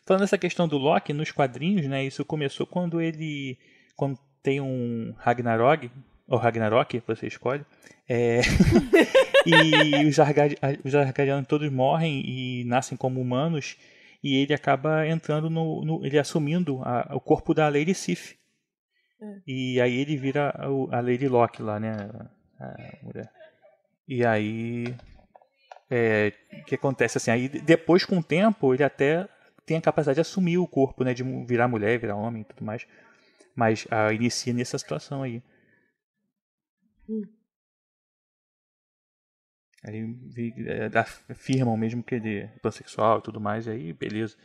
Falando 0.09 0.21
dessa 0.21 0.39
questão 0.39 0.67
do 0.67 0.75
Loki 0.79 1.13
nos 1.13 1.29
quadrinhos, 1.31 1.85
né? 1.85 2.03
Isso 2.03 2.25
começou 2.25 2.65
quando 2.65 2.99
ele. 2.99 3.59
Quando 3.95 4.17
tem 4.41 4.59
um 4.59 5.13
Ragnarok, 5.19 5.91
ou 6.27 6.35
Ragnarok, 6.39 6.99
você 7.05 7.27
escolhe. 7.27 7.63
é, 8.09 8.39
e 9.45 10.05
os 10.07 10.19
Argad- 10.19 10.55
os 10.83 10.95
Argadianos 10.95 11.47
todos 11.47 11.71
morrem 11.71 12.23
e 12.25 12.63
nascem 12.65 12.97
como 12.97 13.21
humanos. 13.21 13.77
E 14.23 14.37
ele 14.37 14.51
acaba 14.51 15.07
entrando 15.07 15.47
no. 15.47 15.85
no- 15.85 16.03
ele 16.03 16.17
assumindo 16.17 16.81
a- 16.83 17.11
o 17.13 17.19
corpo 17.21 17.53
da 17.53 17.69
Lady 17.69 17.93
Sif. 17.93 18.35
E 19.45 19.79
aí 19.79 19.95
ele 19.99 20.17
vira 20.17 20.49
a 20.91 21.01
Lady 21.01 21.27
Locke 21.27 21.61
lá, 21.61 21.79
né? 21.79 22.09
A 22.59 23.05
mulher. 23.05 23.29
E 24.07 24.25
aí. 24.25 24.91
É, 25.91 26.33
o 26.61 26.65
que 26.65 26.73
acontece 26.73 27.19
assim? 27.19 27.29
Aí 27.29 27.47
depois, 27.47 28.05
com 28.05 28.17
o 28.17 28.23
tempo, 28.23 28.73
ele 28.73 28.83
até 28.83 29.27
tem 29.69 29.77
a 29.77 29.81
capacidade 29.81 30.15
de 30.15 30.21
assumir 30.21 30.57
o 30.57 30.67
corpo, 30.67 31.03
né? 31.03 31.13
De 31.13 31.23
virar 31.45 31.67
mulher, 31.67 31.99
virar 31.99 32.15
homem 32.15 32.41
e 32.41 32.45
tudo 32.45 32.65
mais. 32.65 32.87
Mas 33.55 33.85
ah, 33.91 34.11
inicia 34.11 34.51
nessa 34.51 34.77
situação 34.79 35.21
aí. 35.21 35.43
Aí 39.83 40.03
vi- 40.03 40.53
é, 40.67 40.89
afirmam 41.29 41.77
mesmo 41.77 42.03
que 42.03 42.15
ele 42.15 42.39
é 42.39 42.47
pansexual 42.63 43.19
e 43.19 43.21
tudo 43.21 43.39
mais, 43.39 43.67
e 43.67 43.69
aí 43.69 43.93
beleza. 43.93 44.35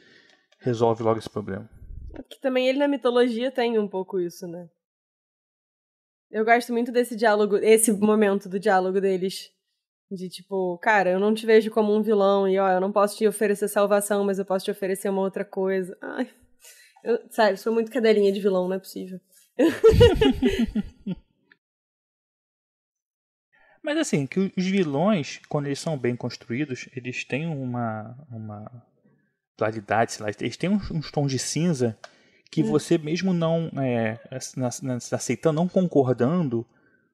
Resolve 0.58 1.02
logo 1.02 1.18
esse 1.18 1.30
problema. 1.30 1.68
Porque 2.12 2.38
também 2.38 2.68
ele 2.68 2.78
na 2.78 2.86
mitologia 2.86 3.50
tem 3.50 3.78
um 3.78 3.88
pouco 3.88 4.20
isso, 4.20 4.46
né? 4.46 4.68
Eu 6.30 6.44
gosto 6.44 6.72
muito 6.72 6.92
desse 6.92 7.16
diálogo, 7.16 7.56
esse 7.56 7.92
momento 7.92 8.48
do 8.48 8.60
diálogo 8.60 9.00
deles. 9.00 9.50
De 10.10 10.28
tipo, 10.28 10.78
cara, 10.78 11.10
eu 11.10 11.18
não 11.18 11.34
te 11.34 11.46
vejo 11.46 11.70
como 11.70 11.94
um 11.94 12.02
vilão 12.02 12.46
e 12.46 12.58
ó, 12.58 12.68
eu 12.70 12.80
não 12.80 12.92
posso 12.92 13.16
te 13.16 13.26
oferecer 13.26 13.68
salvação, 13.68 14.24
mas 14.24 14.38
eu 14.38 14.44
posso 14.44 14.64
te 14.64 14.70
oferecer 14.70 15.08
uma 15.08 15.22
outra 15.22 15.44
coisa. 15.44 15.96
Ai. 16.00 16.30
Eu, 17.02 17.20
sério, 17.30 17.58
sou 17.58 17.72
muito 17.72 17.90
cadelinha 17.90 18.32
de 18.32 18.40
vilão, 18.40 18.68
não 18.68 18.76
é 18.76 18.78
possível. 18.78 19.20
Mas 23.84 23.98
assim, 23.98 24.26
que 24.26 24.50
os 24.56 24.64
vilões, 24.64 25.42
quando 25.46 25.66
eles 25.66 25.78
são 25.78 25.98
bem 25.98 26.16
construídos, 26.16 26.88
eles 26.96 27.22
têm 27.22 27.46
uma, 27.46 28.16
uma 28.30 28.82
claridade, 29.58 30.14
sei 30.14 30.24
lá, 30.24 30.32
eles 30.40 30.56
têm 30.56 30.70
uns, 30.70 30.90
uns 30.90 31.10
tons 31.10 31.30
de 31.30 31.38
cinza 31.38 31.98
que 32.50 32.62
hum. 32.62 32.66
você 32.66 32.96
mesmo 32.96 33.34
não 33.34 33.70
é, 33.76 34.18
aceitando, 35.12 35.56
não 35.56 35.68
concordando, 35.68 36.66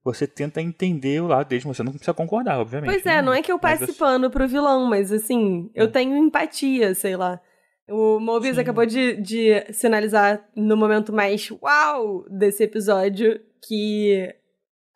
você 0.03 0.26
tenta 0.26 0.62
entender 0.62 1.20
o 1.20 1.26
lado 1.26 1.48
deles, 1.48 1.64
você 1.64 1.82
não 1.82 1.92
precisa 1.92 2.14
concordar, 2.14 2.59
obviamente. 2.59 2.90
Pois 2.90 3.05
é, 3.05 3.16
né? 3.16 3.22
não 3.22 3.34
é 3.34 3.42
que 3.42 3.53
eu 3.53 3.59
passe 3.59 3.86
você... 3.86 3.92
pano 3.92 4.30
pro 4.30 4.48
vilão, 4.48 4.88
mas 4.88 5.12
assim, 5.12 5.70
eu 5.74 5.86
é. 5.86 5.88
tenho 5.88 6.16
empatia, 6.16 6.94
sei 6.94 7.16
lá. 7.16 7.40
O 7.88 8.18
Mobius 8.20 8.55
Sim. 8.55 8.62
acabou 8.62 8.86
de, 8.86 9.20
de 9.20 9.72
sinalizar 9.72 10.48
no 10.55 10.76
momento 10.76 11.12
mais 11.12 11.51
uau 11.51 12.24
desse 12.30 12.62
episódio 12.62 13.40
que 13.66 14.32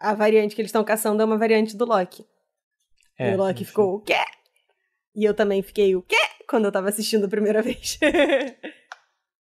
a 0.00 0.14
variante 0.14 0.55
que 0.55 0.62
eles 0.62 0.68
estão 0.68 0.84
caçando 0.84 1.20
é 1.20 1.24
uma 1.24 1.36
variante 1.36 1.76
do 1.76 1.84
Loki. 1.84 2.24
É, 3.18 3.32
e 3.32 3.34
o 3.34 3.36
Loki 3.36 3.64
ficou, 3.64 3.96
o 3.96 4.00
quê? 4.00 4.14
E 5.14 5.24
eu 5.24 5.34
também 5.34 5.62
fiquei, 5.62 5.94
o 5.94 6.02
quê? 6.02 6.16
Quando 6.48 6.64
eu 6.66 6.72
tava 6.72 6.88
assistindo 6.88 7.26
a 7.26 7.28
primeira 7.28 7.61
vez. 7.62 7.98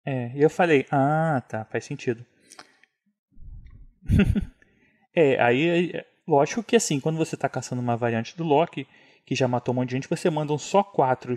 é, 0.05 0.31
e 0.35 0.41
eu 0.41 0.49
falei, 0.49 0.85
ah, 0.91 1.41
tá, 1.47 1.63
faz 1.65 1.85
sentido. 1.85 2.25
é, 5.15 5.41
aí, 5.41 6.03
lógico 6.27 6.63
que 6.63 6.75
assim, 6.75 6.99
quando 6.99 7.17
você 7.17 7.37
tá 7.37 7.47
caçando 7.47 7.81
uma 7.81 7.97
variante 7.97 8.35
do 8.35 8.43
Loki, 8.43 8.87
que 9.25 9.35
já 9.35 9.47
matou 9.47 9.73
um 9.73 9.77
monte 9.77 9.89
de 9.89 9.95
gente, 9.95 10.09
você 10.09 10.29
manda 10.29 10.57
só 10.57 10.83
quatro, 10.83 11.35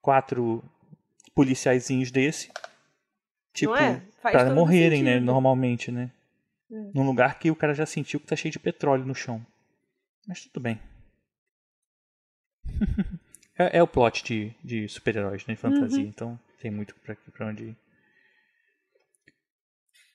quatro 0.00 0.62
policiaizinhos 1.34 2.10
desse. 2.10 2.50
Tipo, 3.52 3.74
é? 3.74 4.02
pra 4.20 4.54
morrerem, 4.54 5.02
né, 5.02 5.12
sentido. 5.12 5.26
né? 5.26 5.32
Normalmente, 5.32 5.90
né? 5.90 6.10
É. 6.70 6.74
Num 6.94 7.06
lugar 7.06 7.38
que 7.38 7.50
o 7.50 7.56
cara 7.56 7.74
já 7.74 7.86
sentiu 7.86 8.20
que 8.20 8.26
tá 8.26 8.36
cheio 8.36 8.52
de 8.52 8.58
petróleo 8.58 9.04
no 9.04 9.14
chão. 9.14 9.44
Mas 10.26 10.44
tudo 10.44 10.62
bem. 10.62 10.78
é, 13.58 13.78
é, 13.78 13.82
o 13.82 13.86
plot 13.86 14.22
de, 14.22 14.54
de 14.62 14.88
super-heróis, 14.88 15.46
né? 15.46 15.56
Fantasia. 15.56 16.02
Uhum. 16.02 16.08
Então 16.08 16.40
tem 16.60 16.70
muito 16.70 16.94
pra, 16.96 17.16
pra 17.32 17.46
onde 17.46 17.64
ir. 17.64 17.76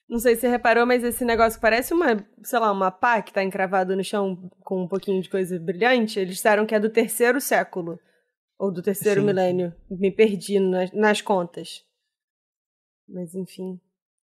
Não 0.08 0.18
sei 0.18 0.34
se 0.34 0.42
você 0.42 0.48
reparou, 0.48 0.86
mas 0.86 1.02
esse 1.02 1.24
negócio 1.24 1.60
parece 1.60 1.94
uma, 1.94 2.24
sei 2.42 2.58
lá, 2.58 2.70
uma 2.70 2.90
pá 2.90 3.22
que 3.22 3.32
tá 3.32 3.42
encravado 3.42 3.96
no 3.96 4.04
chão 4.04 4.50
com 4.60 4.82
um 4.82 4.88
pouquinho 4.88 5.22
de 5.22 5.30
coisa 5.30 5.58
brilhante. 5.58 6.20
Eles 6.20 6.36
disseram 6.36 6.66
que 6.66 6.74
é 6.74 6.80
do 6.80 6.90
terceiro 6.90 7.40
século. 7.40 7.98
Ou 8.58 8.70
do 8.70 8.82
terceiro 8.82 9.20
Sim. 9.20 9.26
milênio. 9.26 9.74
Me 9.90 10.10
perdi 10.10 10.60
nas, 10.60 10.92
nas 10.92 11.20
contas. 11.20 11.84
Mas 13.08 13.34
enfim. 13.34 13.80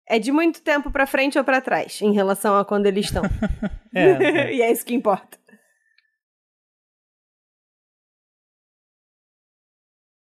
É 0.08 0.20
de 0.20 0.32
muito 0.32 0.62
tempo 0.62 0.92
para 0.92 1.08
frente 1.08 1.38
ou 1.38 1.44
para 1.44 1.62
trás, 1.62 2.02
em 2.02 2.14
relação 2.14 2.58
a 2.58 2.66
quando 2.66 2.86
eles 2.86 3.06
estão. 3.06 3.24
é, 3.94 4.10
é. 4.10 4.54
e 4.56 4.62
é 4.62 4.72
isso 4.72 4.86
que 4.86 4.94
importa. 4.94 5.38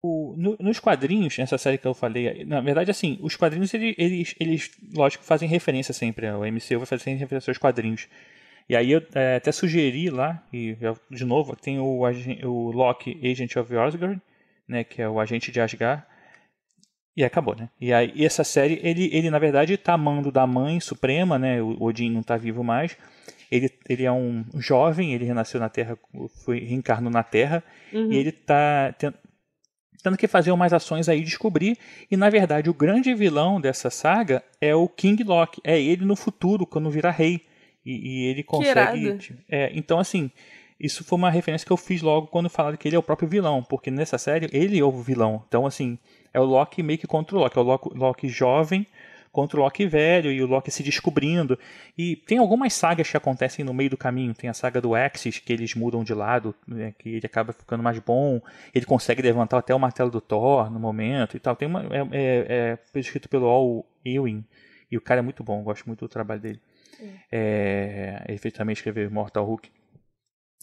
O, 0.06 0.34
no, 0.36 0.56
nos 0.60 0.78
quadrinhos, 0.78 1.36
essa 1.38 1.58
série 1.58 1.78
que 1.78 1.86
eu 1.86 1.94
falei, 1.94 2.44
na 2.44 2.60
verdade, 2.60 2.90
assim, 2.90 3.18
os 3.20 3.34
quadrinhos, 3.34 3.74
eles, 3.74 3.94
eles, 3.98 4.34
eles 4.38 4.70
lógico, 4.94 5.24
fazem 5.24 5.48
referência 5.48 5.92
sempre. 5.92 6.30
O 6.30 6.44
MCU 6.44 6.78
vai 6.78 6.86
fazer 6.86 7.10
referência 7.14 7.50
aos 7.50 7.58
quadrinhos. 7.58 8.08
E 8.68 8.76
aí 8.76 8.92
eu 8.92 9.02
é, 9.14 9.36
até 9.36 9.50
sugeri 9.50 10.08
lá, 10.10 10.42
e 10.52 10.76
de 11.10 11.24
novo, 11.24 11.56
tem 11.56 11.78
o, 11.78 12.02
o 12.44 12.70
Loki 12.70 13.18
Agent 13.28 13.56
of 13.56 13.76
Asgard, 13.76 14.20
né, 14.68 14.84
que 14.84 15.02
é 15.02 15.08
o 15.08 15.18
agente 15.18 15.50
de 15.50 15.60
Asgard, 15.60 16.02
e 17.16 17.24
acabou, 17.24 17.56
né? 17.56 17.70
E 17.80 17.92
aí 17.92 18.12
e 18.14 18.26
essa 18.26 18.44
série, 18.44 18.78
ele, 18.82 19.08
ele 19.12 19.30
na 19.30 19.38
verdade 19.38 19.76
tá 19.76 19.94
amando 19.94 20.30
da 20.30 20.46
mãe 20.46 20.78
suprema, 20.80 21.38
né? 21.38 21.62
O 21.62 21.82
Odin 21.82 22.10
não 22.10 22.22
tá 22.22 22.36
vivo 22.36 22.62
mais. 22.62 22.96
Ele, 23.50 23.70
ele 23.88 24.04
é 24.04 24.12
um 24.12 24.44
jovem, 24.56 25.14
ele 25.14 25.24
renasceu 25.24 25.58
na 25.58 25.68
Terra, 25.68 25.96
foi 26.44 26.58
reencarnou 26.60 27.10
na 27.10 27.22
Terra, 27.22 27.62
uhum. 27.92 28.12
e 28.12 28.16
ele 28.16 28.32
tá 28.32 28.94
tendo 30.06 30.16
que 30.16 30.28
fazer 30.28 30.52
umas 30.52 30.72
ações 30.72 31.08
aí 31.08 31.20
descobrir. 31.20 31.76
E 32.08 32.16
na 32.16 32.30
verdade, 32.30 32.70
o 32.70 32.74
grande 32.74 33.12
vilão 33.12 33.60
dessa 33.60 33.90
saga 33.90 34.40
é 34.60 34.72
o 34.72 34.88
King 34.88 35.24
Loki. 35.24 35.60
É 35.64 35.80
ele 35.80 36.04
no 36.04 36.14
futuro, 36.14 36.64
quando 36.64 36.88
virar 36.88 37.10
rei. 37.10 37.40
E, 37.84 37.90
e 37.92 38.24
ele 38.26 38.44
consegue. 38.44 39.18
É, 39.48 39.72
então, 39.74 39.98
assim, 39.98 40.30
isso 40.78 41.02
foi 41.02 41.18
uma 41.18 41.28
referência 41.28 41.66
que 41.66 41.72
eu 41.72 41.76
fiz 41.76 42.02
logo 42.02 42.28
quando 42.28 42.48
falaram 42.48 42.76
que 42.76 42.86
ele 42.86 42.94
é 42.94 42.98
o 42.98 43.02
próprio 43.02 43.28
vilão, 43.28 43.64
porque 43.64 43.90
nessa 43.90 44.16
série 44.16 44.48
ele 44.52 44.78
é 44.78 44.84
o 44.84 44.92
vilão. 44.92 45.42
Então, 45.48 45.66
assim, 45.66 45.98
é 46.32 46.38
o 46.38 46.44
Loki 46.44 46.84
meio 46.84 47.00
que 47.00 47.06
contra 47.08 47.36
o 47.36 47.40
Loki. 47.40 47.58
É 47.58 47.60
o 47.60 47.64
Loki, 47.64 47.90
Loki 47.92 48.28
jovem 48.28 48.86
contra 49.36 49.60
o 49.60 49.62
Loki 49.62 49.86
velho 49.86 50.32
e 50.32 50.42
o 50.42 50.46
Loki 50.46 50.70
se 50.70 50.82
descobrindo. 50.82 51.58
E 51.96 52.16
tem 52.16 52.38
algumas 52.38 52.72
sagas 52.72 53.10
que 53.10 53.18
acontecem 53.18 53.62
no 53.62 53.74
meio 53.74 53.90
do 53.90 53.96
caminho. 53.98 54.32
Tem 54.32 54.48
a 54.48 54.54
saga 54.54 54.80
do 54.80 54.94
Axis, 54.94 55.38
que 55.38 55.52
eles 55.52 55.74
mudam 55.74 56.02
de 56.02 56.14
lado, 56.14 56.54
né, 56.66 56.94
que 56.98 57.10
ele 57.10 57.26
acaba 57.26 57.52
ficando 57.52 57.82
mais 57.82 57.98
bom. 57.98 58.40
Ele 58.74 58.86
consegue 58.86 59.20
levantar 59.20 59.58
até 59.58 59.74
o 59.74 59.78
martelo 59.78 60.10
do 60.10 60.22
Thor 60.22 60.70
no 60.70 60.80
momento 60.80 61.36
e 61.36 61.40
tal. 61.40 61.54
Tem 61.54 61.68
uma, 61.68 61.82
é, 61.82 62.08
é, 62.12 62.78
é 62.94 62.98
escrito 62.98 63.28
pelo 63.28 63.44
Al 63.46 63.84
Ewing. 64.02 64.42
E 64.90 64.96
o 64.96 65.02
cara 65.02 65.18
é 65.18 65.22
muito 65.22 65.44
bom, 65.44 65.62
gosto 65.62 65.84
muito 65.84 66.06
do 66.06 66.08
trabalho 66.08 66.40
dele. 66.40 66.60
É, 67.30 68.24
ele 68.26 68.38
fez 68.38 68.54
também 68.54 68.72
escrever 68.72 69.10
Mortal 69.10 69.44
Hulk. 69.44 69.68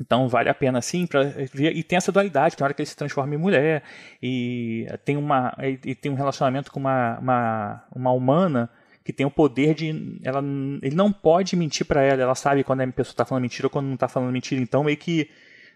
Então 0.01 0.27
vale 0.27 0.49
a 0.49 0.53
pena 0.53 0.81
sim 0.81 1.05
para 1.05 1.23
ver 1.53 1.75
e 1.75 1.83
tem 1.83 1.97
essa 1.97 2.11
dualidade, 2.11 2.55
tem 2.55 2.63
hora 2.63 2.73
que 2.73 2.81
ele 2.81 2.89
se 2.89 2.95
transforma 2.95 3.35
em 3.35 3.37
mulher 3.37 3.83
e 4.21 4.87
tem 5.05 5.15
uma 5.15 5.55
e 5.83 5.93
tem 5.93 6.11
um 6.11 6.15
relacionamento 6.15 6.71
com 6.71 6.79
uma, 6.79 7.19
uma, 7.19 7.83
uma 7.95 8.11
humana 8.11 8.69
que 9.03 9.13
tem 9.13 9.25
o 9.25 9.31
poder 9.31 9.75
de 9.75 10.19
ela 10.23 10.43
ele 10.81 10.95
não 10.95 11.11
pode 11.11 11.55
mentir 11.55 11.85
para 11.85 12.01
ela, 12.01 12.23
ela 12.23 12.35
sabe 12.35 12.63
quando 12.63 12.81
a 12.81 12.87
pessoa 12.87 13.15
tá 13.15 13.25
falando 13.25 13.43
mentira 13.43 13.67
ou 13.67 13.69
quando 13.69 13.85
não 13.85 13.97
tá 13.97 14.07
falando 14.07 14.31
mentira, 14.31 14.59
então 14.59 14.83
meio 14.83 14.97
que 14.97 15.29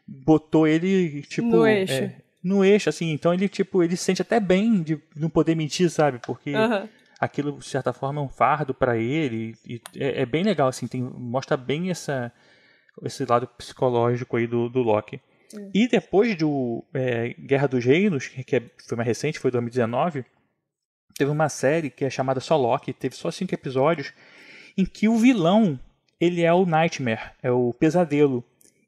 botou 0.07 0.68
ele 0.68 1.22
tipo 1.24 1.47
no 1.47 1.68
eixo. 1.68 1.93
É, 1.93 2.15
no 2.43 2.65
eixo 2.65 2.89
assim, 2.89 3.11
então 3.11 3.32
ele 3.32 3.47
tipo 3.47 3.84
ele 3.84 3.95
se 3.95 4.03
sente 4.03 4.22
até 4.24 4.39
bem 4.39 4.82
de 4.82 4.99
não 5.15 5.30
poder 5.30 5.53
mentir, 5.53 5.91
sabe? 5.91 6.20
Porque 6.26 6.53
aquilo 7.20 7.59
de 7.59 7.65
certa 7.65 7.93
forma 7.93 8.20
é 8.20 8.24
um 8.24 8.30
fardo 8.30 8.74
para 8.74 8.97
ele 8.97 9.55
e 9.63 9.82
é, 9.95 10.22
é, 10.22 10.26
bem 10.26 10.43
legal 10.43 10.68
assim, 10.68 10.88
tem 10.88 11.01
mostra 11.01 11.55
bem 11.55 11.91
essa 11.91 12.32
esse 13.03 13.25
lado 13.25 13.47
psicológico 13.47 14.37
aí 14.37 14.47
do, 14.47 14.69
do 14.69 14.81
Loki. 14.81 15.21
É. 15.53 15.69
E 15.73 15.87
depois 15.87 16.35
do 16.35 16.83
é, 16.93 17.33
Guerra 17.39 17.67
dos 17.67 17.83
Reinos, 17.83 18.27
que 18.27 18.55
é, 18.55 18.63
foi 18.87 18.97
mais 18.97 19.07
recente, 19.07 19.39
foi 19.39 19.51
2019, 19.51 20.25
teve 21.15 21.31
uma 21.31 21.49
série 21.49 21.89
que 21.89 22.05
é 22.05 22.09
chamada 22.09 22.39
só 22.39 22.55
Loki, 22.57 22.93
teve 22.93 23.15
só 23.15 23.31
cinco 23.31 23.53
episódios, 23.53 24.13
em 24.77 24.85
que 24.85 25.07
o 25.07 25.17
vilão 25.17 25.79
ele 26.19 26.43
é 26.43 26.53
o 26.53 26.65
Nightmare, 26.65 27.31
é 27.41 27.51
o 27.51 27.73
pesadelo. 27.73 28.43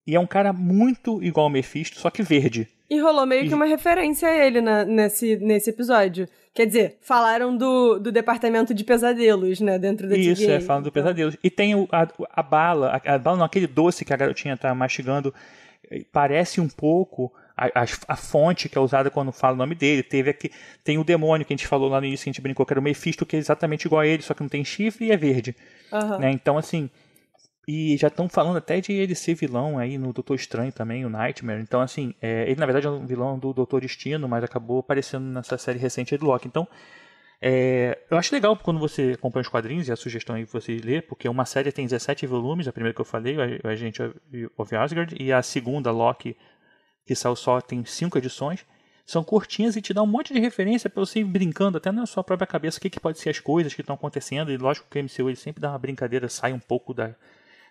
E 0.06 0.16
é 0.16 0.20
um 0.20 0.28
cara 0.28 0.52
muito 0.52 1.22
igual 1.24 1.46
ao 1.46 1.50
Mephisto, 1.50 2.00
só 2.00 2.10
que 2.10 2.24
verde. 2.24 2.68
E 2.90 3.00
rolou 3.00 3.26
meio 3.26 3.48
que 3.48 3.54
uma 3.54 3.66
referência 3.66 4.28
a 4.28 4.46
ele 4.46 4.62
na, 4.62 4.84
nesse, 4.84 5.38
nesse 5.38 5.70
episódio. 5.70 6.28
Quer 6.54 6.66
dizer, 6.66 6.98
falaram 7.02 7.56
do, 7.56 8.00
do 8.00 8.12
departamento 8.12 8.74
de 8.74 8.84
pesadelos, 8.84 9.62
né? 9.62 9.78
Dentro 9.78 10.10
da 10.10 10.18
Isso, 10.18 10.44
é, 10.44 10.60
falam 10.60 10.82
então. 10.82 10.82
do 10.82 10.92
pesadelos. 10.92 11.38
E 11.44 11.50
tem 11.52 11.76
o, 11.76 11.88
a, 11.92 12.08
a 12.32 12.42
bala, 12.42 13.00
a, 13.06 13.16
a, 13.16 13.18
bala 13.20 13.38
não, 13.38 13.46
aquele 13.46 13.68
doce 13.68 14.04
que 14.04 14.12
a 14.12 14.18
garotinha 14.18 14.58
tá 14.58 14.74
mastigando, 14.74 15.34
eh, 15.90 16.04
parece 16.12 16.60
um 16.60 16.68
pouco 16.68 17.32
a, 17.56 17.68
a, 17.82 17.86
a, 18.08 18.16
fonte 18.16 18.68
que 18.68 18.78
é 18.78 18.82
usada 18.82 19.12
quando 19.12 19.32
fala 19.32 19.54
o 19.54 19.58
nome 19.58 19.76
dele. 19.76 20.02
Teve 20.02 20.32
aqui, 20.32 20.52
tem 20.84 20.98
o 20.98 21.04
demônio 21.04 21.46
que 21.46 21.54
a 21.54 21.56
gente 21.56 21.68
falou 21.68 21.90
lá 21.90 22.02
no 22.02 22.08
início, 22.08 22.24
que 22.24 22.30
a 22.30 22.34
gente 22.34 22.42
brincou, 22.42 22.66
que 22.66 22.74
era 22.74 22.80
o 22.80 22.84
Mephisto, 22.84 23.26
que 23.26 23.36
é 23.36 23.40
exatamente 23.40 23.86
igual 23.86 24.02
a 24.02 24.08
ele, 24.08 24.24
só 24.24 24.34
que 24.34 24.42
não 24.42 24.50
tem 24.50 24.66
chifre 24.66 25.06
e 25.06 25.12
é 25.12 25.18
verde. 25.18 25.56
Uhum. 25.92 26.18
Né? 26.18 26.32
Então, 26.32 26.58
assim, 26.58 26.90
e 27.72 27.96
já 27.98 28.08
estão 28.08 28.28
falando 28.28 28.58
até 28.58 28.82
de 28.82 28.92
ele 28.94 29.14
ser 29.14 29.36
vilão 29.36 29.78
aí 29.78 29.96
no 29.96 30.12
Doutor 30.12 30.34
Estranho 30.34 30.72
também, 30.72 31.06
o 31.06 31.10
Nightmare. 31.10 31.62
Então, 31.62 31.82
assim, 31.82 32.16
é, 32.20 32.50
ele 32.50 32.60
na 32.60 32.66
verdade 32.66 32.88
é 32.88 32.90
um 32.90 33.06
vilão 33.06 33.38
do 33.38 33.54
Doutor 33.54 33.82
Destino, 33.82 34.28
mas 34.28 34.44
acabou 34.44 34.80
aparecendo 34.80 35.26
nessa 35.26 35.56
série 35.56 35.78
recente 35.78 36.18
do 36.18 36.26
Loki. 36.26 36.48
Então, 36.48 36.68
é, 37.40 38.00
eu 38.10 38.18
acho 38.18 38.34
legal 38.34 38.58
quando 38.58 38.80
você 38.80 39.12
acompanha 39.14 39.44
os 39.44 39.48
quadrinhos 39.48 39.88
e 39.88 39.92
a 39.92 39.96
sugestão 39.96 40.36
aí 40.36 40.48
que 40.48 40.52
você 40.52 40.78
lê, 40.84 41.00
porque 41.00 41.30
uma 41.30 41.46
série 41.46 41.72
tem 41.72 41.86
17 41.86 42.26
volumes, 42.26 42.68
a 42.68 42.74
primeira 42.74 42.92
que 42.92 43.02
eu 43.02 43.06
falei, 43.06 43.38
o 43.64 43.68
Agente 43.68 44.02
of 44.58 44.76
Asgard, 44.76 45.16
e 45.20 45.32
a 45.32 45.44
segunda, 45.44 45.92
Loki, 45.92 46.36
que 47.06 47.14
saiu 47.14 47.36
só, 47.36 47.62
tem 47.62 47.86
5 47.86 48.18
edições. 48.18 48.66
São 49.06 49.24
curtinhas 49.24 49.76
e 49.76 49.82
te 49.82 49.94
dá 49.94 50.02
um 50.02 50.08
monte 50.08 50.34
de 50.34 50.40
referência 50.40 50.90
para 50.90 51.06
você 51.06 51.20
ir 51.20 51.24
brincando 51.24 51.78
até 51.78 51.92
na 51.92 52.08
sua 52.08 52.24
própria 52.24 52.48
cabeça 52.48 52.80
o 52.80 52.82
que, 52.82 52.90
que 52.90 53.00
pode 53.00 53.20
ser 53.20 53.30
as 53.30 53.40
coisas 53.40 53.76
que 53.76 53.82
estão 53.82 53.94
acontecendo. 53.94 54.52
E 54.52 54.58
lógico 54.58 54.88
que 54.90 55.00
o 55.00 55.04
MCU 55.04 55.30
ele 55.30 55.36
sempre 55.36 55.62
dá 55.62 55.70
uma 55.70 55.78
brincadeira, 55.78 56.28
sai 56.28 56.52
um 56.52 56.60
pouco 56.60 56.96
da, 56.96 57.16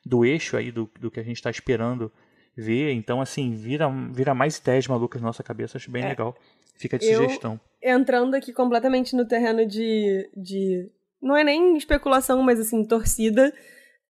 do 0.05 0.25
eixo 0.25 0.57
aí 0.57 0.71
do, 0.71 0.91
do 1.01 1.11
que 1.11 1.21
a 1.21 1.23
gente 1.23 1.37
está 1.37 1.51
esperando 1.51 2.13
ver. 2.59 2.93
Então, 2.93 3.21
assim, 3.21 3.55
vira, 3.55 3.89
vira 4.13 4.35
mais 4.35 4.59
ideias 4.59 4.87
malucas 4.87 5.21
na 5.23 5.29
nossa 5.29 5.43
cabeça. 5.43 5.79
Acho 5.79 5.91
bem 5.91 6.03
é. 6.03 6.09
legal. 6.09 6.37
Fica 6.77 6.99
de 6.99 7.07
eu, 7.07 7.23
sugestão. 7.23 7.61
Entrando 7.83 8.35
aqui 8.35 8.53
completamente 8.53 9.15
no 9.15 9.27
terreno 9.27 9.67
de, 9.67 10.29
de. 10.37 10.91
Não 11.23 11.37
é 11.37 11.45
nem 11.45 11.77
especulação, 11.77 12.43
mas 12.43 12.59
assim, 12.59 12.85
torcida. 12.85 13.53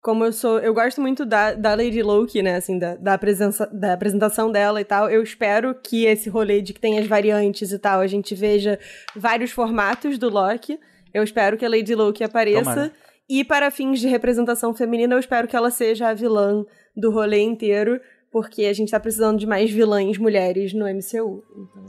Como 0.00 0.24
eu 0.24 0.32
sou. 0.32 0.58
Eu 0.60 0.72
gosto 0.72 1.00
muito 1.00 1.26
da, 1.26 1.54
da 1.54 1.74
Lady 1.74 2.02
Loki, 2.02 2.40
né? 2.40 2.56
Assim, 2.56 2.78
da, 2.78 2.94
da, 2.94 3.18
presença, 3.18 3.66
da 3.66 3.92
apresentação 3.92 4.50
dela 4.50 4.80
e 4.80 4.84
tal. 4.84 5.10
Eu 5.10 5.22
espero 5.22 5.74
que 5.74 6.04
esse 6.04 6.28
rolê 6.28 6.62
de 6.62 6.72
que 6.72 6.80
tem 6.80 6.98
as 6.98 7.06
variantes 7.06 7.72
e 7.72 7.78
tal, 7.78 8.00
a 8.00 8.06
gente 8.06 8.34
veja 8.34 8.78
vários 9.16 9.50
formatos 9.50 10.16
do 10.18 10.28
Loki. 10.28 10.78
Eu 11.12 11.22
espero 11.22 11.56
que 11.56 11.64
a 11.64 11.68
Lady 11.68 11.94
Loki 11.94 12.22
apareça. 12.22 12.62
Tomara. 12.62 12.92
E 13.28 13.44
para 13.44 13.70
fins 13.70 14.00
de 14.00 14.08
representação 14.08 14.72
feminina, 14.74 15.14
eu 15.14 15.18
espero 15.18 15.46
que 15.46 15.54
ela 15.56 15.70
seja 15.70 16.08
a 16.08 16.14
vilã 16.14 16.64
do 16.96 17.10
rolê 17.10 17.40
inteiro, 17.42 18.00
porque 18.32 18.64
a 18.64 18.72
gente 18.72 18.90
tá 18.90 18.98
precisando 18.98 19.38
de 19.38 19.46
mais 19.46 19.70
vilãs 19.70 20.16
mulheres 20.18 20.72
no 20.72 20.86
MCU. 20.86 21.42
Então, 21.52 21.84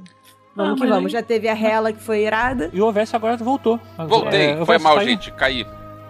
Vamos 0.55 0.81
Ah, 0.81 0.83
que 0.83 0.89
vamos. 0.89 1.05
aí- 1.05 1.11
Já 1.21 1.23
teve 1.23 1.47
a 1.47 1.53
Hela 1.57 1.93
que 1.93 2.01
foi 2.01 2.25
irada. 2.25 2.69
E 2.73 2.81
o 2.81 2.85
Ovesse 2.85 3.15
agora 3.15 3.37
voltou. 3.37 3.79
Voltei, 4.07 4.47
É, 4.47 4.65
foi 4.65 4.77
mal, 4.77 4.95
saiu. 4.95 5.07
gente, 5.09 5.31
caí. 5.31 5.65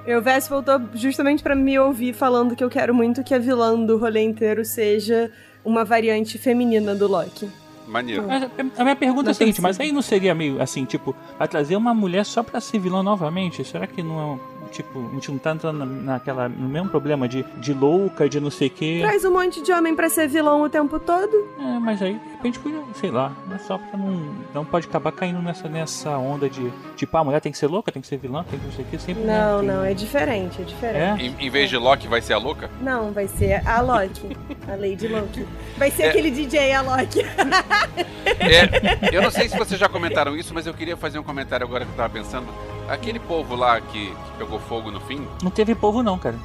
E 0.07 0.15
o 0.15 0.21
Vess 0.21 0.47
voltou 0.47 0.81
justamente 0.95 1.43
pra 1.43 1.55
me 1.55 1.77
ouvir 1.77 2.13
falando 2.13 2.55
que 2.55 2.63
eu 2.63 2.69
quero 2.69 2.95
muito 2.95 3.23
que 3.23 3.35
a 3.35 3.37
vilã 3.37 3.79
do 3.79 3.97
rolê 3.99 4.23
inteiro 4.23 4.65
seja 4.65 5.31
uma 5.63 5.85
variante 5.85 6.39
feminina 6.39 6.95
do 6.95 7.07
Loki. 7.07 7.47
Maneiro. 7.87 8.25
Mas 8.27 8.49
a 8.77 8.83
minha 8.83 8.95
pergunta 8.95 9.29
é 9.29 9.31
a 9.31 9.33
seguinte, 9.35 9.55
tem 9.57 9.63
mas 9.63 9.79
aí 9.79 9.91
não 9.91 10.01
seria 10.01 10.33
meio 10.33 10.59
assim, 10.61 10.85
tipo, 10.85 11.15
vai 11.37 11.47
trazer 11.47 11.75
uma 11.75 11.93
mulher 11.93 12.25
só 12.25 12.41
pra 12.41 12.59
ser 12.59 12.79
vilã 12.79 13.03
novamente? 13.03 13.63
Será 13.63 13.85
que 13.85 14.01
não 14.01 14.19
é 14.19 14.23
um, 14.25 14.39
tipo, 14.71 15.07
a 15.09 15.13
gente 15.15 15.31
não 15.31 15.37
tá 15.37 15.51
entrando 15.51 15.79
na- 15.79 16.13
naquela, 16.13 16.47
no 16.49 16.67
mesmo 16.69 16.89
problema 16.89 17.27
de, 17.27 17.43
de 17.57 17.73
louca, 17.73 18.27
de 18.29 18.39
não 18.39 18.49
sei 18.51 18.67
o 18.67 18.71
quê? 18.71 18.99
Traz 19.01 19.25
um 19.25 19.31
monte 19.31 19.61
de 19.61 19.71
homem 19.71 19.95
pra 19.95 20.09
ser 20.09 20.27
vilão 20.27 20.61
o 20.63 20.69
tempo 20.69 20.99
todo. 20.99 21.47
É, 21.59 21.79
mas 21.79 22.01
aí, 22.01 22.13
de 22.13 22.29
repente, 22.35 22.59
sei 22.95 23.11
lá, 23.11 23.31
não 23.47 23.55
é 23.55 23.59
só 23.59 23.77
pra 23.77 23.97
não, 23.97 24.35
não 24.53 24.65
pode 24.65 24.87
acabar 24.87 25.11
caindo 25.11 25.41
nessa, 25.41 25.67
nessa 25.67 26.11
onda 26.17 26.49
de, 26.49 26.71
tipo, 26.95 27.15
ah, 27.17 27.19
a 27.19 27.23
mulher 27.23 27.41
tem 27.41 27.51
que 27.51 27.57
ser 27.57 27.67
louca, 27.67 27.91
tem 27.91 28.01
que 28.01 28.07
ser 28.07 28.17
vilã, 28.17 28.43
tem 28.49 28.59
que 28.59 28.65
não 28.65 28.71
sei 28.73 28.85
o 28.85 28.87
quê, 28.87 28.97
sempre, 28.99 29.23
né, 29.23 29.39
Não, 29.41 29.59
tem- 29.59 29.67
não, 29.67 29.83
é 29.83 29.93
diferente, 29.93 30.61
é 30.61 30.65
diferente. 30.65 31.21
É? 31.21 31.25
Em, 31.25 31.35
em 31.47 31.49
vez 31.49 31.69
de 31.69 31.77
Loki, 31.77 32.07
vai 32.07 32.21
ser 32.21 32.33
a 32.33 32.37
louca? 32.37 32.69
Não, 32.81 33.11
vai 33.11 33.27
ser 33.27 33.67
a 33.67 33.81
Loki. 33.81 34.37
a 34.67 34.75
Lady 34.75 35.07
Loki. 35.07 35.45
Vai 35.77 35.91
ser 35.91 36.03
É. 36.03 36.09
aquele 36.09 36.31
DJ, 36.31 36.73
a 36.73 36.81
Loki. 36.81 37.19
É, 38.25 39.15
eu 39.15 39.21
não 39.21 39.31
sei 39.31 39.47
se 39.49 39.57
vocês 39.57 39.79
já 39.79 39.89
comentaram 39.89 40.35
isso, 40.35 40.53
mas 40.53 40.65
eu 40.67 40.73
queria 40.73 40.95
fazer 40.97 41.19
um 41.19 41.23
comentário 41.23 41.65
agora 41.65 41.85
que 41.85 41.91
eu 41.91 41.95
tava 41.97 42.09
pensando. 42.09 42.47
Aquele 42.89 43.19
povo 43.19 43.55
lá 43.55 43.79
que, 43.79 44.07
que 44.09 44.31
pegou 44.37 44.59
fogo 44.59 44.89
no 44.91 44.99
fim. 45.01 45.27
Não 45.43 45.51
teve 45.51 45.75
povo 45.75 46.01
não, 46.03 46.17
cara. 46.17 46.37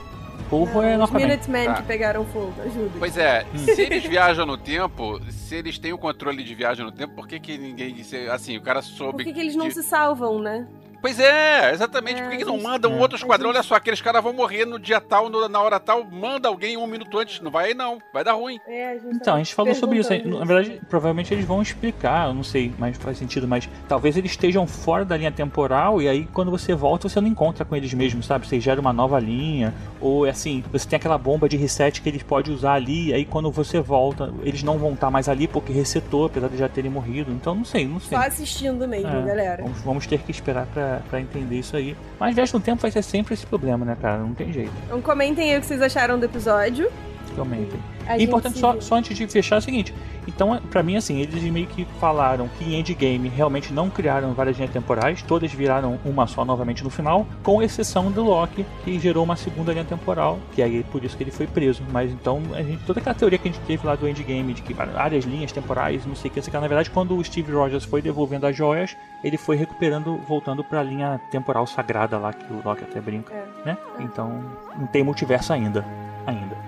Povo 0.50 0.82
é 0.82 0.92
Os 0.92 0.98
novamente. 0.98 1.26
Minutemen 1.28 1.64
Tá. 1.66 1.74
que 1.74 1.82
pegaram 1.84 2.24
fogo, 2.26 2.52
ajuda. 2.64 2.90
Pois 2.98 3.16
é, 3.16 3.46
se 3.56 3.80
eles 3.80 4.04
viajam 4.04 4.44
no 4.44 4.58
tempo, 4.58 5.18
se 5.30 5.54
eles 5.54 5.78
têm 5.78 5.92
o 5.92 5.98
controle 5.98 6.42
de 6.44 6.54
viagem 6.54 6.84
no 6.84 6.92
tempo, 6.92 7.14
por 7.14 7.26
que, 7.26 7.40
que 7.40 7.56
ninguém. 7.56 7.96
Assim, 8.30 8.56
o 8.56 8.60
cara 8.60 8.80
Por 8.80 8.86
soube. 8.88 9.24
que, 9.24 9.32
que 9.32 9.40
eles 9.40 9.56
não 9.56 9.68
de- 9.68 9.74
se 9.74 9.82
salvam, 9.82 10.38
né? 10.40 10.66
Pois 11.04 11.20
é, 11.20 11.70
exatamente. 11.70 12.18
É, 12.18 12.22
por 12.22 12.30
que, 12.30 12.36
que 12.38 12.42
a 12.44 12.46
não 12.46 12.54
gente- 12.54 12.62
manda 12.62 12.88
um 12.88 12.96
É. 12.96 13.00
outro 13.02 13.18
esquadrão? 13.18 13.50
Olha 13.50 13.62
só, 13.62 13.74
aqueles 13.74 14.00
caras 14.00 14.22
vão 14.22 14.32
morrer 14.32 14.64
no 14.64 14.78
dia 14.78 15.02
tal, 15.02 15.28
no- 15.28 15.46
na 15.50 15.60
hora 15.60 15.78
tal. 15.78 16.02
Manda 16.02 16.48
alguém 16.48 16.78
um 16.78 16.86
minuto 16.86 17.18
antes. 17.18 17.42
Não 17.42 17.50
vai, 17.50 17.74
não. 17.74 17.98
Vai 18.10 18.24
dar 18.24 18.32
ruim. 18.32 18.58
É, 18.66 18.88
a 18.92 18.94
gente 18.94 19.16
Então, 19.16 19.34
a 19.34 19.36
gente 19.36 19.54
falou 19.54 19.74
sobre 19.74 19.98
isso. 19.98 20.10
aí. 20.10 20.20
perguntando 20.20 20.40
Na 20.40 20.46
verdade, 20.54 20.80
provavelmente 20.88 21.34
eles 21.34 21.44
vão 21.44 21.60
explicar, 21.60 22.28
eu 22.28 22.32
não 22.34 22.42
sei, 22.42 22.72
mas 22.78 22.96
faz 22.96 23.18
sentido, 23.18 23.46
mas 23.46 23.68
talvez 23.86 24.16
eles 24.16 24.30
estejam 24.30 24.66
fora 24.66 25.04
da 25.04 25.14
linha 25.14 25.30
temporal 25.30 26.00
e 26.00 26.08
aí 26.08 26.24
quando 26.32 26.50
você 26.50 26.74
volta 26.74 27.06
você 27.06 27.20
não 27.20 27.28
encontra 27.28 27.66
com 27.66 27.76
eles 27.76 27.92
mesmos, 27.92 28.24
sabe? 28.24 28.46
Você 28.46 28.58
gera 28.58 28.80
uma 28.80 28.92
nova 28.94 29.20
linha, 29.20 29.74
ou 30.00 30.24
é 30.26 30.30
assim, 30.30 30.64
você 30.72 30.88
tem 30.88 30.96
aquela 30.96 31.18
bomba 31.18 31.46
de 31.50 31.58
reset 31.58 32.00
que 32.00 32.08
eles 32.08 32.22
podem 32.22 32.54
usar 32.54 32.72
ali, 32.72 33.12
aí 33.12 33.26
quando 33.26 33.50
você 33.50 33.78
volta, 33.78 34.32
eles 34.42 34.62
não 34.62 34.78
vão 34.78 34.94
estar 34.94 35.10
mais 35.10 35.28
ali 35.28 35.46
porque 35.46 35.70
resetou, 35.70 36.24
apesar 36.26 36.48
de 36.48 36.56
já 36.56 36.68
terem 36.68 36.90
morrido. 36.90 37.30
Então, 37.30 37.54
não 37.54 37.64
sei, 37.66 37.86
não 37.86 38.00
sei. 38.00 38.16
Só 38.16 38.24
assistindo 38.24 38.88
mesmo, 38.88 39.08
É, 39.10 39.22
galera. 39.22 39.62
Vamos, 39.64 39.80
vamos 39.82 40.06
ter 40.06 40.20
que 40.22 40.30
esperar 40.30 40.64
pra, 40.72 40.93
pra 41.08 41.20
entender 41.20 41.58
isso 41.58 41.76
aí. 41.76 41.96
Mas 42.18 42.34
viagem 42.34 42.54
no 42.54 42.60
tempo 42.60 42.82
vai 42.82 42.90
ser 42.90 43.02
sempre 43.02 43.34
esse 43.34 43.46
problema, 43.46 43.84
né, 43.84 43.96
cara? 44.00 44.18
Não 44.18 44.34
tem 44.34 44.52
jeito. 44.52 44.72
Então 44.86 45.00
comentem 45.00 45.52
aí 45.52 45.58
o 45.58 45.60
que 45.60 45.66
vocês 45.66 45.82
acharam 45.82 46.18
do 46.18 46.24
episódio. 46.24 46.90
Realmente. 47.34 47.93
A 48.06 48.18
É 48.18 48.22
importante 48.22 48.58
só, 48.58 48.80
só 48.80 48.96
antes 48.96 49.16
de 49.16 49.26
fechar 49.26 49.56
é 49.56 49.58
o 49.58 49.62
seguinte. 49.62 49.94
Então, 50.26 50.58
pra 50.70 50.82
mim, 50.82 50.96
assim, 50.96 51.20
eles 51.20 51.42
meio 51.44 51.66
que 51.66 51.86
falaram 52.00 52.48
que 52.58 52.64
em 52.64 52.80
Endgame 52.80 53.28
realmente 53.28 53.72
não 53.72 53.90
criaram 53.90 54.32
várias 54.32 54.56
linhas 54.56 54.72
temporais, 54.72 55.22
todas 55.22 55.52
viraram 55.52 55.98
uma 56.04 56.26
só 56.26 56.44
novamente 56.44 56.82
no 56.82 56.90
final, 56.90 57.26
com 57.42 57.62
exceção 57.62 58.10
do 58.10 58.22
Loki, 58.22 58.64
que 58.84 58.98
gerou 58.98 59.24
uma 59.24 59.36
segunda 59.36 59.72
linha 59.72 59.84
temporal, 59.84 60.38
que 60.52 60.62
aí 60.62 60.82
por 60.84 61.04
isso 61.04 61.16
que 61.16 61.22
ele 61.22 61.30
foi 61.30 61.46
preso. 61.46 61.82
Mas 61.92 62.10
então, 62.10 62.40
a 62.54 62.62
gente, 62.62 62.82
toda 62.84 63.00
aquela 63.00 63.14
teoria 63.14 63.38
que 63.38 63.48
a 63.48 63.52
gente 63.52 63.60
teve 63.62 63.86
lá 63.86 63.94
do 63.94 64.08
Endgame, 64.08 64.54
de 64.54 64.62
que 64.62 64.72
várias 64.72 65.24
linhas 65.24 65.52
temporais, 65.52 66.06
não 66.06 66.14
sei 66.14 66.30
o 66.30 66.34
que, 66.34 66.40
que, 66.40 66.50
na 66.50 66.60
verdade, 66.60 66.90
quando 66.90 67.16
o 67.16 67.24
Steve 67.24 67.52
Rogers 67.52 67.84
foi 67.84 68.00
devolvendo 68.00 68.46
as 68.46 68.56
joias, 68.56 68.96
ele 69.22 69.36
foi 69.36 69.56
recuperando, 69.56 70.18
voltando 70.26 70.64
pra 70.64 70.82
linha 70.82 71.20
temporal 71.30 71.66
sagrada 71.66 72.18
lá, 72.18 72.32
que 72.32 72.52
o 72.52 72.62
Loki 72.64 72.84
até 72.84 73.00
brinca, 73.00 73.34
É, 73.34 73.44
né? 73.66 73.78
Então, 73.98 74.42
não 74.78 74.86
tem 74.86 75.02
multiverso. 75.02 75.52
Ainda. 75.52 75.84
ainda. 76.26 76.63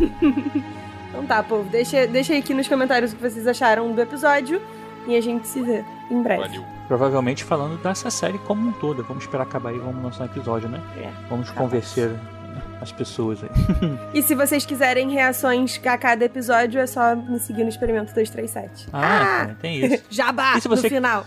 Então 1.10 1.26
tá, 1.26 1.42
povo. 1.42 1.68
Deixa, 1.68 2.06
deixa 2.06 2.32
aí 2.32 2.38
aqui 2.38 2.54
nos 2.54 2.68
comentários 2.68 3.12
o 3.12 3.16
que 3.16 3.22
vocês 3.22 3.44
acharam 3.46 3.90
do 3.92 4.00
episódio. 4.00 4.62
E 5.08 5.16
a 5.16 5.20
gente 5.20 5.48
se 5.48 5.60
vê 5.60 5.84
em 6.10 6.22
breve. 6.22 6.42
Valeu. 6.42 6.64
Provavelmente 6.86 7.42
falando 7.42 7.82
dessa 7.82 8.10
série 8.10 8.38
como 8.38 8.68
um 8.68 8.72
todo. 8.72 9.02
Vamos 9.02 9.24
esperar 9.24 9.42
acabar 9.42 9.74
e 9.74 9.78
vamos 9.78 10.02
lançar 10.04 10.22
um 10.22 10.26
episódio, 10.26 10.68
né? 10.68 10.80
É, 10.96 11.10
Vamos 11.28 11.48
capaz. 11.48 11.66
convencer 11.66 12.12
as 12.80 12.92
pessoas 12.92 13.40
aí. 13.42 13.50
E 14.14 14.22
se 14.22 14.34
vocês 14.36 14.64
quiserem 14.64 15.10
reações 15.10 15.80
a 15.84 15.98
cada 15.98 16.24
episódio, 16.24 16.80
é 16.80 16.86
só 16.86 17.16
me 17.16 17.38
seguir 17.40 17.62
no 17.64 17.68
Experimento 17.70 18.12
237. 18.14 18.88
Ah, 18.92 19.00
cara, 19.00 19.56
tem 19.60 19.84
isso. 19.84 20.04
Jabá 20.10 20.58
E 20.58 20.60
se 20.60 20.68
você- 20.68 20.82
no 20.88 20.94
final. 20.94 21.26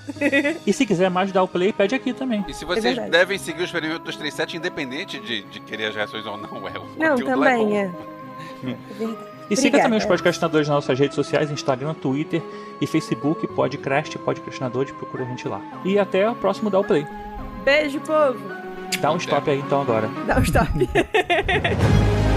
E 0.65 0.71
se 0.71 0.85
quiser 0.85 1.09
mais 1.09 1.29
dar 1.31 1.43
o 1.43 1.47
play, 1.47 1.73
pede 1.73 1.93
aqui 1.93 2.13
também. 2.13 2.45
E 2.47 2.53
se 2.53 2.63
vocês 2.63 2.83
verdade. 2.85 3.09
devem 3.11 3.37
seguir 3.37 3.61
o 3.61 3.65
experimento 3.65 3.99
237, 3.99 4.55
independente 4.57 5.19
de, 5.19 5.41
de 5.43 5.59
querer 5.59 5.87
as 5.87 5.95
reações 5.95 6.25
ou 6.25 6.37
não, 6.37 6.67
é 6.67 6.77
o 6.79 6.85
Não, 6.97 7.15
lá 7.17 7.25
também 7.35 7.79
é. 7.79 7.91
É. 8.65 8.75
E 9.49 9.55
siga 9.55 9.69
Obrigada. 9.69 9.83
também 9.83 9.99
os 9.99 10.05
podcastinadores 10.05 10.67
nas 10.67 10.75
nossas 10.75 10.97
redes 10.97 11.15
sociais, 11.15 11.51
Instagram, 11.51 11.93
Twitter 11.93 12.41
e 12.79 12.87
Facebook, 12.87 13.45
Podcast, 13.47 14.17
Podcastinadores, 14.19 14.91
procura 14.91 15.23
a 15.23 15.27
gente 15.27 15.47
lá. 15.47 15.61
E 15.83 15.99
até 15.99 16.29
o 16.29 16.35
próximo 16.35 16.69
Dá 16.69 16.79
o 16.79 16.83
Play. 16.83 17.05
Beijo, 17.63 17.99
povo. 17.99 18.39
Dá 19.01 19.11
um 19.11 19.17
stop 19.17 19.49
aí 19.49 19.59
então 19.59 19.81
agora. 19.81 20.09
Dá 20.25 20.37
um 20.37 20.43
stop. 20.43 20.69